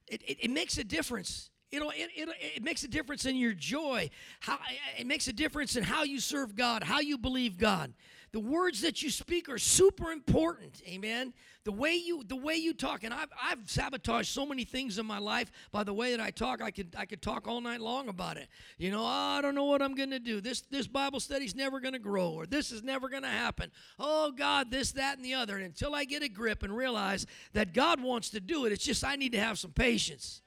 it, 0.07 0.23
it, 0.23 0.45
it 0.45 0.51
makes 0.51 0.79
a 0.79 0.85
difference. 0.85 1.51
Know, 1.73 1.91
it, 1.91 2.11
it, 2.17 2.29
it 2.57 2.65
makes 2.65 2.83
a 2.83 2.89
difference 2.89 3.27
in 3.27 3.37
your 3.37 3.53
joy. 3.53 4.11
How, 4.41 4.59
it 4.99 5.07
makes 5.07 5.29
a 5.29 5.33
difference 5.33 5.77
in 5.77 5.85
how 5.85 6.03
you 6.03 6.19
serve 6.19 6.57
God, 6.57 6.83
how 6.83 7.01
you 7.01 7.17
believe 7.17 7.59
God. 7.59 7.95
The 8.33 8.41
words 8.41 8.83
that 8.83 9.03
you 9.03 9.11
speak 9.11 9.49
are 9.49 9.59
super 9.59 10.13
important. 10.13 10.81
Amen. 10.87 11.35
The 11.65 11.73
way 11.73 11.95
you 11.95 12.23
the 12.25 12.37
way 12.37 12.55
you 12.55 12.73
talk, 12.73 13.03
and 13.03 13.13
I've, 13.13 13.29
I've 13.43 13.69
sabotaged 13.69 14.29
so 14.29 14.47
many 14.47 14.65
things 14.65 14.99
in 14.99 15.07
my 15.07 15.19
life 15.19 15.51
by 15.73 15.83
the 15.83 15.93
way 15.93 16.13
that 16.13 16.21
I 16.21 16.31
talk. 16.31 16.63
I 16.63 16.71
could 16.71 16.95
I 16.97 17.07
could 17.07 17.23
talk 17.23 17.49
all 17.49 17.61
night 17.61 17.81
long 17.81 18.09
about 18.09 18.37
it. 18.37 18.49
You 18.79 18.93
know, 18.93 19.03
oh, 19.03 19.05
I 19.05 19.41
don't 19.43 19.57
know 19.57 19.65
what 19.65 19.83
I'm 19.83 19.97
going 19.97 20.11
to 20.11 20.21
do. 20.21 20.41
This 20.41 20.61
this 20.63 20.87
Bible 20.87 21.19
study's 21.19 21.57
never 21.57 21.81
going 21.81 21.93
to 21.93 21.99
grow, 21.99 22.31
or 22.31 22.47
this 22.47 22.71
is 22.71 22.85
never 22.85 23.09
going 23.09 23.25
to 23.25 23.29
happen. 23.29 23.73
Oh 23.99 24.31
God, 24.31 24.71
this 24.71 24.93
that 24.93 25.17
and 25.17 25.25
the 25.25 25.35
other. 25.35 25.57
And 25.57 25.65
until 25.65 25.95
I 25.95 26.05
get 26.05 26.23
a 26.23 26.29
grip 26.29 26.63
and 26.63 26.75
realize 26.75 27.27
that 27.53 27.75
God 27.75 28.01
wants 28.01 28.31
to 28.31 28.41
do 28.41 28.65
it, 28.65 28.73
it's 28.73 28.85
just 28.85 29.05
I 29.05 29.17
need 29.17 29.33
to 29.33 29.41
have 29.41 29.59
some 29.59 29.73
patience. 29.73 30.41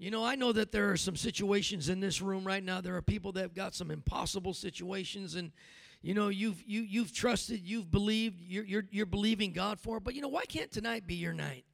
You 0.00 0.10
know, 0.10 0.24
I 0.24 0.34
know 0.34 0.50
that 0.52 0.72
there 0.72 0.90
are 0.90 0.96
some 0.96 1.14
situations 1.14 1.90
in 1.90 2.00
this 2.00 2.22
room 2.22 2.46
right 2.46 2.64
now. 2.64 2.80
There 2.80 2.96
are 2.96 3.02
people 3.02 3.32
that 3.32 3.42
have 3.42 3.54
got 3.54 3.74
some 3.74 3.90
impossible 3.90 4.54
situations, 4.54 5.34
and 5.34 5.52
you 6.00 6.14
know, 6.14 6.28
you've 6.28 6.62
you 6.66 6.80
you've 6.80 7.12
trusted, 7.12 7.60
you've 7.62 7.90
believed, 7.90 8.40
you're 8.40 8.64
you're, 8.64 8.84
you're 8.90 9.04
believing 9.04 9.52
God 9.52 9.78
for 9.78 9.98
it. 9.98 10.04
But 10.04 10.14
you 10.14 10.22
know, 10.22 10.28
why 10.28 10.46
can't 10.46 10.72
tonight 10.72 11.06
be 11.06 11.16
your 11.16 11.34
night? 11.34 11.66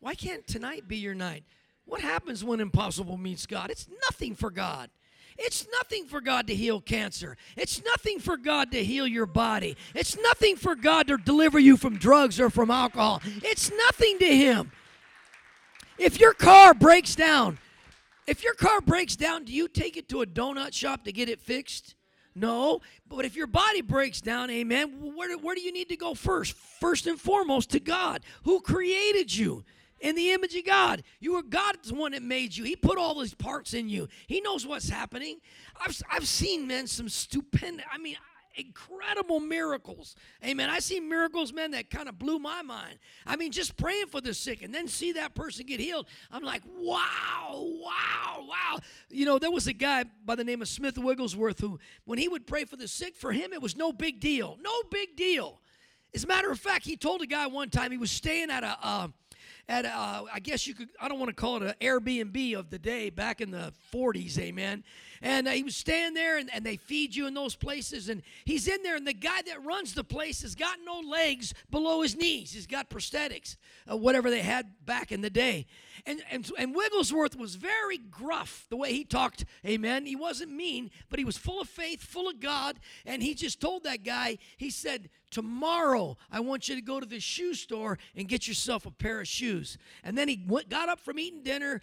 Why 0.00 0.14
can't 0.14 0.46
tonight 0.46 0.86
be 0.86 0.98
your 0.98 1.14
night? 1.14 1.44
What 1.86 2.02
happens 2.02 2.44
when 2.44 2.60
impossible 2.60 3.16
meets 3.16 3.46
God? 3.46 3.70
It's 3.70 3.88
nothing 4.10 4.34
for 4.34 4.50
God. 4.50 4.90
It's 5.38 5.66
nothing 5.72 6.04
for 6.04 6.20
God 6.20 6.46
to 6.48 6.54
heal 6.54 6.82
cancer. 6.82 7.38
It's 7.56 7.82
nothing 7.82 8.18
for 8.18 8.36
God 8.36 8.70
to 8.72 8.84
heal 8.84 9.06
your 9.06 9.26
body. 9.26 9.78
It's 9.94 10.18
nothing 10.18 10.56
for 10.56 10.74
God 10.74 11.06
to 11.06 11.16
deliver 11.16 11.58
you 11.58 11.78
from 11.78 11.96
drugs 11.96 12.38
or 12.38 12.50
from 12.50 12.70
alcohol. 12.70 13.22
It's 13.42 13.72
nothing 13.72 14.18
to 14.18 14.26
Him. 14.26 14.72
If 15.98 16.20
your 16.20 16.32
car 16.32 16.74
breaks 16.74 17.14
down, 17.14 17.58
if 18.26 18.42
your 18.42 18.54
car 18.54 18.80
breaks 18.80 19.16
down, 19.16 19.44
do 19.44 19.52
you 19.52 19.68
take 19.68 19.96
it 19.96 20.08
to 20.08 20.22
a 20.22 20.26
donut 20.26 20.72
shop 20.72 21.04
to 21.04 21.12
get 21.12 21.28
it 21.28 21.40
fixed? 21.40 21.94
No. 22.34 22.80
But 23.08 23.24
if 23.24 23.36
your 23.36 23.46
body 23.46 23.80
breaks 23.80 24.20
down, 24.20 24.50
amen, 24.50 25.12
where, 25.14 25.36
where 25.38 25.54
do 25.54 25.60
you 25.60 25.72
need 25.72 25.88
to 25.90 25.96
go 25.96 26.14
first? 26.14 26.54
First 26.54 27.06
and 27.06 27.20
foremost 27.20 27.70
to 27.70 27.80
God, 27.80 28.22
who 28.42 28.60
created 28.60 29.34
you 29.34 29.64
in 30.00 30.16
the 30.16 30.32
image 30.32 30.54
of 30.54 30.66
God. 30.66 31.02
You 31.20 31.34
were 31.34 31.42
God's 31.42 31.92
one 31.92 32.12
that 32.12 32.22
made 32.22 32.56
you. 32.56 32.64
He 32.64 32.76
put 32.76 32.98
all 32.98 33.20
these 33.20 33.34
parts 33.34 33.72
in 33.72 33.88
you. 33.88 34.08
He 34.26 34.40
knows 34.40 34.66
what's 34.66 34.88
happening. 34.88 35.38
I've, 35.80 36.02
I've 36.10 36.28
seen 36.28 36.66
men 36.66 36.86
some 36.86 37.08
stupendous, 37.08 37.86
I 37.90 37.98
mean, 37.98 38.16
incredible 38.56 39.40
miracles. 39.40 40.16
Amen. 40.44 40.70
I 40.70 40.78
see 40.78 41.00
miracles, 41.00 41.52
man, 41.52 41.72
that 41.72 41.90
kind 41.90 42.08
of 42.08 42.18
blew 42.18 42.38
my 42.38 42.62
mind. 42.62 42.98
I 43.26 43.36
mean, 43.36 43.52
just 43.52 43.76
praying 43.76 44.06
for 44.06 44.20
the 44.20 44.34
sick 44.34 44.62
and 44.62 44.74
then 44.74 44.88
see 44.88 45.12
that 45.12 45.34
person 45.34 45.66
get 45.66 45.80
healed. 45.80 46.06
I'm 46.30 46.42
like, 46.42 46.62
wow, 46.66 47.66
wow, 47.82 48.46
wow. 48.48 48.78
You 49.10 49.26
know, 49.26 49.38
there 49.38 49.50
was 49.50 49.66
a 49.66 49.72
guy 49.72 50.04
by 50.24 50.34
the 50.34 50.44
name 50.44 50.62
of 50.62 50.68
Smith 50.68 50.98
Wigglesworth 50.98 51.60
who, 51.60 51.78
when 52.04 52.18
he 52.18 52.28
would 52.28 52.46
pray 52.46 52.64
for 52.64 52.76
the 52.76 52.88
sick, 52.88 53.16
for 53.16 53.32
him, 53.32 53.52
it 53.52 53.62
was 53.62 53.76
no 53.76 53.92
big 53.92 54.20
deal. 54.20 54.58
No 54.62 54.82
big 54.90 55.16
deal. 55.16 55.60
As 56.14 56.22
a 56.22 56.28
matter 56.28 56.50
of 56.50 56.60
fact, 56.60 56.84
he 56.84 56.96
told 56.96 57.22
a 57.22 57.26
guy 57.26 57.48
one 57.48 57.70
time 57.70 57.90
he 57.90 57.98
was 57.98 58.10
staying 58.10 58.50
at 58.50 58.62
a. 58.62 58.78
Uh, 58.80 59.08
at 59.68 59.84
uh, 59.84 60.24
I 60.32 60.40
guess 60.40 60.66
you 60.66 60.74
could 60.74 60.88
I 61.00 61.08
don't 61.08 61.18
want 61.18 61.30
to 61.30 61.34
call 61.34 61.56
it 61.56 61.62
an 61.62 61.74
Airbnb 61.80 62.56
of 62.56 62.70
the 62.70 62.78
day 62.78 63.10
back 63.10 63.40
in 63.40 63.50
the 63.50 63.72
40s, 63.92 64.38
amen. 64.38 64.84
And 65.22 65.48
uh, 65.48 65.52
he 65.52 65.62
was 65.62 65.74
staying 65.74 66.12
there, 66.12 66.36
and, 66.36 66.50
and 66.52 66.66
they 66.66 66.76
feed 66.76 67.14
you 67.14 67.26
in 67.26 67.34
those 67.34 67.56
places, 67.56 68.08
and 68.10 68.22
he's 68.44 68.68
in 68.68 68.82
there, 68.82 68.96
and 68.96 69.06
the 69.06 69.14
guy 69.14 69.40
that 69.46 69.64
runs 69.64 69.94
the 69.94 70.04
place 70.04 70.42
has 70.42 70.54
got 70.54 70.78
no 70.84 71.00
legs 71.00 71.54
below 71.70 72.02
his 72.02 72.14
knees. 72.14 72.52
He's 72.52 72.66
got 72.66 72.90
prosthetics, 72.90 73.56
uh, 73.90 73.96
whatever 73.96 74.28
they 74.28 74.42
had 74.42 74.66
back 74.84 75.12
in 75.12 75.22
the 75.22 75.30
day. 75.30 75.66
And, 76.04 76.22
and 76.30 76.50
and 76.58 76.74
Wigglesworth 76.74 77.36
was 77.36 77.54
very 77.54 77.96
gruff 77.96 78.66
the 78.68 78.76
way 78.76 78.92
he 78.92 79.04
talked, 79.04 79.44
amen. 79.64 80.04
He 80.04 80.16
wasn't 80.16 80.52
mean, 80.52 80.90
but 81.08 81.18
he 81.18 81.24
was 81.24 81.38
full 81.38 81.60
of 81.60 81.68
faith, 81.68 82.02
full 82.02 82.28
of 82.28 82.40
God, 82.40 82.78
and 83.06 83.22
he 83.22 83.34
just 83.34 83.60
told 83.60 83.84
that 83.84 84.04
guy, 84.04 84.38
he 84.58 84.68
said, 84.68 85.08
Tomorrow, 85.34 86.16
I 86.30 86.38
want 86.38 86.68
you 86.68 86.76
to 86.76 86.80
go 86.80 87.00
to 87.00 87.06
the 87.06 87.18
shoe 87.18 87.54
store 87.54 87.98
and 88.14 88.28
get 88.28 88.46
yourself 88.46 88.86
a 88.86 88.92
pair 88.92 89.20
of 89.20 89.26
shoes. 89.26 89.78
And 90.04 90.16
then 90.16 90.28
he 90.28 90.44
went, 90.46 90.68
got 90.68 90.88
up 90.88 91.00
from 91.00 91.18
eating 91.18 91.42
dinner, 91.42 91.80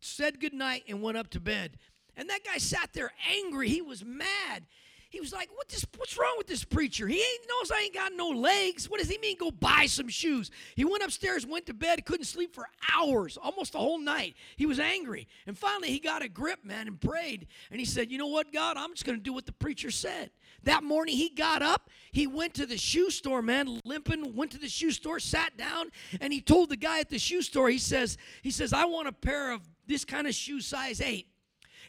said 0.00 0.40
goodnight, 0.40 0.82
and 0.88 1.00
went 1.00 1.16
up 1.16 1.30
to 1.30 1.40
bed. 1.40 1.78
And 2.16 2.28
that 2.30 2.40
guy 2.44 2.58
sat 2.58 2.90
there 2.92 3.12
angry. 3.32 3.68
He 3.68 3.80
was 3.80 4.04
mad. 4.04 4.66
He 5.08 5.20
was 5.20 5.32
like, 5.32 5.50
what 5.54 5.68
this, 5.68 5.86
what's 5.98 6.18
wrong 6.18 6.34
with 6.36 6.48
this 6.48 6.64
preacher? 6.64 7.06
He 7.06 7.16
ain't 7.16 7.48
knows 7.48 7.70
I 7.70 7.82
ain't 7.82 7.94
got 7.94 8.12
no 8.12 8.28
legs. 8.28 8.90
What 8.90 8.98
does 8.98 9.08
he 9.08 9.18
mean 9.18 9.36
go 9.38 9.52
buy 9.52 9.86
some 9.86 10.08
shoes? 10.08 10.50
He 10.74 10.84
went 10.84 11.04
upstairs, 11.04 11.46
went 11.46 11.66
to 11.66 11.74
bed, 11.74 12.04
couldn't 12.04 12.26
sleep 12.26 12.52
for 12.52 12.66
hours, 12.92 13.38
almost 13.40 13.72
the 13.72 13.78
whole 13.78 14.00
night. 14.00 14.34
He 14.56 14.66
was 14.66 14.80
angry. 14.80 15.28
And 15.46 15.56
finally 15.56 15.90
he 15.90 16.00
got 16.00 16.22
a 16.22 16.28
grip, 16.28 16.64
man, 16.64 16.88
and 16.88 17.00
prayed. 17.00 17.46
And 17.70 17.78
he 17.78 17.86
said, 17.86 18.10
You 18.10 18.18
know 18.18 18.26
what, 18.26 18.52
God? 18.52 18.76
I'm 18.76 18.94
just 18.94 19.04
gonna 19.04 19.18
do 19.18 19.32
what 19.32 19.46
the 19.46 19.52
preacher 19.52 19.92
said. 19.92 20.30
That 20.64 20.82
morning 20.82 21.16
he 21.16 21.30
got 21.30 21.62
up, 21.62 21.90
he 22.12 22.26
went 22.26 22.54
to 22.54 22.66
the 22.66 22.76
shoe 22.76 23.10
store, 23.10 23.42
man, 23.42 23.80
limping, 23.84 24.34
went 24.34 24.50
to 24.52 24.58
the 24.58 24.68
shoe 24.68 24.90
store, 24.90 25.18
sat 25.20 25.56
down, 25.56 25.90
and 26.20 26.32
he 26.32 26.40
told 26.40 26.68
the 26.68 26.76
guy 26.76 27.00
at 27.00 27.08
the 27.08 27.18
shoe 27.18 27.42
store, 27.42 27.70
he 27.70 27.78
says, 27.78 28.18
he 28.42 28.50
says, 28.50 28.72
I 28.72 28.84
want 28.84 29.08
a 29.08 29.12
pair 29.12 29.52
of 29.52 29.62
this 29.86 30.04
kind 30.04 30.26
of 30.26 30.34
shoe 30.34 30.60
size 30.60 31.00
eight. 31.00 31.26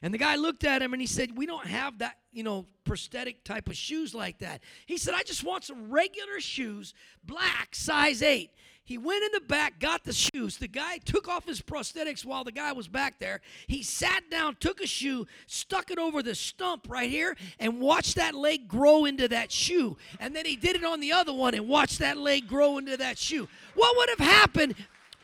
And 0.02 0.14
the 0.14 0.18
guy 0.18 0.36
looked 0.36 0.64
at 0.64 0.82
him 0.82 0.94
and 0.94 1.02
he 1.02 1.08
said, 1.08 1.38
We 1.38 1.46
don't 1.46 1.68
have 1.68 2.00
that, 2.00 2.18
you 2.32 2.44
know, 2.44 2.66
prosthetic 2.86 3.44
type 3.44 3.70
of 3.70 3.76
shoes 3.76 4.16
like 4.16 4.40
that. 4.40 4.62
He 4.88 4.98
said, 4.98 5.14
I 5.14 5.22
just 5.22 5.44
want 5.44 5.64
some 5.64 5.92
regular 5.92 6.40
shoes, 6.40 6.94
black, 7.24 7.76
size 7.76 8.24
eight. 8.24 8.52
He 8.92 8.98
went 8.98 9.24
in 9.24 9.32
the 9.32 9.40
back, 9.40 9.80
got 9.80 10.04
the 10.04 10.12
shoes. 10.12 10.58
The 10.58 10.68
guy 10.68 10.98
took 10.98 11.30
off 11.30 11.46
his 11.46 11.62
prosthetics 11.62 12.26
while 12.26 12.44
the 12.44 12.52
guy 12.52 12.74
was 12.74 12.90
back 12.90 13.20
there. 13.20 13.40
He 13.68 13.84
sat 13.84 14.30
down, 14.30 14.58
took 14.60 14.82
a 14.82 14.86
shoe, 14.86 15.28
stuck 15.48 15.92
it 15.92 15.98
over 15.98 16.22
the 16.22 16.36
stump 16.36 16.88
right 16.90 17.10
here, 17.10 17.38
and 17.58 17.80
watched 17.80 18.18
that 18.18 18.36
leg 18.36 18.68
grow 18.68 19.06
into 19.06 19.30
that 19.30 19.50
shoe. 19.50 19.96
And 20.20 20.36
then 20.36 20.46
he 20.46 20.58
did 20.58 20.76
it 20.76 20.84
on 20.84 21.00
the 21.00 21.14
other 21.14 21.32
one 21.32 21.54
and 21.54 21.70
watched 21.70 22.00
that 22.00 22.18
leg 22.18 22.50
grow 22.50 22.80
into 22.80 22.98
that 22.98 23.18
shoe. 23.18 23.48
What 23.76 23.96
would 23.96 24.10
have 24.10 24.28
happened 24.28 24.76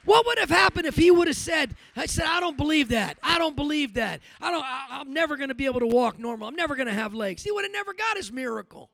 What 0.06 0.26
would 0.26 0.40
have 0.40 0.50
happened 0.50 0.86
if 0.86 0.96
he 0.96 1.12
would 1.12 1.28
have 1.28 1.36
said, 1.36 1.76
I 1.94 2.06
said, 2.06 2.26
I 2.26 2.40
don't 2.40 2.56
believe 2.56 2.88
that. 2.90 3.18
I 3.22 3.38
don't 3.38 3.58
believe 3.58 3.96
that. 3.96 4.22
I 4.40 4.50
don't, 4.50 4.64
I, 4.64 4.86
I'm 4.92 5.12
never 5.12 5.36
going 5.36 5.50
to 5.50 5.56
be 5.56 5.66
able 5.66 5.82
to 5.82 5.88
walk 5.88 6.18
normal. 6.18 6.48
I'm 6.48 6.56
never 6.56 6.78
going 6.78 6.88
to 6.88 6.94
have 6.94 7.14
legs. 7.14 7.44
He 7.44 7.52
would 7.52 7.66
have 7.66 7.74
never 7.74 7.94
got 7.94 8.16
his 8.16 8.32
miracle. 8.32 8.90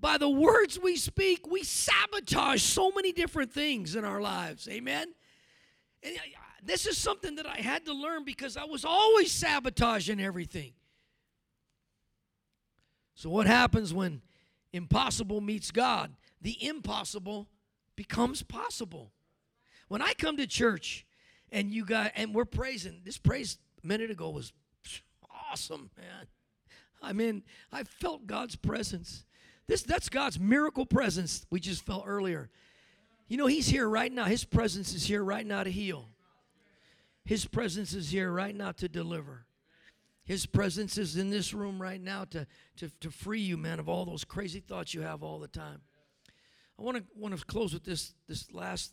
By 0.00 0.18
the 0.18 0.28
words 0.28 0.78
we 0.78 0.96
speak, 0.96 1.46
we 1.50 1.62
sabotage 1.62 2.62
so 2.62 2.90
many 2.90 3.12
different 3.12 3.52
things 3.52 3.96
in 3.96 4.04
our 4.04 4.20
lives. 4.20 4.68
Amen? 4.68 5.14
And 6.02 6.16
uh, 6.16 6.20
this 6.62 6.86
is 6.86 6.98
something 6.98 7.36
that 7.36 7.46
I 7.46 7.56
had 7.56 7.86
to 7.86 7.92
learn 7.92 8.24
because 8.24 8.56
I 8.56 8.64
was 8.64 8.84
always 8.84 9.32
sabotaging 9.32 10.20
everything. 10.20 10.72
So, 13.14 13.30
what 13.30 13.46
happens 13.46 13.94
when 13.94 14.22
impossible 14.72 15.40
meets 15.40 15.70
God? 15.70 16.14
The 16.40 16.56
impossible 16.66 17.48
becomes 17.96 18.42
possible. 18.42 19.12
When 19.88 20.02
I 20.02 20.14
come 20.14 20.36
to 20.38 20.46
church 20.46 21.06
and 21.52 21.72
you 21.72 21.84
got 21.84 22.12
and 22.16 22.34
we're 22.34 22.44
praising, 22.44 23.00
this 23.04 23.18
praise 23.18 23.58
a 23.82 23.86
minute 23.86 24.10
ago 24.10 24.30
was 24.30 24.52
awesome, 25.50 25.90
man. 25.96 26.26
I 27.02 27.12
mean, 27.12 27.44
I 27.70 27.84
felt 27.84 28.26
God's 28.26 28.56
presence. 28.56 29.24
This 29.66 29.82
that's 29.82 30.08
God's 30.08 30.38
miracle 30.38 30.86
presence 30.86 31.46
we 31.50 31.60
just 31.60 31.84
felt 31.84 32.04
earlier. 32.06 32.50
You 33.28 33.36
know, 33.36 33.46
He's 33.46 33.66
here 33.66 33.88
right 33.88 34.12
now. 34.12 34.24
His 34.24 34.44
presence 34.44 34.94
is 34.94 35.06
here 35.06 35.24
right 35.24 35.46
now 35.46 35.62
to 35.62 35.70
heal. 35.70 36.08
His 37.24 37.46
presence 37.46 37.94
is 37.94 38.10
here 38.10 38.30
right 38.30 38.54
now 38.54 38.72
to 38.72 38.88
deliver. 38.88 39.46
His 40.24 40.46
presence 40.46 40.98
is 40.98 41.16
in 41.16 41.30
this 41.30 41.52
room 41.52 41.80
right 41.80 42.00
now 42.00 42.24
to, 42.30 42.46
to, 42.76 42.90
to 43.00 43.10
free 43.10 43.40
you, 43.40 43.56
man, 43.56 43.78
of 43.78 43.88
all 43.88 44.04
those 44.06 44.24
crazy 44.24 44.60
thoughts 44.60 44.94
you 44.94 45.02
have 45.02 45.22
all 45.22 45.38
the 45.38 45.48
time. 45.48 45.82
I 46.78 46.82
want 46.82 46.96
to 46.96 47.04
want 47.14 47.38
to 47.38 47.44
close 47.44 47.72
with 47.72 47.84
this 47.84 48.14
this 48.26 48.52
last 48.52 48.92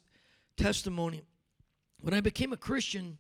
testimony. 0.56 1.24
When 2.02 2.14
I 2.14 2.22
became 2.22 2.54
a 2.54 2.58
Christian, 2.58 3.18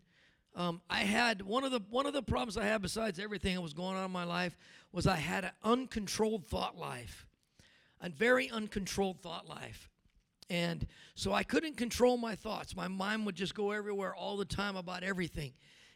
um, 0.56 0.82
I 0.89 0.99
had 0.99 1.41
one 1.41 1.64
of 1.64 1.72
the 1.72 1.82
one 1.89 2.06
of 2.06 2.14
the 2.14 2.22
problems 2.22 2.58
I 2.58 2.66
had 2.66 2.82
besides 2.82 3.18
everything 3.18 3.56
that 3.56 3.62
was 3.62 3.74
going 3.74 3.97
on 3.97 4.06
in 4.06 4.12
my 4.12 4.24
life 4.24 4.58
was 4.91 5.08
I 5.08 5.16
had 5.16 5.45
an 5.45 5.52
uncontrolled 5.64 6.45
thought 6.47 6.78
life, 6.78 7.26
a 8.02 8.10
very 8.10 8.49
uncontrolled 8.49 9.22
thought 9.22 9.47
life, 9.47 9.89
and 10.49 10.86
so 11.16 11.32
I 11.32 11.43
couldn't 11.43 11.78
control 11.78 12.18
my 12.18 12.36
thoughts. 12.36 12.76
My 12.76 12.88
mind 12.88 13.26
would 13.26 13.36
just 13.36 13.56
go 13.56 13.72
everywhere 13.72 14.14
all 14.14 14.36
the 14.36 14.45
time 14.45 14.76
about 14.76 15.04
everything. 15.04 15.54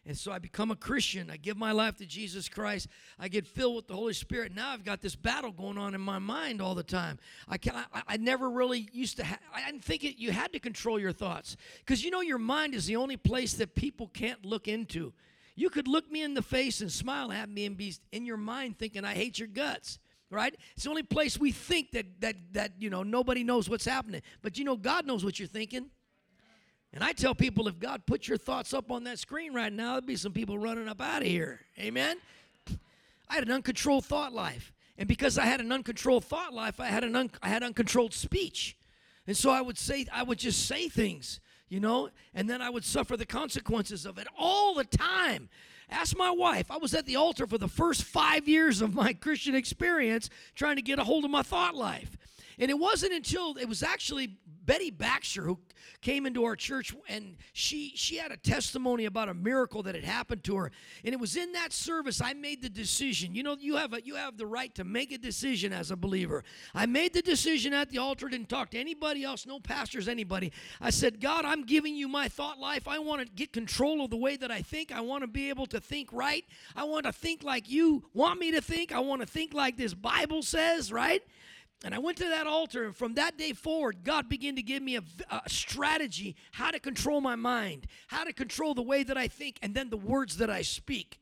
And 0.08 0.16
so 0.16 0.32
I 0.32 0.38
become 0.38 0.70
a 0.70 0.76
Christian. 0.76 1.32
I 1.32 1.38
give 1.38 1.58
my 1.58 1.72
life 1.72 1.98
to 1.98 2.06
Jesus 2.06 2.48
Christ. 2.48 2.88
I 3.20 3.28
get 3.28 3.48
filled 3.48 3.76
with 3.76 3.88
the 3.88 3.96
Holy 3.96 4.14
Spirit. 4.14 4.54
Now 4.54 4.70
I've 4.70 4.86
got 4.86 5.02
this 5.02 5.16
battle 5.16 5.52
going 5.52 5.80
on 5.80 5.96
in 5.96 6.02
my 6.02 6.20
mind 6.20 6.62
all 6.62 6.76
the 6.76 6.84
time. 6.84 7.18
I 7.48 7.58
can 7.58 7.76
I, 7.76 8.02
I 8.08 8.18
never 8.18 8.50
really 8.50 8.88
used 8.94 9.18
to. 9.18 9.26
Ha- 9.26 9.40
I 9.54 9.66
didn't 9.66 9.84
think 9.84 10.04
it. 10.04 10.18
You 10.18 10.32
had 10.32 10.54
to 10.54 10.60
control 10.60 11.00
your 11.00 11.12
thoughts 11.12 11.58
because 11.80 12.06
you 12.06 12.12
know 12.12 12.22
your 12.22 12.38
mind 12.38 12.76
is 12.76 12.86
the 12.86 12.98
only 12.98 13.18
place 13.18 13.56
that 13.56 13.74
people 13.74 14.08
can't 14.08 14.46
look 14.46 14.68
into. 14.68 15.12
You 15.56 15.72
could 15.72 15.88
look 15.88 16.12
me 16.12 16.22
in 16.22 16.36
the 16.36 16.44
face 16.44 16.82
and 16.82 16.92
smile 16.92 17.32
at 17.32 17.50
me 17.50 17.66
and 17.66 17.76
be 17.76 17.96
in 18.12 18.26
your 18.26 18.38
mind 18.38 18.78
thinking 18.78 19.04
I 19.04 19.14
hate 19.16 19.40
your 19.40 19.48
guts 19.48 19.98
right 20.30 20.56
it's 20.74 20.84
the 20.84 20.90
only 20.90 21.04
place 21.04 21.40
we 21.40 21.52
think 21.52 21.92
that 21.92 22.06
that 22.20 22.36
that 22.52 22.72
you 22.80 22.90
know 22.90 23.04
nobody 23.04 23.44
knows 23.44 23.70
what's 23.70 23.86
happening 23.86 24.22
but 24.42 24.58
you 24.58 24.64
know 24.64 24.76
god 24.76 25.06
knows 25.06 25.24
what 25.24 25.40
you're 25.40 25.48
thinking 25.48 25.90
and 26.96 27.04
I 27.04 27.12
tell 27.12 27.36
people 27.36 27.68
if 27.68 27.78
God 27.78 28.06
put 28.06 28.26
your 28.26 28.38
thoughts 28.38 28.74
up 28.74 28.90
on 28.90 29.04
that 29.04 29.20
screen 29.20 29.54
right 29.54 29.72
now, 29.72 29.94
there'd 29.94 30.06
be 30.06 30.16
some 30.16 30.32
people 30.32 30.58
running 30.58 30.88
up 30.88 31.02
out 31.02 31.22
of 31.22 31.28
here. 31.28 31.60
Amen? 31.78 32.18
I 33.28 33.36
had 33.36 33.44
an 33.44 33.52
uncontrolled 33.52 34.06
thought 34.06 34.32
life. 34.32 34.72
And 34.98 35.06
because 35.06 35.38
I 35.38 35.44
had 35.44 35.60
an 35.60 35.74
uncontrolled 35.74 36.24
thought 36.24 36.54
life, 36.54 36.80
I 36.80 36.86
had 36.86 37.04
an 37.04 37.18
un- 37.18 37.32
I 37.44 37.50
had 37.50 37.64
uncontrolled 37.64 38.14
speech. 38.14 38.78
And 39.28 39.36
so 39.36 39.50
I 39.50 39.60
would 39.60 39.78
say 39.78 40.06
I 40.14 40.24
would 40.24 40.40
just 40.40 40.68
say 40.68 40.88
things, 40.88 41.42
you 41.68 41.82
know, 41.82 42.12
and 42.34 42.50
then 42.50 42.62
I 42.62 42.70
would 42.70 42.86
suffer 42.86 43.18
the 43.18 43.26
consequences 43.26 44.06
of 44.06 44.18
it 44.18 44.28
all 44.38 44.74
the 44.74 44.86
time. 44.86 45.50
Ask 45.90 46.18
my 46.18 46.32
wife. 46.32 46.72
I 46.72 46.78
was 46.78 46.94
at 46.94 47.06
the 47.06 47.16
altar 47.16 47.48
for 47.48 47.58
the 47.58 47.68
first 47.68 48.04
5 48.04 48.48
years 48.48 48.82
of 48.82 48.94
my 48.94 49.14
Christian 49.14 49.56
experience 49.56 50.30
trying 50.56 50.76
to 50.78 50.82
get 50.82 51.00
a 51.00 51.04
hold 51.04 51.26
of 51.26 51.32
my 51.32 51.44
thought 51.44 51.76
life. 51.76 52.18
And 52.60 52.70
it 52.70 52.80
wasn't 52.80 53.14
until 53.14 53.56
it 53.58 53.68
was 53.68 53.84
actually 53.84 54.38
Betty 54.66 54.92
Baxter 54.92 55.44
who 55.44 55.60
came 56.02 56.26
into 56.26 56.44
our 56.44 56.56
church 56.56 56.96
and 57.08 57.36
she 57.54 57.92
she 57.96 58.18
had 58.18 58.32
a 58.32 58.38
testimony 58.38 59.06
about 59.06 59.30
a 59.30 59.34
miracle 59.34 59.84
that 59.84 59.96
had 59.96 60.04
happened 60.04 60.44
to 60.46 60.56
her. 60.56 60.72
And 61.04 61.14
it 61.14 61.20
was 61.20 61.36
in 61.36 61.52
that 61.54 61.72
service 61.72 62.22
I 62.22 62.34
made 62.34 62.62
the 62.62 62.70
decision. 62.70 63.36
You 63.36 63.44
know, 63.44 63.56
you 63.60 63.76
have 63.76 63.94
a, 63.94 64.02
you 64.04 64.16
have 64.16 64.38
the 64.38 64.46
right 64.46 64.74
to 64.76 64.84
make 64.84 65.12
a 65.12 65.18
decision 65.18 65.74
as 65.74 65.92
a 65.92 65.96
believer. 65.96 66.44
I 66.74 66.86
made 66.86 67.14
the 67.14 67.22
decision 67.22 67.74
at 67.74 67.90
the 67.90 68.00
altar, 68.00 68.28
didn't 68.28 68.50
talk 68.50 68.72
to 68.72 68.80
anybody 68.80 69.24
else, 69.24 69.46
no 69.46 69.60
pastors, 69.60 70.08
anybody. 70.08 70.52
I 70.82 70.90
said, 70.90 71.20
God, 71.20 71.46
I'm 71.46 71.64
giving 71.64 71.96
you 71.96 72.08
my 72.08 72.28
thought 72.28 72.60
life. 72.60 72.88
I 72.88 73.00
want 73.00 73.22
to 73.22 73.28
get 73.28 73.54
control 73.54 74.04
of 74.04 74.10
the 74.10 74.18
way 74.18 74.38
that 74.38 74.52
I 74.52 74.62
think. 74.62 74.92
I 74.92 75.02
want 75.02 75.22
to 75.22 75.28
be 75.28 75.50
able 75.50 75.68
to 75.68 75.80
think 75.80 76.10
right. 76.12 76.46
I 76.76 76.84
want 76.86 77.06
to 77.06 77.14
think 77.14 77.44
like 77.44 77.70
you 77.70 78.04
want 78.14 78.40
me 78.40 78.52
to 78.52 78.62
think. 78.62 78.92
I 78.92 79.00
want 79.00 79.22
to 79.22 79.28
think 79.28 79.54
like 79.54 79.78
this 79.78 79.94
Bible 79.94 80.42
says, 80.42 80.92
right? 80.92 81.22
And 81.84 81.94
I 81.94 82.00
went 82.00 82.18
to 82.18 82.30
that 82.30 82.48
altar, 82.48 82.86
and 82.86 82.96
from 82.96 83.16
that 83.16 83.38
day 83.38 83.54
forward, 83.54 83.98
God 84.04 84.30
began 84.30 84.56
to 84.56 84.64
give 84.64 84.82
me 84.82 84.96
a, 84.96 85.04
a, 85.30 85.42
strategy 85.48 86.36
how 86.52 86.72
to 86.72 86.80
control 86.80 87.22
my 87.22 87.36
mind, 87.36 87.86
how 88.08 88.24
to 88.24 88.34
control 88.34 88.74
the 88.74 88.82
way 88.82 89.04
that 89.04 89.18
I 89.18 89.28
think, 89.28 89.60
and 89.62 89.76
then 89.76 89.90
the 89.90 89.98
words 89.98 90.38
that 90.38 90.50
I 90.50 90.62
speak. 90.62 91.20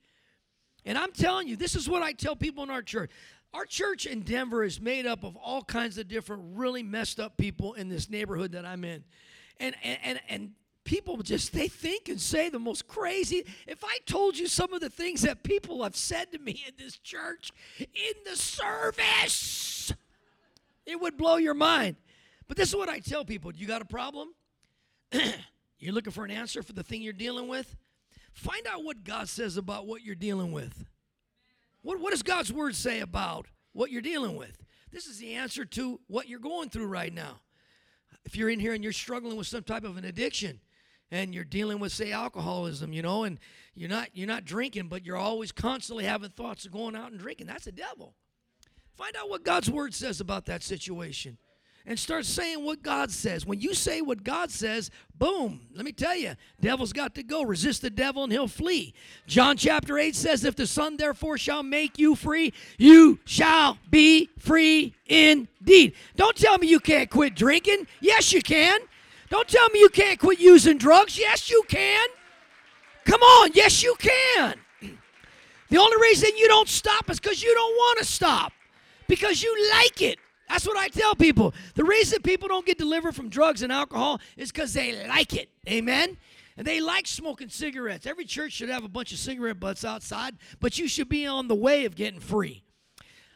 And 0.85 0.97
I'm 0.97 1.11
telling 1.11 1.47
you, 1.47 1.55
this 1.55 1.75
is 1.75 1.89
what 1.89 2.01
I 2.01 2.13
tell 2.13 2.35
people 2.35 2.63
in 2.63 2.69
our 2.69 2.81
church. 2.81 3.11
Our 3.53 3.65
church 3.65 4.05
in 4.05 4.21
Denver 4.21 4.63
is 4.63 4.79
made 4.79 5.05
up 5.05 5.23
of 5.23 5.35
all 5.35 5.63
kinds 5.63 5.97
of 5.97 6.07
different, 6.07 6.43
really 6.55 6.83
messed 6.83 7.19
up 7.19 7.37
people 7.37 7.73
in 7.73 7.89
this 7.89 8.09
neighborhood 8.09 8.53
that 8.53 8.65
I'm 8.65 8.83
in. 8.83 9.03
And, 9.59 9.75
and, 9.83 9.99
and, 10.03 10.19
and 10.29 10.51
people 10.83 11.17
just, 11.17 11.53
they 11.53 11.67
think 11.67 12.09
and 12.09 12.19
say 12.19 12.49
the 12.49 12.59
most 12.59 12.87
crazy. 12.87 13.45
If 13.67 13.83
I 13.83 13.99
told 14.05 14.37
you 14.37 14.47
some 14.47 14.73
of 14.73 14.81
the 14.81 14.89
things 14.89 15.21
that 15.21 15.43
people 15.43 15.83
have 15.83 15.95
said 15.95 16.31
to 16.31 16.39
me 16.39 16.63
in 16.67 16.73
this 16.77 16.97
church, 16.97 17.51
in 17.79 18.13
the 18.25 18.35
service, 18.35 19.93
it 20.85 20.99
would 20.99 21.17
blow 21.17 21.37
your 21.37 21.53
mind. 21.53 21.95
But 22.47 22.57
this 22.57 22.69
is 22.69 22.75
what 22.75 22.89
I 22.89 22.99
tell 22.99 23.25
people 23.25 23.53
you 23.55 23.67
got 23.67 23.81
a 23.81 23.85
problem? 23.85 24.29
you're 25.79 25.93
looking 25.93 26.13
for 26.13 26.25
an 26.25 26.31
answer 26.31 26.63
for 26.63 26.73
the 26.73 26.83
thing 26.83 27.01
you're 27.01 27.13
dealing 27.13 27.47
with? 27.47 27.75
Find 28.33 28.65
out 28.67 28.83
what 28.83 29.03
God 29.03 29.29
says 29.29 29.57
about 29.57 29.85
what 29.85 30.01
you're 30.01 30.15
dealing 30.15 30.51
with. 30.51 30.85
What, 31.81 31.99
what 31.99 32.11
does 32.11 32.23
God's 32.23 32.51
word 32.51 32.75
say 32.75 32.99
about 32.99 33.47
what 33.73 33.91
you're 33.91 34.01
dealing 34.01 34.35
with? 34.35 34.57
This 34.91 35.05
is 35.05 35.19
the 35.19 35.33
answer 35.35 35.65
to 35.65 35.99
what 36.07 36.27
you're 36.27 36.39
going 36.39 36.69
through 36.69 36.87
right 36.87 37.13
now. 37.13 37.39
If 38.25 38.35
you're 38.35 38.49
in 38.49 38.59
here 38.59 38.73
and 38.73 38.83
you're 38.83 38.93
struggling 38.93 39.37
with 39.37 39.47
some 39.47 39.63
type 39.63 39.83
of 39.83 39.97
an 39.97 40.05
addiction, 40.05 40.59
and 41.13 41.33
you're 41.33 41.43
dealing 41.43 41.79
with 41.79 41.91
say 41.91 42.11
alcoholism 42.11 42.91
you 42.91 43.01
know 43.01 43.23
and 43.23 43.39
you're 43.75 43.89
not 43.89 44.09
you're 44.13 44.27
not 44.27 44.45
drinking 44.45 44.87
but 44.87 45.05
you're 45.05 45.15
always 45.15 45.51
constantly 45.51 46.05
having 46.05 46.29
thoughts 46.29 46.65
of 46.65 46.71
going 46.71 46.95
out 46.95 47.11
and 47.11 47.19
drinking 47.19 47.45
that's 47.45 47.65
the 47.65 47.71
devil 47.71 48.15
Find 48.95 49.15
out 49.15 49.29
what 49.29 49.43
God's 49.43 49.69
word 49.69 49.93
says 49.93 50.21
about 50.21 50.45
that 50.45 50.63
situation 50.63 51.37
and 51.85 51.99
start 51.99 52.25
saying 52.25 52.63
what 52.63 52.81
God 52.81 53.11
says. 53.11 53.45
When 53.45 53.59
you 53.59 53.73
say 53.73 54.01
what 54.01 54.23
God 54.23 54.51
says, 54.51 54.89
boom, 55.17 55.61
let 55.73 55.83
me 55.83 55.91
tell 55.91 56.15
you, 56.15 56.35
devil's 56.61 56.93
got 56.93 57.15
to 57.15 57.23
go. 57.23 57.43
Resist 57.43 57.81
the 57.81 57.89
devil 57.89 58.23
and 58.23 58.31
he'll 58.31 58.47
flee. 58.47 58.93
John 59.27 59.57
chapter 59.57 59.97
8 59.97 60.15
says, 60.15 60.45
If 60.45 60.55
the 60.55 60.67
Son 60.67 60.95
therefore 60.95 61.37
shall 61.37 61.63
make 61.63 61.99
you 61.99 62.15
free, 62.15 62.53
you 62.77 63.19
shall 63.25 63.77
be 63.89 64.29
free 64.37 64.93
indeed. 65.07 65.93
Don't 66.15 66.37
tell 66.37 66.57
me 66.57 66.67
you 66.67 66.79
can't 66.79 67.09
quit 67.09 67.35
drinking. 67.35 67.87
Yes, 67.99 68.31
you 68.31 68.41
can. 68.41 68.79
Don't 69.29 69.47
tell 69.47 69.67
me 69.69 69.79
you 69.79 69.89
can't 69.89 70.19
quit 70.19 70.39
using 70.39 70.77
drugs. 70.77 71.17
Yes, 71.17 71.49
you 71.49 71.63
can. 71.67 72.07
Come 73.05 73.21
on, 73.21 73.49
yes, 73.53 73.83
you 73.83 73.95
can. 73.97 74.55
The 75.69 75.79
only 75.79 75.99
reason 75.99 76.29
you 76.37 76.47
don't 76.47 76.69
stop 76.69 77.09
is 77.09 77.19
because 77.19 77.41
you 77.41 77.51
don't 77.51 77.75
want 77.75 77.97
to 77.97 78.05
stop 78.05 78.53
because 79.07 79.41
you 79.43 79.69
like 79.71 80.01
it. 80.01 80.19
That's 80.49 80.67
what 80.67 80.77
I 80.77 80.87
tell 80.87 81.15
people. 81.15 81.53
The 81.75 81.83
reason 81.83 82.21
people 82.21 82.47
don't 82.47 82.65
get 82.65 82.77
delivered 82.77 83.15
from 83.15 83.29
drugs 83.29 83.61
and 83.61 83.71
alcohol 83.71 84.19
is 84.37 84.51
because 84.51 84.73
they 84.73 85.07
like 85.07 85.33
it. 85.33 85.49
Amen? 85.67 86.17
And 86.57 86.67
they 86.67 86.79
like 86.79 87.07
smoking 87.07 87.49
cigarettes. 87.49 88.05
Every 88.05 88.25
church 88.25 88.53
should 88.53 88.69
have 88.69 88.83
a 88.83 88.89
bunch 88.89 89.11
of 89.11 89.17
cigarette 89.17 89.59
butts 89.59 89.83
outside, 89.83 90.35
but 90.59 90.77
you 90.77 90.87
should 90.87 91.09
be 91.09 91.25
on 91.25 91.47
the 91.47 91.55
way 91.55 91.85
of 91.85 91.95
getting 91.95 92.19
free. 92.19 92.63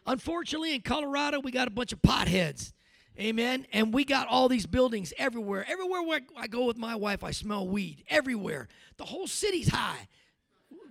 Unfortunately, 0.05 0.75
in 0.75 0.81
Colorado, 0.81 1.39
we 1.39 1.51
got 1.51 1.67
a 1.67 1.71
bunch 1.71 1.91
of 1.91 2.01
potheads. 2.01 2.73
Amen. 3.19 3.65
And 3.73 3.93
we 3.93 4.05
got 4.05 4.27
all 4.27 4.47
these 4.47 4.67
buildings 4.67 5.11
everywhere. 5.17 5.65
Everywhere 5.67 6.03
where 6.03 6.21
I 6.37 6.47
go 6.47 6.65
with 6.65 6.77
my 6.77 6.95
wife, 6.95 7.23
I 7.23 7.31
smell 7.31 7.67
weed. 7.67 8.03
Everywhere. 8.09 8.67
The 8.97 9.05
whole 9.05 9.27
city's 9.27 9.69
high. 9.69 10.07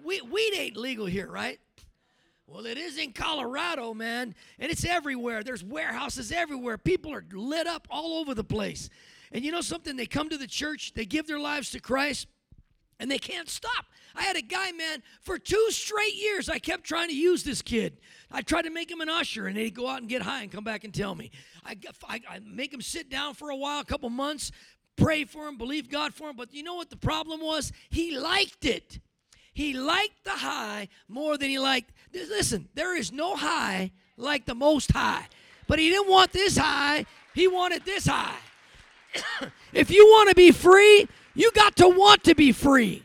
We, 0.04 0.20
weed 0.22 0.54
ain't 0.56 0.76
legal 0.76 1.06
here, 1.06 1.30
right? 1.30 1.60
Well, 2.46 2.66
it 2.66 2.78
is 2.78 2.96
in 2.96 3.12
Colorado, 3.12 3.92
man, 3.92 4.34
and 4.58 4.70
it's 4.70 4.84
everywhere. 4.84 5.42
There's 5.42 5.64
warehouses 5.64 6.30
everywhere. 6.30 6.78
People 6.78 7.12
are 7.12 7.24
lit 7.32 7.66
up 7.66 7.88
all 7.90 8.20
over 8.20 8.34
the 8.34 8.44
place. 8.44 8.88
And 9.32 9.44
you 9.44 9.50
know 9.50 9.60
something? 9.60 9.96
They 9.96 10.06
come 10.06 10.28
to 10.28 10.38
the 10.38 10.46
church, 10.46 10.92
they 10.94 11.04
give 11.04 11.26
their 11.26 11.40
lives 11.40 11.70
to 11.72 11.80
Christ, 11.80 12.28
and 13.00 13.10
they 13.10 13.18
can't 13.18 13.48
stop. 13.48 13.86
I 14.14 14.22
had 14.22 14.36
a 14.36 14.42
guy, 14.42 14.72
man, 14.72 15.02
for 15.20 15.38
two 15.38 15.66
straight 15.70 16.14
years, 16.14 16.48
I 16.48 16.58
kept 16.58 16.84
trying 16.84 17.08
to 17.08 17.16
use 17.16 17.42
this 17.42 17.60
kid. 17.60 17.98
I 18.30 18.42
tried 18.42 18.62
to 18.62 18.70
make 18.70 18.90
him 18.90 19.00
an 19.00 19.10
usher, 19.10 19.46
and 19.46 19.56
he'd 19.58 19.74
go 19.74 19.88
out 19.88 20.00
and 20.00 20.08
get 20.08 20.22
high 20.22 20.42
and 20.42 20.50
come 20.50 20.64
back 20.64 20.84
and 20.84 20.94
tell 20.94 21.14
me. 21.14 21.32
I, 21.64 21.76
I, 22.08 22.20
I 22.30 22.38
make 22.38 22.72
him 22.72 22.80
sit 22.80 23.10
down 23.10 23.34
for 23.34 23.50
a 23.50 23.56
while, 23.56 23.80
a 23.80 23.84
couple 23.84 24.08
months, 24.08 24.52
pray 24.96 25.24
for 25.24 25.48
him, 25.48 25.58
believe 25.58 25.90
God 25.90 26.14
for 26.14 26.30
him. 26.30 26.36
But 26.36 26.54
you 26.54 26.62
know 26.62 26.76
what 26.76 26.90
the 26.90 26.96
problem 26.96 27.40
was? 27.40 27.72
He 27.90 28.16
liked 28.16 28.64
it. 28.64 29.00
He 29.56 29.72
liked 29.72 30.22
the 30.24 30.32
high 30.32 30.88
more 31.08 31.38
than 31.38 31.48
he 31.48 31.58
liked. 31.58 31.90
Listen, 32.12 32.68
there 32.74 32.94
is 32.94 33.10
no 33.10 33.36
high 33.36 33.90
like 34.18 34.44
the 34.44 34.54
most 34.54 34.92
high. 34.92 35.26
But 35.66 35.78
he 35.78 35.88
didn't 35.88 36.10
want 36.10 36.30
this 36.30 36.58
high, 36.58 37.06
he 37.34 37.48
wanted 37.48 37.82
this 37.86 38.06
high. 38.06 38.36
if 39.72 39.90
you 39.90 40.04
want 40.08 40.28
to 40.28 40.34
be 40.34 40.50
free, 40.50 41.08
you 41.34 41.50
got 41.52 41.74
to 41.76 41.88
want 41.88 42.22
to 42.24 42.34
be 42.34 42.52
free. 42.52 43.02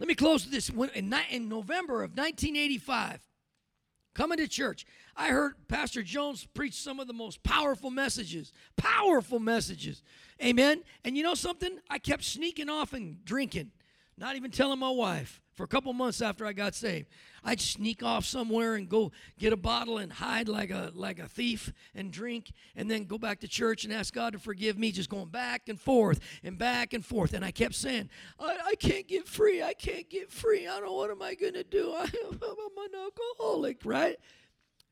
Let 0.00 0.08
me 0.08 0.16
close 0.16 0.46
with 0.46 0.52
this. 0.52 0.68
In 0.96 1.48
November 1.48 2.02
of 2.02 2.10
1985, 2.10 3.20
coming 4.14 4.38
to 4.38 4.48
church, 4.48 4.84
I 5.16 5.28
heard 5.28 5.54
Pastor 5.68 6.02
Jones 6.02 6.44
preach 6.54 6.74
some 6.74 6.98
of 6.98 7.06
the 7.06 7.12
most 7.12 7.40
powerful 7.44 7.92
messages. 7.92 8.52
Powerful 8.76 9.38
messages. 9.38 10.02
Amen. 10.42 10.82
And 11.04 11.16
you 11.16 11.22
know 11.22 11.36
something? 11.36 11.78
I 11.88 12.00
kept 12.00 12.24
sneaking 12.24 12.68
off 12.68 12.92
and 12.92 13.24
drinking, 13.24 13.70
not 14.16 14.36
even 14.36 14.50
telling 14.50 14.78
my 14.78 14.90
wife 14.90 15.40
for 15.54 15.64
a 15.64 15.68
couple 15.68 15.92
months 15.92 16.20
after 16.20 16.46
I 16.46 16.52
got 16.52 16.74
saved. 16.74 17.08
I'd 17.42 17.60
sneak 17.60 18.02
off 18.02 18.24
somewhere 18.24 18.74
and 18.74 18.88
go 18.88 19.12
get 19.38 19.52
a 19.52 19.56
bottle 19.56 19.98
and 19.98 20.12
hide 20.12 20.48
like 20.48 20.70
a 20.70 20.90
like 20.94 21.18
a 21.18 21.28
thief 21.28 21.72
and 21.94 22.12
drink 22.12 22.52
and 22.76 22.90
then 22.90 23.04
go 23.04 23.18
back 23.18 23.40
to 23.40 23.48
church 23.48 23.84
and 23.84 23.92
ask 23.92 24.12
God 24.14 24.32
to 24.32 24.38
forgive 24.38 24.78
me, 24.78 24.92
just 24.92 25.10
going 25.10 25.28
back 25.28 25.68
and 25.68 25.80
forth 25.80 26.20
and 26.42 26.58
back 26.58 26.92
and 26.92 27.04
forth. 27.04 27.34
And 27.34 27.44
I 27.44 27.50
kept 27.50 27.74
saying, 27.74 28.10
I, 28.38 28.56
I 28.66 28.74
can't 28.76 29.06
get 29.06 29.26
free. 29.26 29.62
I 29.62 29.74
can't 29.74 30.08
get 30.08 30.30
free. 30.30 30.66
I 30.66 30.76
don't 30.76 30.86
know 30.86 30.94
what 30.94 31.10
am 31.10 31.22
I 31.22 31.34
gonna 31.34 31.64
do. 31.64 31.92
I, 31.96 32.02
I'm 32.02 32.40
an 32.42 33.00
alcoholic, 33.00 33.80
right? 33.84 34.16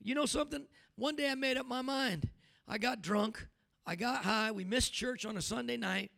You 0.03 0.15
know 0.15 0.27
something? 0.27 0.67
One 0.97 1.17
day 1.17 1.31
I 1.31 1.35
made 1.35 1.57
up 1.57 1.67
my 1.67 1.83
mind. 1.83 2.29
I 2.69 2.79
got 2.79 3.03
drunk. 3.03 3.47
I 3.87 3.97
got 3.97 4.25
high. 4.25 4.53
We 4.53 4.65
missed 4.65 4.93
church 4.93 5.27
on 5.27 5.37
a 5.37 5.43
Sunday 5.43 5.77
night, 5.77 6.11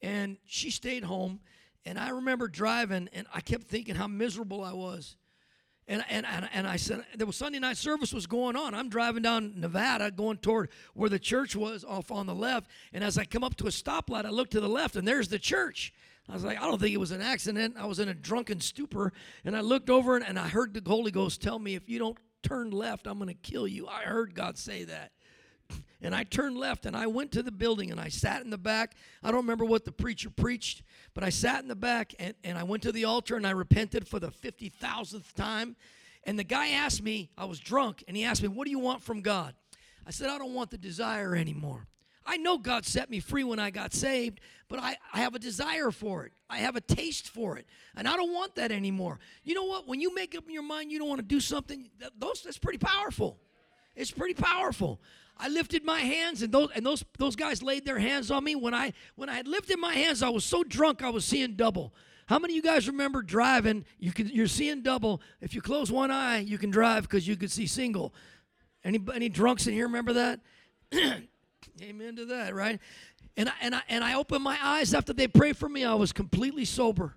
and 0.00 0.36
she 0.46 0.70
stayed 0.70 1.04
home. 1.04 1.40
And 1.84 1.98
I 1.98 2.10
remember 2.10 2.48
driving, 2.48 3.08
and 3.12 3.26
I 3.34 3.40
kept 3.40 3.64
thinking 3.64 3.94
how 3.94 4.06
miserable 4.06 4.62
I 4.62 4.72
was. 4.72 5.16
And, 5.88 6.04
and, 6.08 6.24
and, 6.24 6.48
and 6.52 6.68
I 6.68 6.76
said, 6.76 7.04
there 7.16 7.26
was 7.26 7.36
Sunday 7.36 7.58
night 7.58 7.76
service 7.76 8.12
was 8.12 8.26
going 8.26 8.54
on. 8.54 8.74
I'm 8.74 8.88
driving 8.88 9.22
down 9.22 9.54
Nevada, 9.56 10.10
going 10.10 10.36
toward 10.36 10.68
where 10.94 11.10
the 11.10 11.18
church 11.18 11.56
was 11.56 11.84
off 11.84 12.12
on 12.12 12.26
the 12.26 12.34
left. 12.34 12.70
And 12.92 13.02
as 13.02 13.18
I 13.18 13.24
come 13.24 13.42
up 13.42 13.56
to 13.56 13.66
a 13.66 13.70
stoplight, 13.70 14.24
I 14.24 14.30
look 14.30 14.50
to 14.50 14.60
the 14.60 14.68
left, 14.68 14.94
and 14.94 15.08
there's 15.08 15.28
the 15.28 15.38
church. 15.38 15.92
I 16.28 16.34
was 16.34 16.44
like, 16.44 16.58
I 16.62 16.66
don't 16.68 16.80
think 16.80 16.94
it 16.94 17.00
was 17.00 17.10
an 17.10 17.22
accident. 17.22 17.74
I 17.76 17.86
was 17.86 17.98
in 17.98 18.08
a 18.08 18.14
drunken 18.14 18.60
stupor. 18.60 19.12
And 19.44 19.56
I 19.56 19.62
looked 19.62 19.90
over, 19.90 20.14
and, 20.14 20.24
and 20.24 20.38
I 20.38 20.46
heard 20.46 20.74
the 20.74 20.88
Holy 20.88 21.10
Ghost 21.10 21.42
tell 21.42 21.58
me, 21.58 21.74
if 21.74 21.88
you 21.88 21.98
don't 21.98 22.18
turn 22.42 22.70
left, 22.70 23.08
I'm 23.08 23.18
going 23.18 23.28
to 23.28 23.34
kill 23.34 23.66
you. 23.66 23.88
I 23.88 24.02
heard 24.02 24.34
God 24.34 24.58
say 24.58 24.84
that. 24.84 25.10
And 26.02 26.14
I 26.14 26.24
turned 26.24 26.56
left 26.56 26.86
and 26.86 26.96
I 26.96 27.06
went 27.06 27.32
to 27.32 27.42
the 27.42 27.52
building 27.52 27.90
and 27.90 28.00
I 28.00 28.08
sat 28.08 28.42
in 28.42 28.50
the 28.50 28.58
back. 28.58 28.94
I 29.22 29.28
don't 29.28 29.42
remember 29.42 29.64
what 29.64 29.84
the 29.84 29.92
preacher 29.92 30.30
preached, 30.30 30.82
but 31.14 31.22
I 31.22 31.30
sat 31.30 31.62
in 31.62 31.68
the 31.68 31.76
back 31.76 32.14
and, 32.18 32.34
and 32.42 32.56
I 32.56 32.62
went 32.62 32.82
to 32.84 32.92
the 32.92 33.04
altar 33.04 33.36
and 33.36 33.46
I 33.46 33.50
repented 33.50 34.08
for 34.08 34.18
the 34.18 34.28
50,000th 34.30 35.34
time. 35.34 35.76
And 36.24 36.38
the 36.38 36.44
guy 36.44 36.68
asked 36.68 37.02
me, 37.02 37.30
I 37.36 37.46
was 37.46 37.58
drunk, 37.58 38.04
and 38.06 38.14
he 38.16 38.24
asked 38.24 38.42
me, 38.42 38.48
What 38.48 38.66
do 38.66 38.70
you 38.70 38.78
want 38.78 39.02
from 39.02 39.22
God? 39.22 39.54
I 40.06 40.10
said, 40.10 40.28
I 40.28 40.38
don't 40.38 40.54
want 40.54 40.70
the 40.70 40.78
desire 40.78 41.34
anymore. 41.34 41.86
I 42.26 42.36
know 42.36 42.58
God 42.58 42.84
set 42.84 43.10
me 43.10 43.18
free 43.18 43.44
when 43.44 43.58
I 43.58 43.70
got 43.70 43.92
saved, 43.94 44.40
but 44.68 44.78
I, 44.78 44.96
I 45.12 45.20
have 45.20 45.34
a 45.34 45.38
desire 45.38 45.90
for 45.90 46.26
it. 46.26 46.32
I 46.48 46.58
have 46.58 46.76
a 46.76 46.80
taste 46.80 47.28
for 47.28 47.56
it. 47.56 47.66
And 47.96 48.06
I 48.06 48.16
don't 48.16 48.32
want 48.32 48.54
that 48.56 48.70
anymore. 48.70 49.18
You 49.42 49.54
know 49.54 49.64
what? 49.64 49.88
When 49.88 50.00
you 50.00 50.14
make 50.14 50.36
up 50.36 50.44
in 50.46 50.52
your 50.52 50.62
mind 50.62 50.92
you 50.92 50.98
don't 50.98 51.08
want 51.08 51.20
to 51.20 51.26
do 51.26 51.40
something, 51.40 51.88
that, 51.98 52.12
those, 52.18 52.42
that's 52.42 52.58
pretty 52.58 52.78
powerful. 52.78 53.38
It's 53.96 54.10
pretty 54.10 54.34
powerful. 54.34 55.00
I 55.40 55.48
lifted 55.48 55.84
my 55.84 56.00
hands 56.00 56.42
and 56.42 56.52
those 56.52 56.68
and 56.74 56.84
those 56.84 57.04
those 57.18 57.34
guys 57.36 57.62
laid 57.62 57.84
their 57.84 57.98
hands 57.98 58.30
on 58.30 58.44
me. 58.44 58.54
When 58.54 58.74
I 58.74 58.92
when 59.16 59.28
I 59.28 59.34
had 59.34 59.48
lifted 59.48 59.78
my 59.78 59.94
hands, 59.94 60.22
I 60.22 60.28
was 60.28 60.44
so 60.44 60.62
drunk 60.62 61.02
I 61.02 61.10
was 61.10 61.24
seeing 61.24 61.54
double. 61.54 61.94
How 62.26 62.38
many 62.38 62.52
of 62.52 62.56
you 62.56 62.62
guys 62.62 62.86
remember 62.86 63.22
driving? 63.22 63.84
You 63.98 64.12
can 64.12 64.28
you're 64.28 64.46
seeing 64.46 64.82
double. 64.82 65.20
If 65.40 65.54
you 65.54 65.62
close 65.62 65.90
one 65.90 66.10
eye, 66.10 66.38
you 66.38 66.58
can 66.58 66.70
drive 66.70 67.02
because 67.02 67.26
you 67.26 67.36
could 67.36 67.50
see 67.50 67.66
single. 67.66 68.14
Any 68.84 69.00
any 69.14 69.28
drunks 69.28 69.66
in 69.66 69.72
here 69.72 69.86
remember 69.86 70.12
that? 70.12 70.40
Amen 71.82 72.16
to 72.16 72.26
that, 72.26 72.54
right? 72.54 72.78
And 73.36 73.48
I, 73.48 73.52
and 73.62 73.74
I 73.74 73.80
and 73.88 74.04
I 74.04 74.14
opened 74.14 74.44
my 74.44 74.58
eyes 74.62 74.92
after 74.92 75.12
they 75.12 75.28
prayed 75.28 75.56
for 75.56 75.68
me. 75.68 75.84
I 75.84 75.94
was 75.94 76.12
completely 76.12 76.64
sober, 76.64 77.16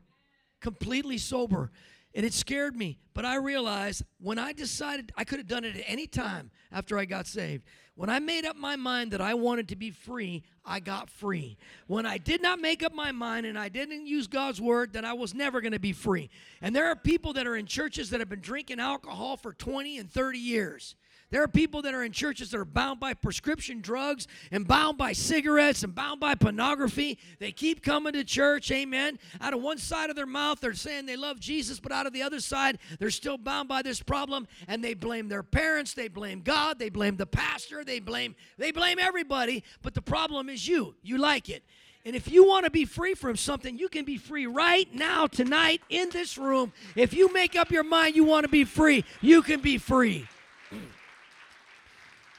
completely 0.62 1.18
sober, 1.18 1.72
and 2.16 2.26
it 2.26 2.34
scared 2.34 2.76
me. 2.76 3.00
But 3.14 3.26
I 3.26 3.36
realized 3.36 4.04
when 4.20 4.40
I 4.40 4.54
decided 4.54 5.12
I 5.16 5.26
could 5.26 5.40
have 5.40 5.48
done 5.48 5.66
it 5.66 5.76
at 5.76 5.84
any 5.86 6.08
time 6.08 6.52
after 6.72 6.98
I 6.98 7.06
got 7.06 7.28
saved. 7.28 7.66
When 7.96 8.10
I 8.10 8.20
made 8.20 8.46
up 8.46 8.56
my 8.56 8.76
mind 8.76 9.12
that 9.12 9.22
I 9.22 9.36
wanted 9.36 9.70
to 9.70 9.76
be 9.76 9.92
free, 9.92 10.44
I 10.66 10.80
got 10.80 11.12
free. 11.12 11.58
When 11.86 12.08
I 12.08 12.18
did 12.18 12.42
not 12.42 12.60
make 12.60 12.82
up 12.82 12.94
my 12.94 13.12
mind 13.12 13.46
and 13.46 13.58
I 13.58 13.70
didn't 13.70 14.08
use 14.08 14.28
God's 14.28 14.60
word, 14.60 14.94
then 14.94 15.06
I 15.06 15.14
was 15.14 15.36
never 15.36 15.62
going 15.62 15.74
to 15.74 15.80
be 15.80 15.94
free. 15.94 16.32
And 16.62 16.76
there 16.76 16.88
are 16.88 16.96
people 16.96 17.34
that 17.34 17.46
are 17.46 17.56
in 17.56 17.68
churches 17.68 18.10
that 18.10 18.20
have 18.20 18.30
been 18.30 18.42
drinking 18.42 18.80
alcohol 18.80 19.38
for 19.38 19.54
20 19.54 20.00
and 20.00 20.12
30 20.12 20.40
years. 20.40 20.96
There 21.34 21.42
are 21.42 21.48
people 21.48 21.82
that 21.82 21.96
are 21.96 22.04
in 22.04 22.12
churches 22.12 22.52
that 22.52 22.60
are 22.60 22.64
bound 22.64 23.00
by 23.00 23.16
prescription 23.16 23.82
drugs 23.82 24.28
and 24.52 24.68
bound 24.68 25.00
by 25.00 25.14
cigarettes 25.14 25.82
and 25.82 25.96
bound 25.96 26.20
by 26.20 26.36
pornography. 26.36 27.18
They 27.40 27.52
keep 27.52 27.82
coming 27.82 28.14
to 28.14 28.24
church, 28.24 28.70
amen. 28.70 29.18
Out 29.42 29.56
of 29.56 29.60
one 29.60 29.80
side 29.80 30.12
of 30.12 30.16
their 30.16 30.28
mouth, 30.28 30.60
they're 30.60 30.76
saying 30.76 31.08
they 31.08 31.16
love 31.16 31.40
Jesus, 31.40 31.80
but 31.80 31.92
out 31.92 32.06
of 32.06 32.14
the 32.14 32.22
other 32.22 32.40
side, 32.40 32.78
they're 33.00 33.10
still 33.10 33.40
bound 33.40 33.68
by 33.68 33.82
this 33.82 34.00
problem 34.00 34.48
and 34.68 34.84
they 34.84 34.94
blame 34.94 35.28
their 35.28 35.42
parents, 35.42 35.96
they 35.96 36.08
blame 36.08 36.42
God, 36.42 36.78
they 36.78 36.90
blame 36.90 37.18
the 37.18 37.26
pastor, 37.26 37.84
they 37.84 38.00
blame 38.00 38.36
they 38.60 38.70
blame 38.72 39.00
everybody, 39.00 39.64
but 39.82 39.96
the 39.96 40.04
problem 40.04 40.50
is 40.50 40.68
you. 40.68 40.94
You 41.02 41.18
like 41.18 41.50
it. 41.50 41.64
And 42.06 42.16
if 42.16 42.30
you 42.32 42.48
want 42.48 42.66
to 42.66 42.70
be 42.70 42.86
free 42.86 43.16
from 43.16 43.38
something, 43.38 43.76
you 43.76 43.90
can 43.90 44.06
be 44.06 44.18
free 44.18 44.46
right 44.46 44.94
now, 44.94 45.26
tonight, 45.26 45.82
in 45.90 46.12
this 46.12 46.38
room. 46.38 46.74
If 46.96 47.12
you 47.16 47.34
make 47.34 47.56
up 47.56 47.72
your 47.72 47.84
mind 47.84 48.16
you 48.16 48.24
want 48.24 48.44
to 48.44 48.50
be 48.50 48.66
free, 48.66 49.04
you 49.20 49.42
can 49.42 49.62
be 49.62 49.80
free. 49.80 50.28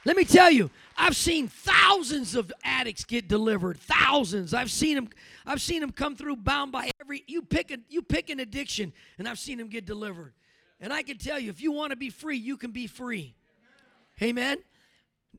Let 0.05 0.15
me 0.15 0.23
tell 0.23 0.51
you, 0.51 0.69
I've 0.95 1.15
seen 1.15 1.47
thousands 1.47 2.35
of 2.35 2.53
addicts 2.63 3.03
get 3.03 3.27
delivered. 3.27 3.79
Thousands. 3.79 4.53
I've 4.53 4.69
seen 4.69 4.95
them. 4.95 5.09
I've 5.45 5.61
seen 5.61 5.81
them 5.81 5.91
come 5.91 6.15
through 6.15 6.37
bound 6.37 6.71
by 6.71 6.91
every. 7.01 7.23
You 7.27 7.41
pick 7.41 7.71
a, 7.71 7.77
you 7.89 8.03
pick 8.03 8.29
an 8.29 8.39
addiction, 8.39 8.93
and 9.17 9.27
I've 9.27 9.39
seen 9.39 9.57
them 9.57 9.67
get 9.67 9.85
delivered. 9.85 10.33
And 10.79 10.93
I 10.93 11.01
can 11.01 11.17
tell 11.17 11.39
you, 11.39 11.49
if 11.49 11.59
you 11.59 11.71
want 11.71 11.89
to 11.89 11.95
be 11.95 12.11
free, 12.11 12.37
you 12.37 12.55
can 12.55 12.71
be 12.71 12.85
free. 12.85 13.35
Amen. 14.21 14.59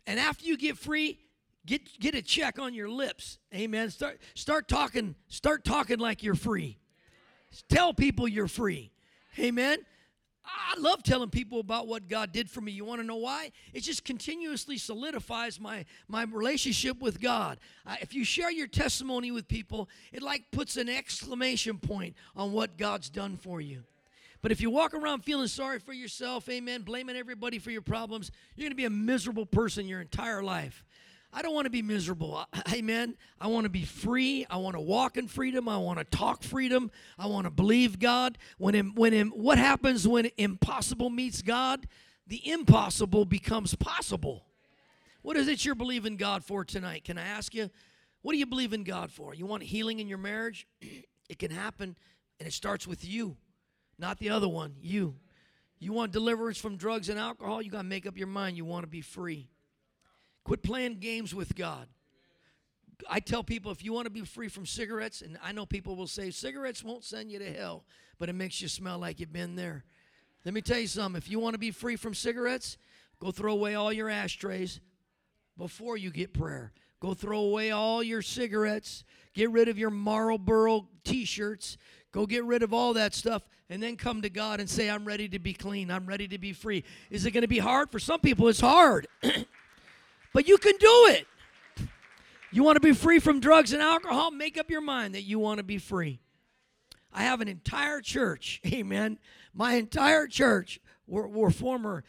And 0.06 0.18
after 0.18 0.44
you 0.44 0.56
get 0.56 0.76
free, 0.76 1.20
get 1.64 1.98
get 2.00 2.16
a 2.16 2.22
check 2.22 2.58
on 2.58 2.74
your 2.74 2.88
lips. 2.88 3.38
Amen. 3.54 3.90
Start 3.90 4.20
start 4.34 4.66
talking. 4.66 5.14
Start 5.28 5.64
talking 5.64 6.00
like 6.00 6.24
you're 6.24 6.34
free. 6.34 6.76
Tell 7.68 7.94
people 7.94 8.26
you're 8.26 8.48
free. 8.48 8.90
Amen. 9.38 9.78
I 10.46 10.78
love 10.78 11.02
telling 11.02 11.30
people 11.30 11.60
about 11.60 11.88
what 11.88 12.08
God 12.08 12.32
did 12.32 12.48
for 12.48 12.60
me. 12.60 12.72
You 12.72 12.84
want 12.84 13.00
to 13.00 13.06
know 13.06 13.16
why? 13.16 13.50
It 13.72 13.80
just 13.80 14.04
continuously 14.04 14.78
solidifies 14.78 15.58
my, 15.58 15.84
my 16.08 16.22
relationship 16.22 17.00
with 17.00 17.20
God. 17.20 17.58
Uh, 17.86 17.96
if 18.00 18.14
you 18.14 18.24
share 18.24 18.50
your 18.50 18.66
testimony 18.66 19.30
with 19.30 19.48
people, 19.48 19.88
it 20.12 20.22
like 20.22 20.44
puts 20.52 20.76
an 20.76 20.88
exclamation 20.88 21.78
point 21.78 22.14
on 22.36 22.52
what 22.52 22.78
God's 22.78 23.10
done 23.10 23.36
for 23.36 23.60
you. 23.60 23.82
But 24.42 24.52
if 24.52 24.60
you 24.60 24.70
walk 24.70 24.94
around 24.94 25.24
feeling 25.24 25.48
sorry 25.48 25.80
for 25.80 25.92
yourself, 25.92 26.48
amen, 26.48 26.82
blaming 26.82 27.16
everybody 27.16 27.58
for 27.58 27.72
your 27.72 27.82
problems, 27.82 28.30
you're 28.54 28.66
going 28.66 28.70
to 28.70 28.76
be 28.76 28.84
a 28.84 28.90
miserable 28.90 29.46
person 29.46 29.88
your 29.88 30.00
entire 30.00 30.42
life. 30.42 30.84
I 31.36 31.42
don't 31.42 31.52
want 31.52 31.66
to 31.66 31.70
be 31.70 31.82
miserable. 31.82 32.42
Amen. 32.72 33.14
I 33.38 33.48
want 33.48 33.64
to 33.64 33.70
be 33.70 33.84
free. 33.84 34.46
I 34.48 34.56
want 34.56 34.74
to 34.74 34.80
walk 34.80 35.18
in 35.18 35.28
freedom. 35.28 35.68
I 35.68 35.76
want 35.76 35.98
to 35.98 36.04
talk 36.04 36.42
freedom. 36.42 36.90
I 37.18 37.26
want 37.26 37.44
to 37.44 37.50
believe 37.50 37.98
God. 37.98 38.38
When 38.56 38.94
when 38.94 39.28
what 39.28 39.58
happens 39.58 40.08
when 40.08 40.30
impossible 40.38 41.10
meets 41.10 41.42
God? 41.42 41.86
The 42.26 42.40
impossible 42.50 43.26
becomes 43.26 43.74
possible. 43.74 44.46
What 45.20 45.36
is 45.36 45.46
it 45.46 45.62
you're 45.62 45.74
believing 45.74 46.16
God 46.16 46.42
for 46.42 46.64
tonight? 46.64 47.04
Can 47.04 47.18
I 47.18 47.26
ask 47.26 47.54
you? 47.54 47.68
What 48.22 48.32
do 48.32 48.38
you 48.38 48.46
believe 48.46 48.72
in 48.72 48.82
God 48.82 49.12
for? 49.12 49.34
You 49.34 49.44
want 49.44 49.62
healing 49.62 49.98
in 49.98 50.08
your 50.08 50.18
marriage? 50.18 50.66
it 50.80 51.38
can 51.38 51.50
happen, 51.50 51.96
and 52.40 52.48
it 52.48 52.52
starts 52.52 52.86
with 52.86 53.04
you, 53.04 53.36
not 53.98 54.18
the 54.18 54.30
other 54.30 54.48
one. 54.48 54.74
You. 54.80 55.16
You 55.78 55.92
want 55.92 56.12
deliverance 56.12 56.56
from 56.56 56.78
drugs 56.78 57.10
and 57.10 57.18
alcohol? 57.18 57.60
You 57.60 57.70
got 57.70 57.82
to 57.82 57.84
make 57.84 58.06
up 58.06 58.16
your 58.16 58.26
mind. 58.26 58.56
You 58.56 58.64
want 58.64 58.84
to 58.84 58.88
be 58.88 59.02
free. 59.02 59.50
Quit 60.46 60.62
playing 60.62 61.00
games 61.00 61.34
with 61.34 61.56
God. 61.56 61.88
I 63.10 63.18
tell 63.18 63.42
people 63.42 63.72
if 63.72 63.82
you 63.82 63.92
want 63.92 64.06
to 64.06 64.12
be 64.12 64.20
free 64.20 64.46
from 64.46 64.64
cigarettes, 64.64 65.20
and 65.20 65.36
I 65.42 65.50
know 65.50 65.66
people 65.66 65.96
will 65.96 66.06
say 66.06 66.30
cigarettes 66.30 66.84
won't 66.84 67.02
send 67.02 67.32
you 67.32 67.40
to 67.40 67.52
hell, 67.52 67.82
but 68.20 68.28
it 68.28 68.34
makes 68.34 68.62
you 68.62 68.68
smell 68.68 69.00
like 69.00 69.18
you've 69.18 69.32
been 69.32 69.56
there. 69.56 69.82
Let 70.44 70.54
me 70.54 70.60
tell 70.60 70.78
you 70.78 70.86
something. 70.86 71.18
If 71.18 71.28
you 71.28 71.40
want 71.40 71.54
to 71.54 71.58
be 71.58 71.72
free 71.72 71.96
from 71.96 72.14
cigarettes, 72.14 72.78
go 73.18 73.32
throw 73.32 73.54
away 73.54 73.74
all 73.74 73.92
your 73.92 74.08
ashtrays 74.08 74.78
before 75.58 75.96
you 75.96 76.12
get 76.12 76.32
prayer. 76.32 76.72
Go 77.00 77.12
throw 77.12 77.40
away 77.40 77.72
all 77.72 78.00
your 78.00 78.22
cigarettes. 78.22 79.02
Get 79.34 79.50
rid 79.50 79.66
of 79.66 79.76
your 79.76 79.90
Marlboro 79.90 80.86
t 81.02 81.24
shirts. 81.24 81.76
Go 82.12 82.24
get 82.24 82.44
rid 82.44 82.62
of 82.62 82.72
all 82.72 82.94
that 82.94 83.14
stuff 83.14 83.42
and 83.68 83.82
then 83.82 83.96
come 83.96 84.22
to 84.22 84.30
God 84.30 84.60
and 84.60 84.70
say, 84.70 84.88
I'm 84.88 85.04
ready 85.04 85.28
to 85.30 85.40
be 85.40 85.54
clean. 85.54 85.90
I'm 85.90 86.06
ready 86.06 86.28
to 86.28 86.38
be 86.38 86.52
free. 86.52 86.84
Is 87.10 87.26
it 87.26 87.32
going 87.32 87.42
to 87.42 87.48
be 87.48 87.58
hard? 87.58 87.90
For 87.90 87.98
some 87.98 88.20
people, 88.20 88.46
it's 88.46 88.60
hard. 88.60 89.08
But 90.32 90.48
you 90.48 90.58
can 90.58 90.76
do 90.78 91.06
it. 91.10 91.26
You 92.52 92.62
want 92.62 92.76
to 92.76 92.80
be 92.80 92.92
free 92.92 93.18
from 93.18 93.40
drugs 93.40 93.72
and 93.72 93.82
alcohol? 93.82 94.30
Make 94.30 94.56
up 94.58 94.70
your 94.70 94.80
mind 94.80 95.14
that 95.14 95.22
you 95.22 95.38
want 95.38 95.58
to 95.58 95.64
be 95.64 95.78
free. 95.78 96.20
I 97.12 97.22
have 97.22 97.40
an 97.40 97.48
entire 97.48 98.00
church, 98.00 98.60
amen. 98.66 99.18
My 99.54 99.74
entire 99.74 100.26
church 100.26 100.80
were, 101.06 101.26
were 101.26 101.50
former, 101.50 102.04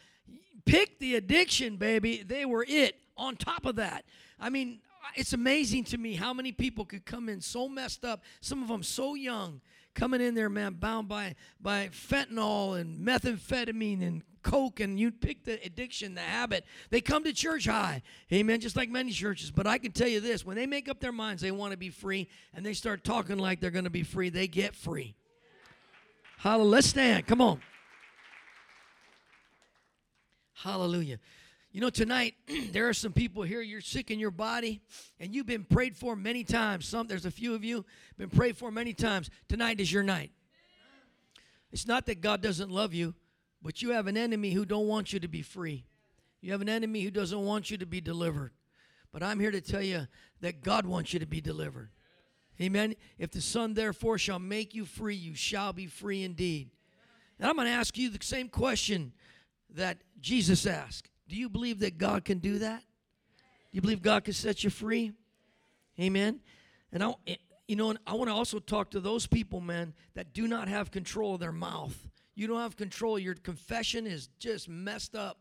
pick 0.64 0.98
the 0.98 1.16
addiction, 1.16 1.76
baby. 1.76 2.22
They 2.22 2.44
were 2.44 2.64
it. 2.68 2.96
On 3.16 3.34
top 3.34 3.66
of 3.66 3.76
that, 3.76 4.04
I 4.38 4.48
mean, 4.48 4.78
it's 5.16 5.32
amazing 5.32 5.84
to 5.84 5.98
me 5.98 6.14
how 6.14 6.32
many 6.32 6.52
people 6.52 6.84
could 6.84 7.04
come 7.04 7.28
in 7.28 7.40
so 7.40 7.68
messed 7.68 8.04
up, 8.04 8.22
some 8.40 8.62
of 8.62 8.68
them 8.68 8.84
so 8.84 9.14
young, 9.16 9.60
coming 9.94 10.20
in 10.20 10.34
there, 10.34 10.48
man, 10.48 10.74
bound 10.74 11.08
by, 11.08 11.34
by 11.60 11.88
fentanyl 11.88 12.78
and 12.80 13.04
methamphetamine 13.04 14.06
and 14.06 14.22
coke, 14.48 14.80
and 14.80 14.98
you 14.98 15.10
pick 15.10 15.44
the 15.44 15.62
addiction, 15.64 16.14
the 16.14 16.20
habit. 16.20 16.64
They 16.90 17.00
come 17.00 17.24
to 17.24 17.32
church 17.32 17.66
high, 17.66 18.02
amen, 18.32 18.60
just 18.60 18.76
like 18.76 18.88
many 18.88 19.10
churches. 19.10 19.50
But 19.50 19.66
I 19.66 19.78
can 19.78 19.92
tell 19.92 20.08
you 20.08 20.20
this 20.20 20.44
when 20.44 20.56
they 20.56 20.66
make 20.66 20.88
up 20.88 21.00
their 21.00 21.12
minds 21.12 21.42
they 21.42 21.50
want 21.50 21.72
to 21.72 21.78
be 21.78 21.90
free 21.90 22.28
and 22.54 22.64
they 22.64 22.72
start 22.72 23.04
talking 23.04 23.38
like 23.38 23.60
they're 23.60 23.70
going 23.70 23.84
to 23.84 23.90
be 23.90 24.02
free, 24.02 24.30
they 24.30 24.48
get 24.48 24.74
free. 24.74 25.14
Hallelujah. 26.38 26.70
Let's 26.70 26.86
stand. 26.86 27.26
Come 27.26 27.40
on. 27.40 27.60
Hallelujah. 30.54 31.18
You 31.72 31.80
know, 31.80 31.90
tonight 31.90 32.34
there 32.72 32.88
are 32.88 32.94
some 32.94 33.12
people 33.12 33.42
here. 33.42 33.60
You're 33.60 33.80
sick 33.80 34.10
in 34.10 34.18
your 34.18 34.30
body, 34.30 34.80
and 35.20 35.34
you've 35.34 35.46
been 35.46 35.64
prayed 35.64 35.96
for 35.96 36.16
many 36.16 36.44
times. 36.44 36.86
Some 36.86 37.06
there's 37.06 37.26
a 37.26 37.30
few 37.30 37.54
of 37.54 37.64
you 37.64 37.84
been 38.16 38.30
prayed 38.30 38.56
for 38.56 38.70
many 38.70 38.92
times. 38.92 39.30
Tonight 39.48 39.80
is 39.80 39.92
your 39.92 40.02
night. 40.02 40.30
It's 41.70 41.86
not 41.86 42.06
that 42.06 42.20
God 42.20 42.40
doesn't 42.40 42.70
love 42.70 42.94
you, 42.94 43.14
but 43.62 43.82
you 43.82 43.90
have 43.90 44.06
an 44.06 44.16
enemy 44.16 44.52
who 44.52 44.64
don't 44.64 44.86
want 44.86 45.12
you 45.12 45.20
to 45.20 45.28
be 45.28 45.42
free. 45.42 45.84
You 46.40 46.52
have 46.52 46.60
an 46.60 46.68
enemy 46.68 47.02
who 47.02 47.10
doesn't 47.10 47.44
want 47.44 47.70
you 47.70 47.78
to 47.78 47.86
be 47.86 48.00
delivered. 48.00 48.52
But 49.12 49.22
I'm 49.22 49.40
here 49.40 49.50
to 49.50 49.60
tell 49.60 49.82
you 49.82 50.06
that 50.40 50.62
God 50.62 50.86
wants 50.86 51.12
you 51.12 51.20
to 51.20 51.26
be 51.26 51.40
delivered. 51.40 51.90
Amen. 52.60 52.94
If 53.18 53.30
the 53.30 53.40
Son 53.40 53.74
therefore 53.74 54.18
shall 54.18 54.38
make 54.38 54.74
you 54.74 54.84
free, 54.84 55.14
you 55.14 55.34
shall 55.34 55.72
be 55.72 55.86
free 55.86 56.24
indeed. 56.24 56.70
And 57.38 57.48
I'm 57.48 57.56
going 57.56 57.66
to 57.66 57.72
ask 57.72 57.96
you 57.96 58.10
the 58.10 58.18
same 58.20 58.48
question 58.48 59.12
that 59.74 59.98
Jesus 60.20 60.66
asked. 60.66 61.10
Do 61.28 61.36
you 61.36 61.48
believe 61.48 61.80
that 61.80 61.98
God 61.98 62.24
can 62.24 62.38
do 62.38 62.58
that? 62.58 62.80
Do 62.80 63.76
you 63.76 63.80
believe 63.80 64.02
God 64.02 64.24
can 64.24 64.34
set 64.34 64.64
you 64.64 64.70
free? 64.70 65.12
Amen. 66.00 66.40
And 66.92 67.04
I, 67.04 67.14
you 67.66 67.76
know, 67.76 67.94
I 68.06 68.14
want 68.14 68.30
to 68.30 68.34
also 68.34 68.58
talk 68.58 68.90
to 68.92 69.00
those 69.00 69.26
people, 69.26 69.60
man, 69.60 69.94
that 70.14 70.32
do 70.32 70.48
not 70.48 70.68
have 70.68 70.90
control 70.90 71.34
of 71.34 71.40
their 71.40 71.52
mouth. 71.52 72.07
You 72.38 72.46
don't 72.46 72.60
have 72.60 72.76
control. 72.76 73.18
Your 73.18 73.34
confession 73.34 74.06
is 74.06 74.28
just 74.38 74.68
messed 74.68 75.16
up. 75.16 75.40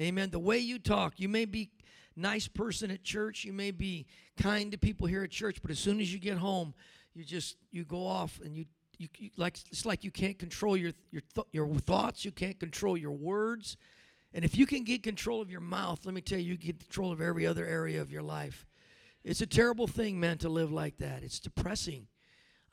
Amen. 0.00 0.30
The 0.30 0.38
way 0.38 0.58
you 0.58 0.78
talk, 0.78 1.14
you 1.18 1.28
may 1.28 1.44
be 1.44 1.72
nice 2.14 2.46
person 2.46 2.92
at 2.92 3.02
church, 3.02 3.44
you 3.44 3.52
may 3.52 3.72
be 3.72 4.06
kind 4.36 4.70
to 4.70 4.78
people 4.78 5.08
here 5.08 5.24
at 5.24 5.30
church, 5.30 5.60
but 5.60 5.72
as 5.72 5.80
soon 5.80 6.00
as 6.00 6.12
you 6.12 6.20
get 6.20 6.38
home, 6.38 6.72
you 7.14 7.24
just 7.24 7.56
you 7.72 7.84
go 7.84 8.06
off 8.06 8.40
and 8.44 8.56
you 8.56 8.66
you, 8.96 9.08
you 9.18 9.30
like 9.36 9.58
it's 9.72 9.84
like 9.84 10.04
you 10.04 10.12
can't 10.12 10.38
control 10.38 10.76
your 10.76 10.92
your 11.10 11.22
th- 11.34 11.48
your 11.50 11.66
thoughts, 11.74 12.24
you 12.24 12.30
can't 12.30 12.60
control 12.60 12.96
your 12.96 13.10
words. 13.10 13.76
And 14.32 14.44
if 14.44 14.56
you 14.56 14.66
can 14.66 14.84
get 14.84 15.02
control 15.02 15.42
of 15.42 15.50
your 15.50 15.60
mouth, 15.60 16.06
let 16.06 16.14
me 16.14 16.20
tell 16.20 16.38
you, 16.38 16.52
you 16.52 16.56
get 16.56 16.78
control 16.78 17.10
of 17.10 17.20
every 17.20 17.44
other 17.44 17.66
area 17.66 18.00
of 18.00 18.12
your 18.12 18.22
life. 18.22 18.66
It's 19.24 19.40
a 19.40 19.46
terrible 19.46 19.88
thing, 19.88 20.20
man, 20.20 20.38
to 20.38 20.48
live 20.48 20.70
like 20.70 20.98
that. 20.98 21.24
It's 21.24 21.40
depressing. 21.40 22.06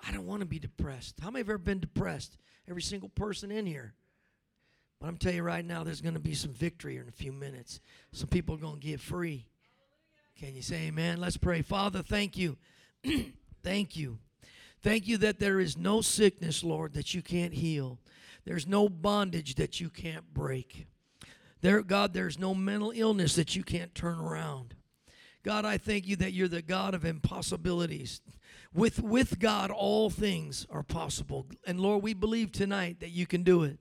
I 0.06 0.12
don't 0.12 0.28
want 0.28 0.42
to 0.42 0.46
be 0.46 0.60
depressed. 0.60 1.16
How 1.22 1.30
many 1.30 1.40
have 1.40 1.50
ever 1.50 1.58
been 1.58 1.80
depressed? 1.80 2.38
Every 2.70 2.82
single 2.82 3.10
person 3.10 3.52
in 3.52 3.66
here. 3.66 3.94
But 5.00 5.08
I'm 5.08 5.18
telling 5.18 5.38
you 5.38 5.44
right 5.44 5.66
now, 5.66 5.84
there's 5.84 6.02
going 6.02 6.16
to 6.16 6.20
be 6.20 6.34
some 6.34 6.54
victory 6.54 6.98
in 6.98 7.08
a 7.08 7.12
few 7.12 7.32
minutes. 7.32 7.80
Some 8.12 8.28
people 8.28 8.56
are 8.56 8.60
going 8.60 8.80
to 8.80 8.88
get 8.88 9.00
free. 9.00 9.46
Can 10.40 10.56
you 10.56 10.62
say 10.62 10.88
amen? 10.88 11.20
Let's 11.20 11.38
pray. 11.38 11.62
Father, 11.62 12.04
thank 12.04 12.38
you. 12.38 12.58
thank 13.64 13.96
you. 13.96 14.20
Thank 14.82 15.08
you 15.08 15.18
that 15.18 15.40
there 15.40 15.60
is 15.60 15.78
no 15.78 16.02
sickness, 16.02 16.64
Lord, 16.64 16.94
that 16.94 17.14
you 17.14 17.22
can't 17.22 17.54
heal. 17.54 18.00
There's 18.46 18.68
no 18.68 18.88
bondage 18.88 19.56
that 19.56 19.80
you 19.80 19.90
can't 19.90 20.34
break. 20.34 20.88
There, 21.62 21.82
God, 21.82 22.14
there's 22.14 22.38
no 22.38 22.54
mental 22.54 22.94
illness 22.96 23.36
that 23.36 23.56
you 23.56 23.64
can't 23.64 23.94
turn 23.96 24.20
around. 24.20 24.76
God, 25.44 25.66
I 25.66 25.78
thank 25.78 26.08
you 26.08 26.16
that 26.18 26.34
you're 26.34 26.48
the 26.48 26.62
God 26.62 26.94
of 26.94 27.06
impossibilities. 27.06 28.22
With, 28.74 29.02
with 29.02 29.40
God, 29.40 29.72
all 29.72 30.10
things 30.10 30.68
are 30.70 30.84
possible. 30.84 31.48
And 31.66 31.80
Lord, 31.80 32.04
we 32.04 32.14
believe 32.14 32.52
tonight 32.52 33.00
that 33.00 33.10
you 33.10 33.26
can 33.26 33.44
do 33.44 33.64
it. 33.64 33.80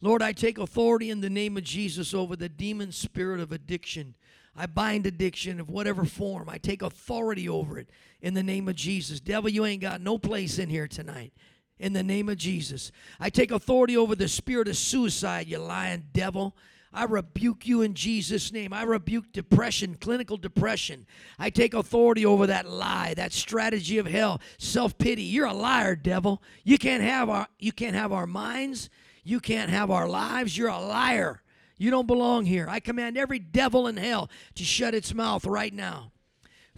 Lord, 0.00 0.22
I 0.22 0.32
take 0.32 0.58
authority 0.58 1.10
in 1.10 1.20
the 1.20 1.30
name 1.30 1.56
of 1.56 1.64
Jesus 1.64 2.14
over 2.14 2.36
the 2.36 2.48
demon 2.48 2.92
spirit 2.92 3.40
of 3.40 3.52
addiction. 3.52 4.14
I 4.56 4.66
bind 4.66 5.06
addiction 5.06 5.60
of 5.60 5.68
whatever 5.68 6.04
form. 6.04 6.48
I 6.48 6.58
take 6.58 6.82
authority 6.82 7.48
over 7.48 7.78
it 7.78 7.90
in 8.20 8.34
the 8.34 8.42
name 8.42 8.68
of 8.68 8.76
Jesus. 8.76 9.20
Devil, 9.20 9.50
you 9.50 9.64
ain't 9.64 9.82
got 9.82 10.00
no 10.00 10.18
place 10.18 10.58
in 10.58 10.70
here 10.70 10.88
tonight. 10.88 11.32
In 11.78 11.92
the 11.92 12.02
name 12.02 12.28
of 12.28 12.36
Jesus. 12.36 12.92
I 13.18 13.30
take 13.30 13.50
authority 13.50 13.96
over 13.96 14.14
the 14.14 14.28
spirit 14.28 14.68
of 14.68 14.76
suicide, 14.76 15.48
you 15.48 15.58
lying 15.58 16.04
devil. 16.12 16.54
I 16.92 17.04
rebuke 17.04 17.68
you 17.68 17.82
in 17.82 17.94
Jesus' 17.94 18.52
name. 18.52 18.72
I 18.72 18.82
rebuke 18.82 19.32
depression, 19.32 19.96
clinical 20.00 20.36
depression. 20.36 21.06
I 21.38 21.50
take 21.50 21.72
authority 21.72 22.26
over 22.26 22.48
that 22.48 22.68
lie, 22.68 23.14
that 23.14 23.32
strategy 23.32 23.98
of 23.98 24.06
hell, 24.06 24.40
self-pity. 24.58 25.22
You're 25.22 25.46
a 25.46 25.54
liar, 25.54 25.94
devil. 25.94 26.42
You 26.64 26.78
can't 26.78 27.02
have 27.02 27.28
our 27.28 27.46
you 27.58 27.70
can't 27.70 27.94
have 27.94 28.12
our 28.12 28.26
minds. 28.26 28.90
You 29.22 29.38
can't 29.38 29.70
have 29.70 29.90
our 29.90 30.08
lives. 30.08 30.56
You're 30.58 30.68
a 30.68 30.80
liar. 30.80 31.42
You 31.78 31.90
don't 31.90 32.06
belong 32.06 32.44
here. 32.44 32.66
I 32.68 32.80
command 32.80 33.16
every 33.16 33.38
devil 33.38 33.86
in 33.86 33.96
hell 33.96 34.28
to 34.56 34.64
shut 34.64 34.94
its 34.94 35.14
mouth 35.14 35.46
right 35.46 35.72
now. 35.72 36.12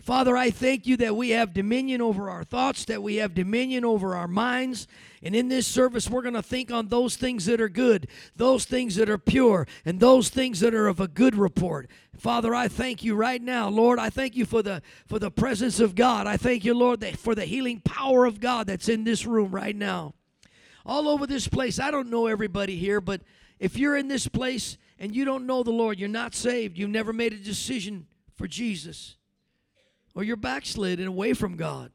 Father, 0.02 0.36
I 0.36 0.50
thank 0.50 0.84
you 0.84 0.96
that 0.96 1.14
we 1.14 1.30
have 1.30 1.54
dominion 1.54 2.02
over 2.02 2.28
our 2.28 2.42
thoughts, 2.42 2.84
that 2.86 3.04
we 3.04 3.16
have 3.16 3.34
dominion 3.34 3.84
over 3.84 4.16
our 4.16 4.26
minds. 4.26 4.88
And 5.22 5.32
in 5.32 5.46
this 5.46 5.64
service, 5.64 6.10
we're 6.10 6.22
going 6.22 6.34
to 6.34 6.42
think 6.42 6.72
on 6.72 6.88
those 6.88 7.14
things 7.14 7.46
that 7.46 7.60
are 7.60 7.68
good, 7.68 8.08
those 8.34 8.64
things 8.64 8.96
that 8.96 9.08
are 9.08 9.16
pure, 9.16 9.64
and 9.84 10.00
those 10.00 10.28
things 10.28 10.58
that 10.58 10.74
are 10.74 10.88
of 10.88 10.98
a 10.98 11.06
good 11.06 11.36
report. 11.36 11.88
Father, 12.16 12.52
I 12.52 12.66
thank 12.66 13.04
you 13.04 13.14
right 13.14 13.40
now, 13.40 13.68
Lord. 13.68 14.00
I 14.00 14.10
thank 14.10 14.34
you 14.34 14.44
for 14.44 14.60
the 14.60 14.82
for 15.06 15.20
the 15.20 15.30
presence 15.30 15.78
of 15.78 15.94
God. 15.94 16.26
I 16.26 16.36
thank 16.36 16.64
you, 16.64 16.74
Lord, 16.74 16.98
that 17.00 17.16
for 17.16 17.36
the 17.36 17.44
healing 17.44 17.80
power 17.80 18.24
of 18.24 18.40
God 18.40 18.66
that's 18.66 18.88
in 18.88 19.04
this 19.04 19.24
room 19.24 19.52
right 19.52 19.76
now. 19.76 20.14
All 20.84 21.08
over 21.08 21.28
this 21.28 21.46
place. 21.46 21.78
I 21.78 21.92
don't 21.92 22.10
know 22.10 22.26
everybody 22.26 22.74
here, 22.76 23.00
but 23.00 23.20
if 23.60 23.76
you're 23.76 23.96
in 23.96 24.08
this 24.08 24.26
place 24.26 24.78
and 24.98 25.14
you 25.14 25.24
don't 25.24 25.46
know 25.46 25.62
the 25.62 25.70
Lord, 25.70 26.00
you're 26.00 26.08
not 26.08 26.34
saved, 26.34 26.76
you've 26.76 26.90
never 26.90 27.12
made 27.12 27.32
a 27.32 27.36
decision 27.36 28.08
for 28.34 28.48
Jesus 28.48 29.16
or 30.14 30.24
you're 30.24 30.36
backslid 30.36 30.98
and 30.98 31.08
away 31.08 31.32
from 31.32 31.56
God. 31.56 31.90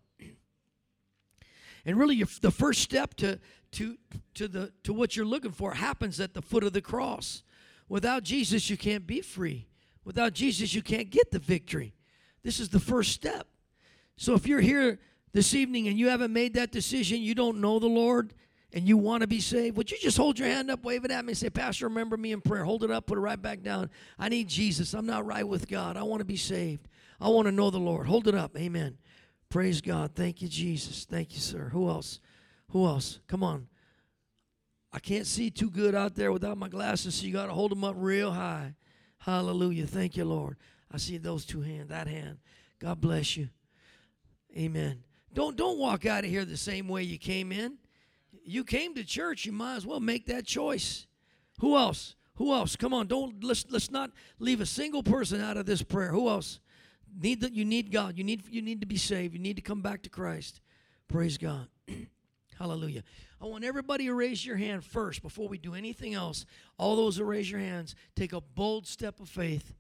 And 1.86 1.98
really, 1.98 2.22
the 2.42 2.52
first 2.52 2.82
step 2.82 3.14
to, 3.16 3.40
to, 3.72 3.98
to, 4.34 4.48
the, 4.48 4.74
to 4.84 4.94
what 4.94 5.16
you're 5.16 5.26
looking 5.26 5.52
for 5.52 5.74
happens 5.74 6.20
at 6.20 6.34
the 6.34 6.42
foot 6.42 6.64
of 6.64 6.74
the 6.74 6.82
cross. 6.82 7.44
Without 7.88 8.24
Jesus, 8.24 8.70
you 8.70 8.76
can't 8.76 9.08
be 9.08 9.22
free. 9.22 9.68
Without 10.04 10.34
Jesus, 10.34 10.74
you 10.74 10.82
can't 10.82 11.10
get 11.10 11.32
the 11.32 11.40
victory. 11.40 11.94
This 12.44 12.60
is 12.60 12.70
the 12.70 12.80
first 12.80 13.12
step. 13.12 13.48
So 14.18 14.34
if 14.34 14.48
you're 14.48 14.62
here 14.62 15.00
this 15.32 15.54
evening 15.54 15.88
and 15.88 15.98
you 15.98 16.10
haven't 16.10 16.34
made 16.34 16.56
that 16.56 16.72
decision, 16.72 17.22
you 17.22 17.36
don't 17.36 17.62
know 17.62 17.80
the 17.80 17.88
Lord, 17.88 18.34
and 18.74 18.88
you 18.88 18.98
want 18.98 19.22
to 19.22 19.28
be 19.28 19.40
saved, 19.40 19.78
would 19.78 19.90
you 19.90 19.98
just 20.00 20.18
hold 20.18 20.38
your 20.38 20.48
hand 20.48 20.70
up, 20.70 20.84
wave 20.84 21.06
it 21.06 21.12
at 21.12 21.24
me, 21.24 21.32
and 21.32 21.38
say, 21.38 21.50
Pastor, 21.50 21.88
remember 21.88 22.18
me 22.18 22.34
in 22.34 22.42
prayer? 22.42 22.66
Hold 22.66 22.84
it 22.84 22.92
up, 22.92 23.06
put 23.06 23.18
it 23.18 23.22
right 23.22 23.42
back 23.42 23.64
down. 23.64 23.90
I 24.20 24.28
need 24.28 24.50
Jesus. 24.50 24.94
I'm 24.94 25.06
not 25.06 25.26
right 25.26 25.48
with 25.48 25.70
God. 25.70 25.96
I 25.96 26.04
want 26.04 26.20
to 26.20 26.26
be 26.26 26.36
saved. 26.36 26.88
I 27.20 27.30
want 27.30 27.48
to 27.48 27.52
know 27.52 27.70
the 27.70 27.80
Lord. 27.80 28.08
Hold 28.08 28.28
it 28.28 28.36
up. 28.36 28.58
Amen. 28.58 28.98
Praise 29.50 29.82
God. 29.82 30.12
Thank 30.14 30.42
you, 30.42 30.48
Jesus. 30.48 31.06
Thank 31.06 31.34
you, 31.34 31.40
sir. 31.40 31.70
Who 31.72 31.90
else? 31.90 32.20
Who 32.70 32.86
else? 32.86 33.20
Come 33.28 33.44
on. 33.44 33.68
I 34.92 35.00
can't 35.00 35.28
see 35.28 35.50
too 35.50 35.70
good 35.70 35.96
out 35.96 36.16
there 36.16 36.32
without 36.32 36.58
my 36.58 36.70
glasses, 36.70 37.16
so 37.16 37.26
you 37.26 37.34
got 37.34 37.48
to 37.48 37.54
hold 37.54 37.72
them 37.72 37.84
up 37.84 37.96
real 37.98 38.32
high. 38.32 38.76
Hallelujah. 39.20 39.88
Thank 39.88 40.18
you, 40.18 40.26
Lord. 40.26 40.58
I 40.92 40.98
see 40.98 41.18
those 41.18 41.46
two 41.46 41.62
hands, 41.62 41.90
that 41.90 42.08
hand. 42.08 42.38
God 42.80 43.02
bless 43.02 43.36
you. 43.36 43.50
Amen. 44.56 45.04
Don't 45.34 45.58
don't 45.58 45.78
walk 45.78 46.06
out 46.06 46.24
of 46.24 46.30
here 46.30 46.46
the 46.46 46.58
same 46.58 46.88
way 46.88 47.04
you 47.04 47.18
came 47.18 47.52
in. 47.52 47.78
You 48.44 48.64
came 48.64 48.96
to 48.96 49.04
church, 49.04 49.46
you 49.46 49.52
might 49.52 49.76
as 49.76 49.86
well 49.86 50.00
make 50.00 50.26
that 50.28 50.46
choice. 50.46 51.06
Who 51.60 51.76
else? 51.76 52.16
Who 52.36 52.54
else? 52.54 52.76
Come 52.76 52.94
on, 52.94 53.08
don't 53.08 53.44
let's 53.44 53.66
let's 53.70 53.92
not 53.92 54.12
leave 54.40 54.62
a 54.62 54.66
single 54.66 55.04
person 55.04 55.42
out 55.42 55.58
of 55.58 55.66
this 55.66 55.84
prayer. 55.84 56.10
Who 56.10 56.30
else? 56.30 56.60
Need 57.22 57.42
that 57.42 57.54
you 57.54 57.66
need 57.66 57.92
God. 57.92 58.18
You 58.18 58.24
need 58.24 58.44
you 58.50 58.62
need 58.62 58.82
to 58.82 58.88
be 58.88 58.98
saved. 58.98 59.34
You 59.34 59.40
need 59.40 59.56
to 59.56 59.62
come 59.62 59.82
back 59.82 60.04
to 60.04 60.10
Christ. 60.10 60.62
Praise 61.08 61.38
God. 61.38 61.68
Hallelujah. 62.58 63.04
I 63.40 63.46
want 63.46 63.64
everybody 63.64 64.06
to 64.06 64.14
raise 64.14 64.44
your 64.46 64.58
hand 64.58 64.84
first 64.84 65.22
before 65.22 65.48
we 65.48 65.58
do 65.58 65.76
anything 65.76 66.16
else. 66.16 66.46
All 66.78 66.96
those 66.96 67.18
who 67.18 67.24
raise 67.24 67.50
your 67.50 67.60
hands, 67.60 67.96
take 68.16 68.34
a 68.34 68.42
bold 68.42 68.88
step 68.88 69.20
of 69.20 69.30
faith. 69.30 69.74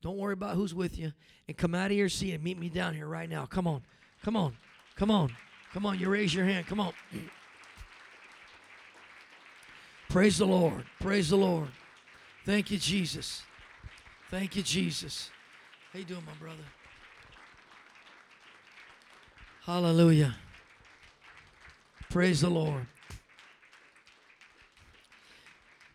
Don't 0.00 0.16
worry 0.16 0.32
about 0.32 0.54
who's 0.56 0.74
with 0.74 0.98
you. 0.98 1.12
And 1.48 1.56
come 1.56 1.74
out 1.74 1.90
of 1.90 1.96
your 1.96 2.08
seat 2.08 2.32
and 2.32 2.42
meet 2.42 2.58
me 2.58 2.68
down 2.70 2.94
here 2.94 3.06
right 3.06 3.28
now. 3.28 3.46
Come 3.46 3.66
on. 3.66 3.82
Come 4.22 4.36
on. 4.36 4.56
Come 4.96 5.10
on. 5.10 5.34
Come 5.72 5.84
on. 5.84 5.98
You 5.98 6.08
raise 6.08 6.34
your 6.34 6.46
hand. 6.46 6.66
Come 6.66 6.80
on. 6.80 6.92
Praise 10.08 10.38
the 10.38 10.46
Lord. 10.46 10.84
Praise 11.00 11.28
the 11.28 11.36
Lord. 11.36 11.68
Thank 12.46 12.70
you, 12.70 12.78
Jesus. 12.78 13.42
Thank 14.30 14.56
you, 14.56 14.62
Jesus. 14.62 15.30
How 15.94 16.00
you 16.00 16.06
doing, 16.06 16.24
my 16.26 16.32
brother? 16.40 16.64
Hallelujah. 19.64 20.34
Praise 22.10 22.40
the 22.40 22.50
Lord. 22.50 22.88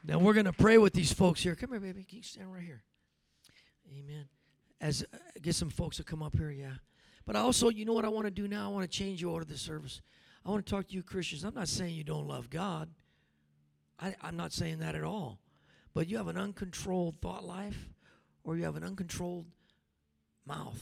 Now 0.06 0.20
we're 0.20 0.32
going 0.32 0.45
to 0.45 0.54
pray 0.54 0.78
with 0.78 0.93
these 0.93 1.12
folks 1.12 1.43
here. 1.43 1.54
Come 1.54 1.72
here, 1.72 1.82
baby. 1.82 2.06
Can 2.08 2.20
you 2.20 2.24
stand 2.24 2.54
right 2.54 2.64
here? 2.64 2.82
Amen. 3.91 4.30
As 4.80 5.04
uh, 5.14 5.18
get 5.41 5.56
some 5.56 5.70
folks 5.70 5.97
to 5.97 6.06
come 6.06 6.24
up 6.24 6.38
here, 6.38 6.50
yeah. 6.50 6.76
But 7.26 7.36
also, 7.36 7.68
you 7.68 7.84
know 7.84 7.91
what 7.91 8.06
I 8.06 8.10
want 8.10 8.24
to 8.24 8.32
do 8.32 8.47
now? 8.47 8.70
I 8.70 8.74
want 8.74 8.89
to 8.89 8.97
change 8.97 9.22
your 9.22 9.32
order 9.32 9.43
of 9.43 9.50
the 9.50 9.58
service. 9.58 10.00
I 10.45 10.50
want 10.50 10.66
to 10.66 10.72
talk 10.72 10.88
to 10.88 10.93
you 10.93 11.04
Christians. 11.04 11.43
I'm 11.43 11.56
not 11.56 11.68
saying 11.68 11.93
you 11.93 12.06
don't 12.06 12.26
love 12.26 12.50
God. 12.50 12.88
I, 14.00 14.16
I'm 14.22 14.38
not 14.38 14.54
saying 14.54 14.80
that 14.80 14.95
at 14.95 15.04
all. 15.04 15.39
But 15.93 16.08
you 16.08 16.16
have 16.16 16.30
an 16.30 16.38
uncontrolled 16.38 17.16
thought 17.22 17.43
life 17.43 17.89
or 18.45 18.56
you 18.56 18.64
have 18.64 18.78
an 18.78 18.86
uncontrolled 18.86 19.45
mouth. 20.45 20.81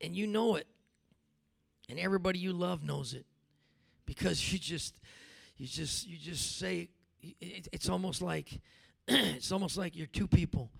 And 0.00 0.16
you 0.16 0.26
know 0.26 0.56
it. 0.56 0.66
And 1.88 1.98
everybody 1.98 2.38
you 2.38 2.52
love 2.52 2.82
knows 2.82 3.14
it. 3.14 3.26
Because 4.06 4.52
you 4.52 4.58
just 4.58 4.94
you 5.56 5.66
just 5.66 6.06
you 6.06 6.16
just 6.16 6.58
say 6.58 6.88
it, 7.20 7.68
it's 7.72 7.88
almost 7.88 8.22
like 8.22 8.60
it's 9.08 9.52
almost 9.52 9.76
like 9.76 9.96
you're 9.96 10.06
two 10.06 10.26
people. 10.26 10.70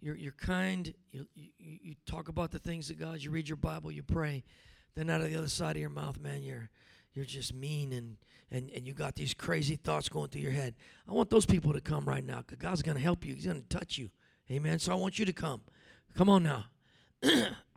You're 0.00 0.16
you're 0.16 0.32
kind. 0.32 0.94
You, 1.12 1.26
you 1.34 1.50
you 1.58 1.94
talk 2.06 2.28
about 2.28 2.50
the 2.50 2.58
things 2.58 2.90
of 2.90 2.98
God. 2.98 3.20
You 3.20 3.30
read 3.30 3.48
your 3.48 3.56
Bible. 3.56 3.90
You 3.90 4.02
pray. 4.02 4.44
Then 4.94 5.10
out 5.10 5.20
of 5.20 5.30
the 5.30 5.36
other 5.36 5.48
side 5.48 5.76
of 5.76 5.80
your 5.80 5.90
mouth, 5.90 6.18
man, 6.18 6.42
you're 6.42 6.70
you're 7.12 7.24
just 7.24 7.54
mean 7.54 7.92
and 7.92 8.16
and 8.50 8.70
and 8.70 8.86
you 8.86 8.92
got 8.92 9.14
these 9.14 9.34
crazy 9.34 9.76
thoughts 9.76 10.08
going 10.08 10.28
through 10.28 10.42
your 10.42 10.52
head. 10.52 10.74
I 11.08 11.12
want 11.12 11.30
those 11.30 11.46
people 11.46 11.72
to 11.72 11.80
come 11.80 12.04
right 12.04 12.24
now 12.24 12.38
because 12.38 12.58
God's 12.58 12.82
going 12.82 12.96
to 12.96 13.02
help 13.02 13.24
you. 13.24 13.34
He's 13.34 13.46
going 13.46 13.60
to 13.60 13.68
touch 13.68 13.98
you. 13.98 14.10
Amen. 14.50 14.78
So 14.78 14.92
I 14.92 14.94
want 14.94 15.18
you 15.18 15.24
to 15.26 15.32
come. 15.32 15.60
Come 16.16 16.28
on 16.28 16.42
now. 16.42 16.66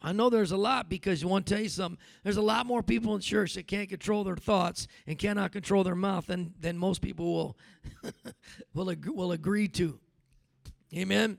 I 0.01 0.11
know 0.11 0.29
there's 0.29 0.51
a 0.51 0.57
lot 0.57 0.89
because 0.89 1.23
I 1.23 1.27
want 1.27 1.45
to 1.45 1.53
tell 1.53 1.63
you 1.63 1.69
something. 1.69 1.97
There's 2.23 2.37
a 2.37 2.41
lot 2.41 2.65
more 2.65 2.83
people 2.83 3.15
in 3.15 3.21
church 3.21 3.53
that 3.53 3.67
can't 3.67 3.87
control 3.87 4.25
their 4.25 4.35
thoughts 4.35 4.87
and 5.07 5.17
cannot 5.17 5.53
control 5.53 5.83
their 5.83 5.95
mouth 5.95 6.27
than, 6.27 6.53
than 6.59 6.77
most 6.77 7.01
people 7.01 7.33
will 7.33 7.57
will, 8.73 8.89
ag- 8.89 9.07
will 9.07 9.31
agree 9.31 9.69
to. 9.69 9.97
Amen. 10.93 11.37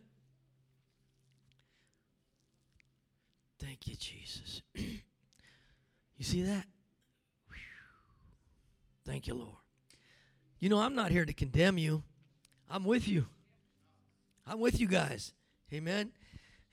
Thank 3.60 3.86
you, 3.86 3.96
Jesus. 3.96 4.62
you 4.74 6.24
see 6.24 6.42
that? 6.42 6.64
Thank 9.06 9.26
you, 9.26 9.34
Lord. 9.34 9.56
You 10.58 10.70
know, 10.70 10.80
I'm 10.80 10.94
not 10.94 11.10
here 11.10 11.26
to 11.26 11.32
condemn 11.34 11.76
you. 11.76 12.02
I'm 12.70 12.84
with 12.84 13.06
you. 13.06 13.26
I'm 14.46 14.60
with 14.60 14.80
you 14.80 14.86
guys. 14.86 15.34
Amen. 15.72 16.12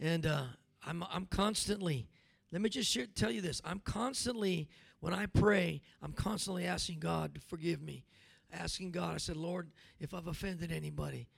And 0.02 0.26
uh, 0.26 0.46
I'm, 0.86 1.04
I'm 1.14 1.28
constantly, 1.28 2.08
let 2.52 2.62
me 2.62 2.70
just 2.70 2.92
share, 2.92 3.06
tell 3.06 3.30
you 3.30 3.42
this. 3.42 3.62
I'm 3.64 3.80
constantly, 3.80 4.68
when 5.00 5.14
I 5.14 5.28
pray, 5.28 5.82
I'm 6.02 6.12
constantly 6.12 6.66
asking 6.66 7.00
God 7.00 7.36
to 7.36 7.42
forgive 7.42 7.82
me. 7.82 8.04
Asking 8.52 8.92
God, 8.92 9.14
I 9.14 9.18
said, 9.18 9.38
Lord, 9.38 9.70
if 10.00 10.14
I've 10.14 10.28
offended 10.28 10.72
anybody. 10.72 11.30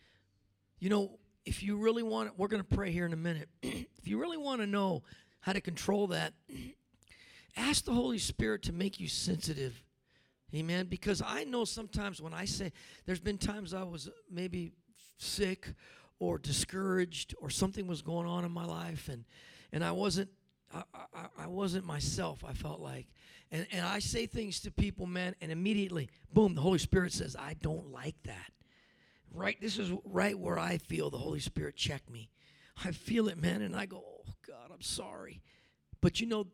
You 0.79 0.89
know, 0.89 1.19
if 1.45 1.61
you 1.61 1.75
really 1.75 2.03
want, 2.03 2.39
we're 2.39 2.47
going 2.47 2.63
to 2.63 2.75
pray 2.75 2.91
here 2.91 3.05
in 3.05 3.11
a 3.11 3.17
minute. 3.17 3.49
if 3.61 4.07
you 4.07 4.19
really 4.19 4.37
want 4.37 4.61
to 4.61 4.67
know 4.67 5.03
how 5.41 5.51
to 5.51 5.61
control 5.61 6.07
that, 6.07 6.33
ask 7.57 7.83
the 7.83 7.93
Holy 7.93 8.17
Spirit 8.17 8.63
to 8.63 8.73
make 8.73 8.97
you 8.97 9.09
sensitive. 9.09 9.83
Amen. 10.55 10.85
Because 10.85 11.21
I 11.25 11.43
know 11.43 11.65
sometimes 11.65 12.21
when 12.21 12.33
I 12.33 12.45
say, 12.45 12.71
there's 13.05 13.19
been 13.19 13.37
times 13.37 13.73
I 13.73 13.83
was 13.83 14.09
maybe 14.31 14.71
sick 15.17 15.73
or 16.23 16.37
discouraged 16.37 17.35
or 17.41 17.49
something 17.49 17.85
was 17.85 18.01
going 18.01 18.27
on 18.27 18.45
in 18.45 18.51
my 18.51 18.65
life 18.65 19.09
and 19.09 19.25
and 19.71 19.83
I 19.83 19.91
wasn't 19.91 20.29
I, 20.73 20.83
I, 20.93 21.25
I 21.39 21.47
wasn't 21.47 21.85
myself 21.85 22.43
I 22.47 22.53
felt 22.53 22.79
like. 22.79 23.07
And 23.51 23.67
and 23.71 23.85
I 23.85 23.99
say 23.99 24.25
things 24.25 24.61
to 24.61 24.71
people 24.71 25.05
man 25.05 25.35
and 25.41 25.51
immediately 25.51 26.09
boom 26.31 26.55
the 26.55 26.61
Holy 26.61 26.79
Spirit 26.79 27.11
says 27.11 27.35
I 27.37 27.55
don't 27.61 27.91
like 27.91 28.15
that. 28.23 28.51
Right 29.31 29.59
this 29.59 29.77
is 29.77 29.91
right 30.05 30.37
where 30.37 30.57
I 30.57 30.77
feel 30.77 31.09
the 31.09 31.17
Holy 31.17 31.39
Spirit 31.39 31.75
check 31.75 32.09
me. 32.09 32.29
I 32.83 32.91
feel 32.91 33.27
it 33.27 33.37
man 33.37 33.61
and 33.61 33.75
I 33.75 33.85
go 33.85 33.97
oh 33.97 34.31
God 34.47 34.71
I'm 34.73 34.81
sorry. 34.81 35.41
But 36.01 36.21
you 36.21 36.27
know 36.27 36.47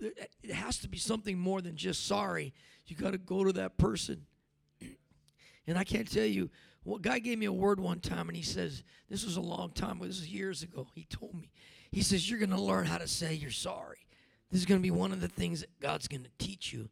it 0.00 0.52
has 0.52 0.78
to 0.78 0.88
be 0.88 0.98
something 0.98 1.38
more 1.38 1.60
than 1.60 1.76
just 1.76 2.06
sorry. 2.06 2.52
You 2.86 2.96
got 2.96 3.12
to 3.12 3.18
go 3.18 3.44
to 3.44 3.52
that 3.54 3.78
person 3.78 4.26
and 5.66 5.78
I 5.78 5.84
can't 5.84 6.10
tell 6.10 6.24
you 6.24 6.50
well, 6.84 6.98
guy 6.98 7.20
gave 7.20 7.38
me 7.38 7.46
a 7.46 7.52
word 7.52 7.78
one 7.78 8.00
time, 8.00 8.28
and 8.28 8.36
he 8.36 8.42
says, 8.42 8.82
This 9.08 9.24
was 9.24 9.36
a 9.36 9.40
long 9.40 9.70
time. 9.70 10.00
This 10.00 10.20
is 10.20 10.28
years 10.28 10.62
ago. 10.62 10.88
He 10.94 11.04
told 11.04 11.34
me, 11.34 11.50
He 11.92 12.02
says, 12.02 12.28
You're 12.28 12.40
going 12.40 12.50
to 12.50 12.60
learn 12.60 12.86
how 12.86 12.98
to 12.98 13.06
say 13.06 13.34
you're 13.34 13.50
sorry. 13.50 14.06
This 14.50 14.60
is 14.60 14.66
going 14.66 14.80
to 14.80 14.82
be 14.82 14.90
one 14.90 15.12
of 15.12 15.20
the 15.20 15.28
things 15.28 15.60
that 15.60 15.80
God's 15.80 16.08
going 16.08 16.24
to 16.24 16.44
teach 16.44 16.72
you. 16.72 16.88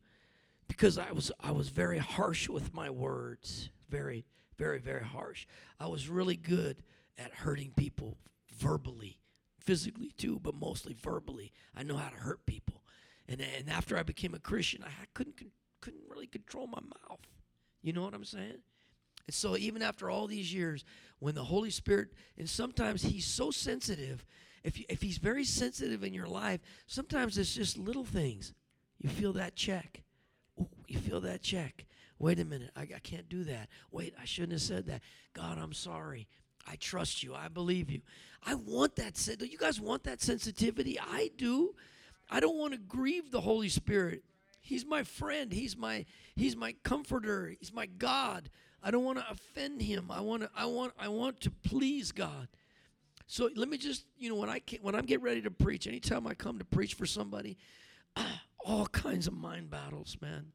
Because 0.69 0.97
I 0.97 1.11
was 1.11 1.33
I 1.41 1.51
was 1.51 1.69
very 1.69 1.99
harsh 1.99 2.49
with 2.49 2.73
my 2.73 2.91
words. 2.91 3.71
Very, 3.89 4.25
very, 4.57 4.79
very 4.79 5.05
harsh. 5.05 5.47
I 5.81 5.89
was 5.89 6.09
really 6.09 6.37
good 6.37 6.85
at 7.19 7.33
hurting 7.33 7.73
people 7.77 8.17
verbally, 8.57 9.19
physically 9.59 10.13
too, 10.17 10.39
but 10.41 10.55
mostly 10.55 10.95
verbally. 10.95 11.53
I 11.77 11.83
know 11.83 11.97
how 11.97 12.11
to 12.11 12.17
hurt 12.17 12.47
people. 12.47 12.85
And, 13.29 13.41
and 13.41 13.69
after 13.69 13.99
I 13.99 14.05
became 14.05 14.35
a 14.35 14.39
Christian, 14.39 14.85
I 14.85 14.91
couldn't 15.15 15.35
couldn't 15.81 16.03
really 16.09 16.29
control 16.29 16.69
my 16.69 16.81
mouth. 16.81 17.27
You 17.83 17.93
know 17.93 18.03
what 18.03 18.15
I'm 18.15 18.25
saying? 18.25 18.59
And 19.27 19.35
so, 19.35 19.57
even 19.57 19.83
after 19.83 20.11
all 20.11 20.27
these 20.27 20.53
years, 20.53 20.85
when 21.19 21.35
the 21.35 21.45
Holy 21.45 21.71
Spirit, 21.71 22.09
and 22.39 22.49
sometimes 22.49 23.03
He's 23.03 23.27
so 23.27 23.51
sensitive, 23.51 24.25
if, 24.65 24.79
you, 24.79 24.85
if 24.89 25.03
He's 25.03 25.19
very 25.19 25.45
sensitive 25.45 26.03
in 26.05 26.13
your 26.13 26.27
life, 26.27 26.61
sometimes 26.87 27.39
it's 27.39 27.55
just 27.55 27.79
little 27.79 28.05
things. 28.05 28.53
You 28.99 29.09
feel 29.09 29.33
that 29.35 29.57
check. 29.57 30.03
Ooh, 30.61 30.69
you 30.89 30.99
feel 30.99 31.21
that 31.23 31.43
check. 31.43 31.87
Wait 32.19 32.39
a 32.39 32.45
minute, 32.45 32.71
I, 32.77 32.83
I 32.83 32.99
can't 33.03 33.29
do 33.29 33.45
that. 33.45 33.69
Wait, 33.91 34.15
I 34.21 34.27
shouldn't 34.27 34.53
have 34.53 34.63
said 34.63 34.87
that. 34.87 35.01
God, 35.33 35.59
I'm 35.59 35.73
sorry. 35.73 36.29
I 36.67 36.77
trust 36.77 37.23
you. 37.23 37.35
I 37.35 37.49
believe 37.49 37.91
you. 37.91 38.03
I 38.45 38.55
want 38.55 38.97
that. 38.97 39.15
Do 39.39 39.47
you 39.47 39.57
guys 39.57 39.81
want 39.81 40.05
that 40.05 40.21
sensitivity? 40.21 40.99
I 41.01 41.31
do. 41.37 41.75
I 42.31 42.41
don't 42.41 42.59
want 42.59 42.75
to 42.75 42.79
grieve 42.79 43.31
the 43.31 43.41
Holy 43.41 43.69
Spirit. 43.69 44.23
He's 44.61 44.85
my 44.85 45.03
friend. 45.03 45.53
He's 45.53 45.77
my 45.77 46.05
he's 46.37 46.57
my 46.57 46.75
comforter. 46.85 47.55
He's 47.59 47.73
my 47.73 47.87
God. 47.87 48.51
I 48.83 48.91
don't 48.91 49.05
want 49.05 49.19
to 49.19 49.31
offend 49.31 49.83
him. 49.83 50.11
I 50.11 50.21
want 50.21 50.43
to 50.43 50.51
I 50.55 50.67
want 50.67 50.93
I 50.99 51.09
want 51.09 51.41
to 51.41 51.51
please 51.51 52.13
God. 52.13 52.49
So 53.27 53.49
let 53.55 53.69
me 53.69 53.79
just, 53.79 54.07
you 54.19 54.29
know, 54.29 54.35
when 54.35 54.51
I 54.51 54.59
can, 54.59 54.81
when 54.83 54.97
I'm 54.97 55.07
getting 55.07 55.25
ready 55.25 55.41
to 55.43 55.53
preach, 55.53 55.87
anytime 55.87 56.27
I 56.27 56.35
come 56.35 56.59
to 56.59 56.65
preach 56.65 56.95
for 56.95 57.07
somebody, 57.07 57.59
all 58.65 58.87
kinds 58.87 59.29
of 59.29 59.35
mind 59.35 59.71
battles, 59.71 60.17
man. 60.21 60.47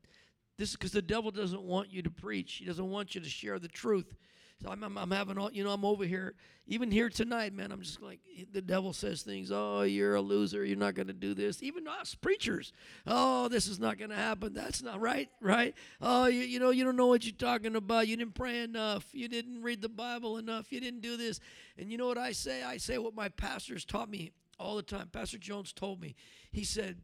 This 0.58 0.72
is 0.72 0.76
because 0.76 0.92
the 0.92 1.02
devil 1.02 1.32
doesn't 1.32 1.62
want 1.62 1.90
you 1.90 2.02
to 2.02 2.10
preach. 2.10 2.56
He 2.56 2.66
doesn't 2.66 2.90
want 2.90 3.16
you 3.16 3.22
to 3.22 3.30
share 3.30 3.60
the 3.60 3.70
truth. 3.70 4.14
So 4.62 4.70
I'm, 4.70 4.84
I'm, 4.84 4.98
I'm, 4.98 5.12
having 5.12 5.38
all, 5.38 5.52
you 5.52 5.64
know, 5.64 5.72
I'm 5.72 5.84
over 5.84 6.06
here, 6.06 6.34
even 6.66 6.90
here 6.90 7.10
tonight, 7.10 7.54
man. 7.54 7.72
I'm 7.72 7.82
just 7.82 8.02
like, 8.02 8.20
the 8.54 8.62
devil 8.62 8.94
says 8.94 9.22
things, 9.22 9.52
oh, 9.52 9.82
you're 9.82 10.16
a 10.16 10.22
loser. 10.22 10.64
You're 10.64 10.78
not 10.78 10.96
going 10.96 11.08
to 11.08 11.14
do 11.14 11.34
this. 11.34 11.62
Even 11.62 11.88
us 11.88 12.16
preachers, 12.16 12.72
oh, 13.06 13.50
this 13.50 13.68
is 13.68 13.80
not 13.80 13.98
going 13.98 14.12
to 14.12 14.16
happen. 14.16 14.54
That's 14.54 14.82
not 14.82 15.02
right, 15.02 15.30
right? 15.42 15.76
Oh, 16.02 16.28
you, 16.28 16.42
you 16.42 16.60
know, 16.60 16.70
you 16.70 16.86
don't 16.86 16.96
know 16.96 17.08
what 17.08 17.26
you're 17.26 17.36
talking 17.36 17.76
about. 17.76 18.08
You 18.08 18.16
didn't 18.16 18.36
pray 18.36 18.62
enough. 18.62 19.06
You 19.12 19.28
didn't 19.28 19.62
read 19.62 19.82
the 19.82 19.90
Bible 19.90 20.38
enough. 20.38 20.72
You 20.72 20.80
didn't 20.80 21.02
do 21.02 21.18
this. 21.18 21.42
And 21.78 21.92
you 21.92 21.98
know 21.98 22.08
what 22.08 22.18
I 22.18 22.32
say? 22.32 22.64
I 22.64 22.78
say 22.78 22.98
what 22.98 23.14
my 23.14 23.30
pastors 23.30 23.84
taught 23.84 24.10
me 24.10 24.32
all 24.58 24.78
the 24.78 24.84
time. 24.84 25.10
Pastor 25.12 25.38
Jones 25.38 25.74
told 25.74 26.00
me, 26.00 26.16
he 26.52 26.64
said, 26.64 27.02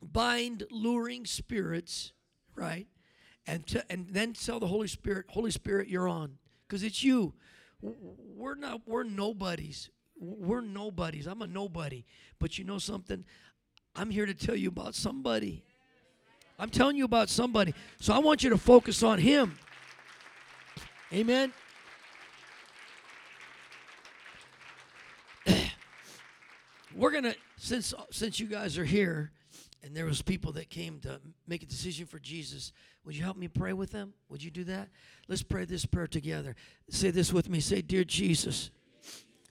bind 0.00 0.64
luring 0.70 1.24
spirits, 1.24 2.12
right? 2.54 2.86
And 3.48 3.66
to, 3.68 3.82
and 3.90 4.06
then 4.10 4.34
tell 4.34 4.60
the 4.60 4.66
Holy 4.66 4.86
Spirit, 4.86 5.24
Holy 5.30 5.50
Spirit, 5.50 5.88
you're 5.88 6.06
on, 6.06 6.36
because 6.68 6.82
it's 6.82 7.02
you. 7.02 7.32
We're 7.80 8.54
not. 8.54 8.82
We're 8.86 9.04
nobodies. 9.04 9.88
We're 10.20 10.60
nobodies. 10.60 11.26
I'm 11.26 11.40
a 11.42 11.46
nobody. 11.46 12.04
But 12.38 12.58
you 12.58 12.64
know 12.64 12.78
something? 12.78 13.24
I'm 13.96 14.10
here 14.10 14.26
to 14.26 14.34
tell 14.34 14.54
you 14.54 14.68
about 14.68 14.94
somebody. 14.94 15.64
I'm 16.58 16.68
telling 16.68 16.96
you 16.96 17.04
about 17.04 17.30
somebody. 17.30 17.72
So 18.00 18.12
I 18.12 18.18
want 18.18 18.42
you 18.42 18.50
to 18.50 18.58
focus 18.58 19.02
on 19.02 19.18
Him. 19.18 19.58
Amen. 21.12 21.52
We're 26.94 27.12
gonna 27.12 27.34
since 27.56 27.94
since 28.10 28.38
you 28.38 28.46
guys 28.46 28.76
are 28.76 28.84
here 28.84 29.32
and 29.82 29.96
there 29.96 30.04
was 30.04 30.22
people 30.22 30.52
that 30.52 30.70
came 30.70 30.98
to 31.00 31.20
make 31.46 31.62
a 31.62 31.66
decision 31.66 32.06
for 32.06 32.18
Jesus. 32.18 32.72
Would 33.04 33.16
you 33.16 33.22
help 33.22 33.36
me 33.36 33.48
pray 33.48 33.72
with 33.72 33.92
them? 33.92 34.12
Would 34.28 34.42
you 34.42 34.50
do 34.50 34.64
that? 34.64 34.88
Let's 35.28 35.42
pray 35.42 35.64
this 35.64 35.86
prayer 35.86 36.08
together. 36.08 36.56
Say 36.90 37.10
this 37.10 37.32
with 37.32 37.48
me. 37.48 37.60
Say, 37.60 37.82
Dear 37.82 38.04
Jesus, 38.04 38.70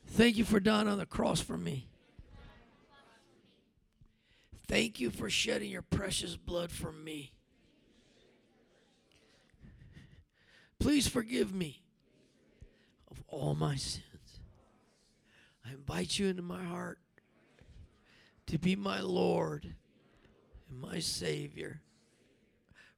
thank 0.06 0.38
you 0.38 0.44
for 0.44 0.60
dying 0.60 0.88
on 0.88 0.98
the 0.98 1.06
cross 1.06 1.40
for 1.40 1.58
me. 1.58 1.88
Thank 4.68 5.00
you 5.00 5.12
for 5.12 5.30
shedding 5.30 5.72
your 5.72 5.82
precious 5.82 6.36
blood 6.36 6.72
for 6.72 6.92
me. 6.92 7.32
Please 10.80 11.08
forgive 11.08 11.54
me 11.54 11.82
of 13.10 13.24
all 13.30 13.56
my 13.56 13.76
sins. 13.76 14.04
I 15.66 15.72
invite 15.72 16.20
you 16.20 16.28
into 16.28 16.42
my 16.42 16.64
heart 16.64 17.00
to 18.48 18.58
be 18.58 18.76
my 18.76 19.00
Lord 19.00 19.74
and 20.70 20.80
my 20.80 21.00
Savior. 21.00 21.82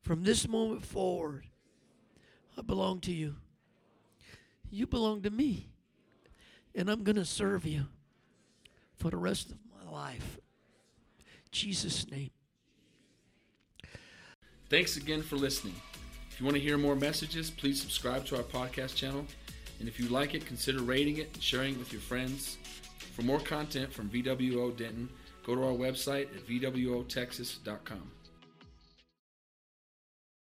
From 0.02 0.24
this 0.24 0.48
moment 0.48 0.86
forward, 0.86 1.46
I 2.58 2.62
belong 2.62 3.00
to 3.02 3.12
you. 3.12 3.36
You 4.70 4.88
belong 4.88 5.22
to 5.24 5.30
me. 5.30 5.68
And 6.76 6.90
I'm 6.90 7.04
going 7.04 7.16
to 7.16 7.26
serve 7.26 7.66
you 7.66 7.86
for 8.96 9.10
the 9.10 9.18
rest 9.18 9.50
of 9.52 9.58
my 9.74 9.92
life. 9.92 10.38
In 11.18 11.26
Jesus' 11.52 12.10
name. 12.10 12.30
Thanks 14.70 14.98
again 14.98 15.24
for 15.24 15.36
listening. 15.36 15.76
If 16.30 16.40
you 16.40 16.46
want 16.46 16.56
to 16.56 16.62
hear 16.62 16.78
more 16.78 16.96
messages, 16.96 17.50
please 17.50 17.82
subscribe 17.82 18.26
to 18.28 18.38
our 18.38 18.44
podcast 18.44 18.96
channel. 18.96 19.26
And 19.80 19.88
if 19.88 20.00
you 20.00 20.10
like 20.10 20.36
it, 20.36 20.46
consider 20.46 20.82
rating 20.82 21.18
it 21.18 21.32
and 21.34 21.42
sharing 21.42 21.74
it 21.74 21.80
with 21.80 21.92
your 21.92 22.02
friends. 22.02 22.58
For 23.16 23.24
more 23.24 23.40
content 23.40 23.92
from 23.92 24.10
VWO 24.10 24.78
Denton, 24.78 25.10
go 25.50 25.56
to 25.56 25.64
our 25.66 25.74
website 25.74 26.28
at 26.36 26.47
VWOTexas.com. 26.47 28.12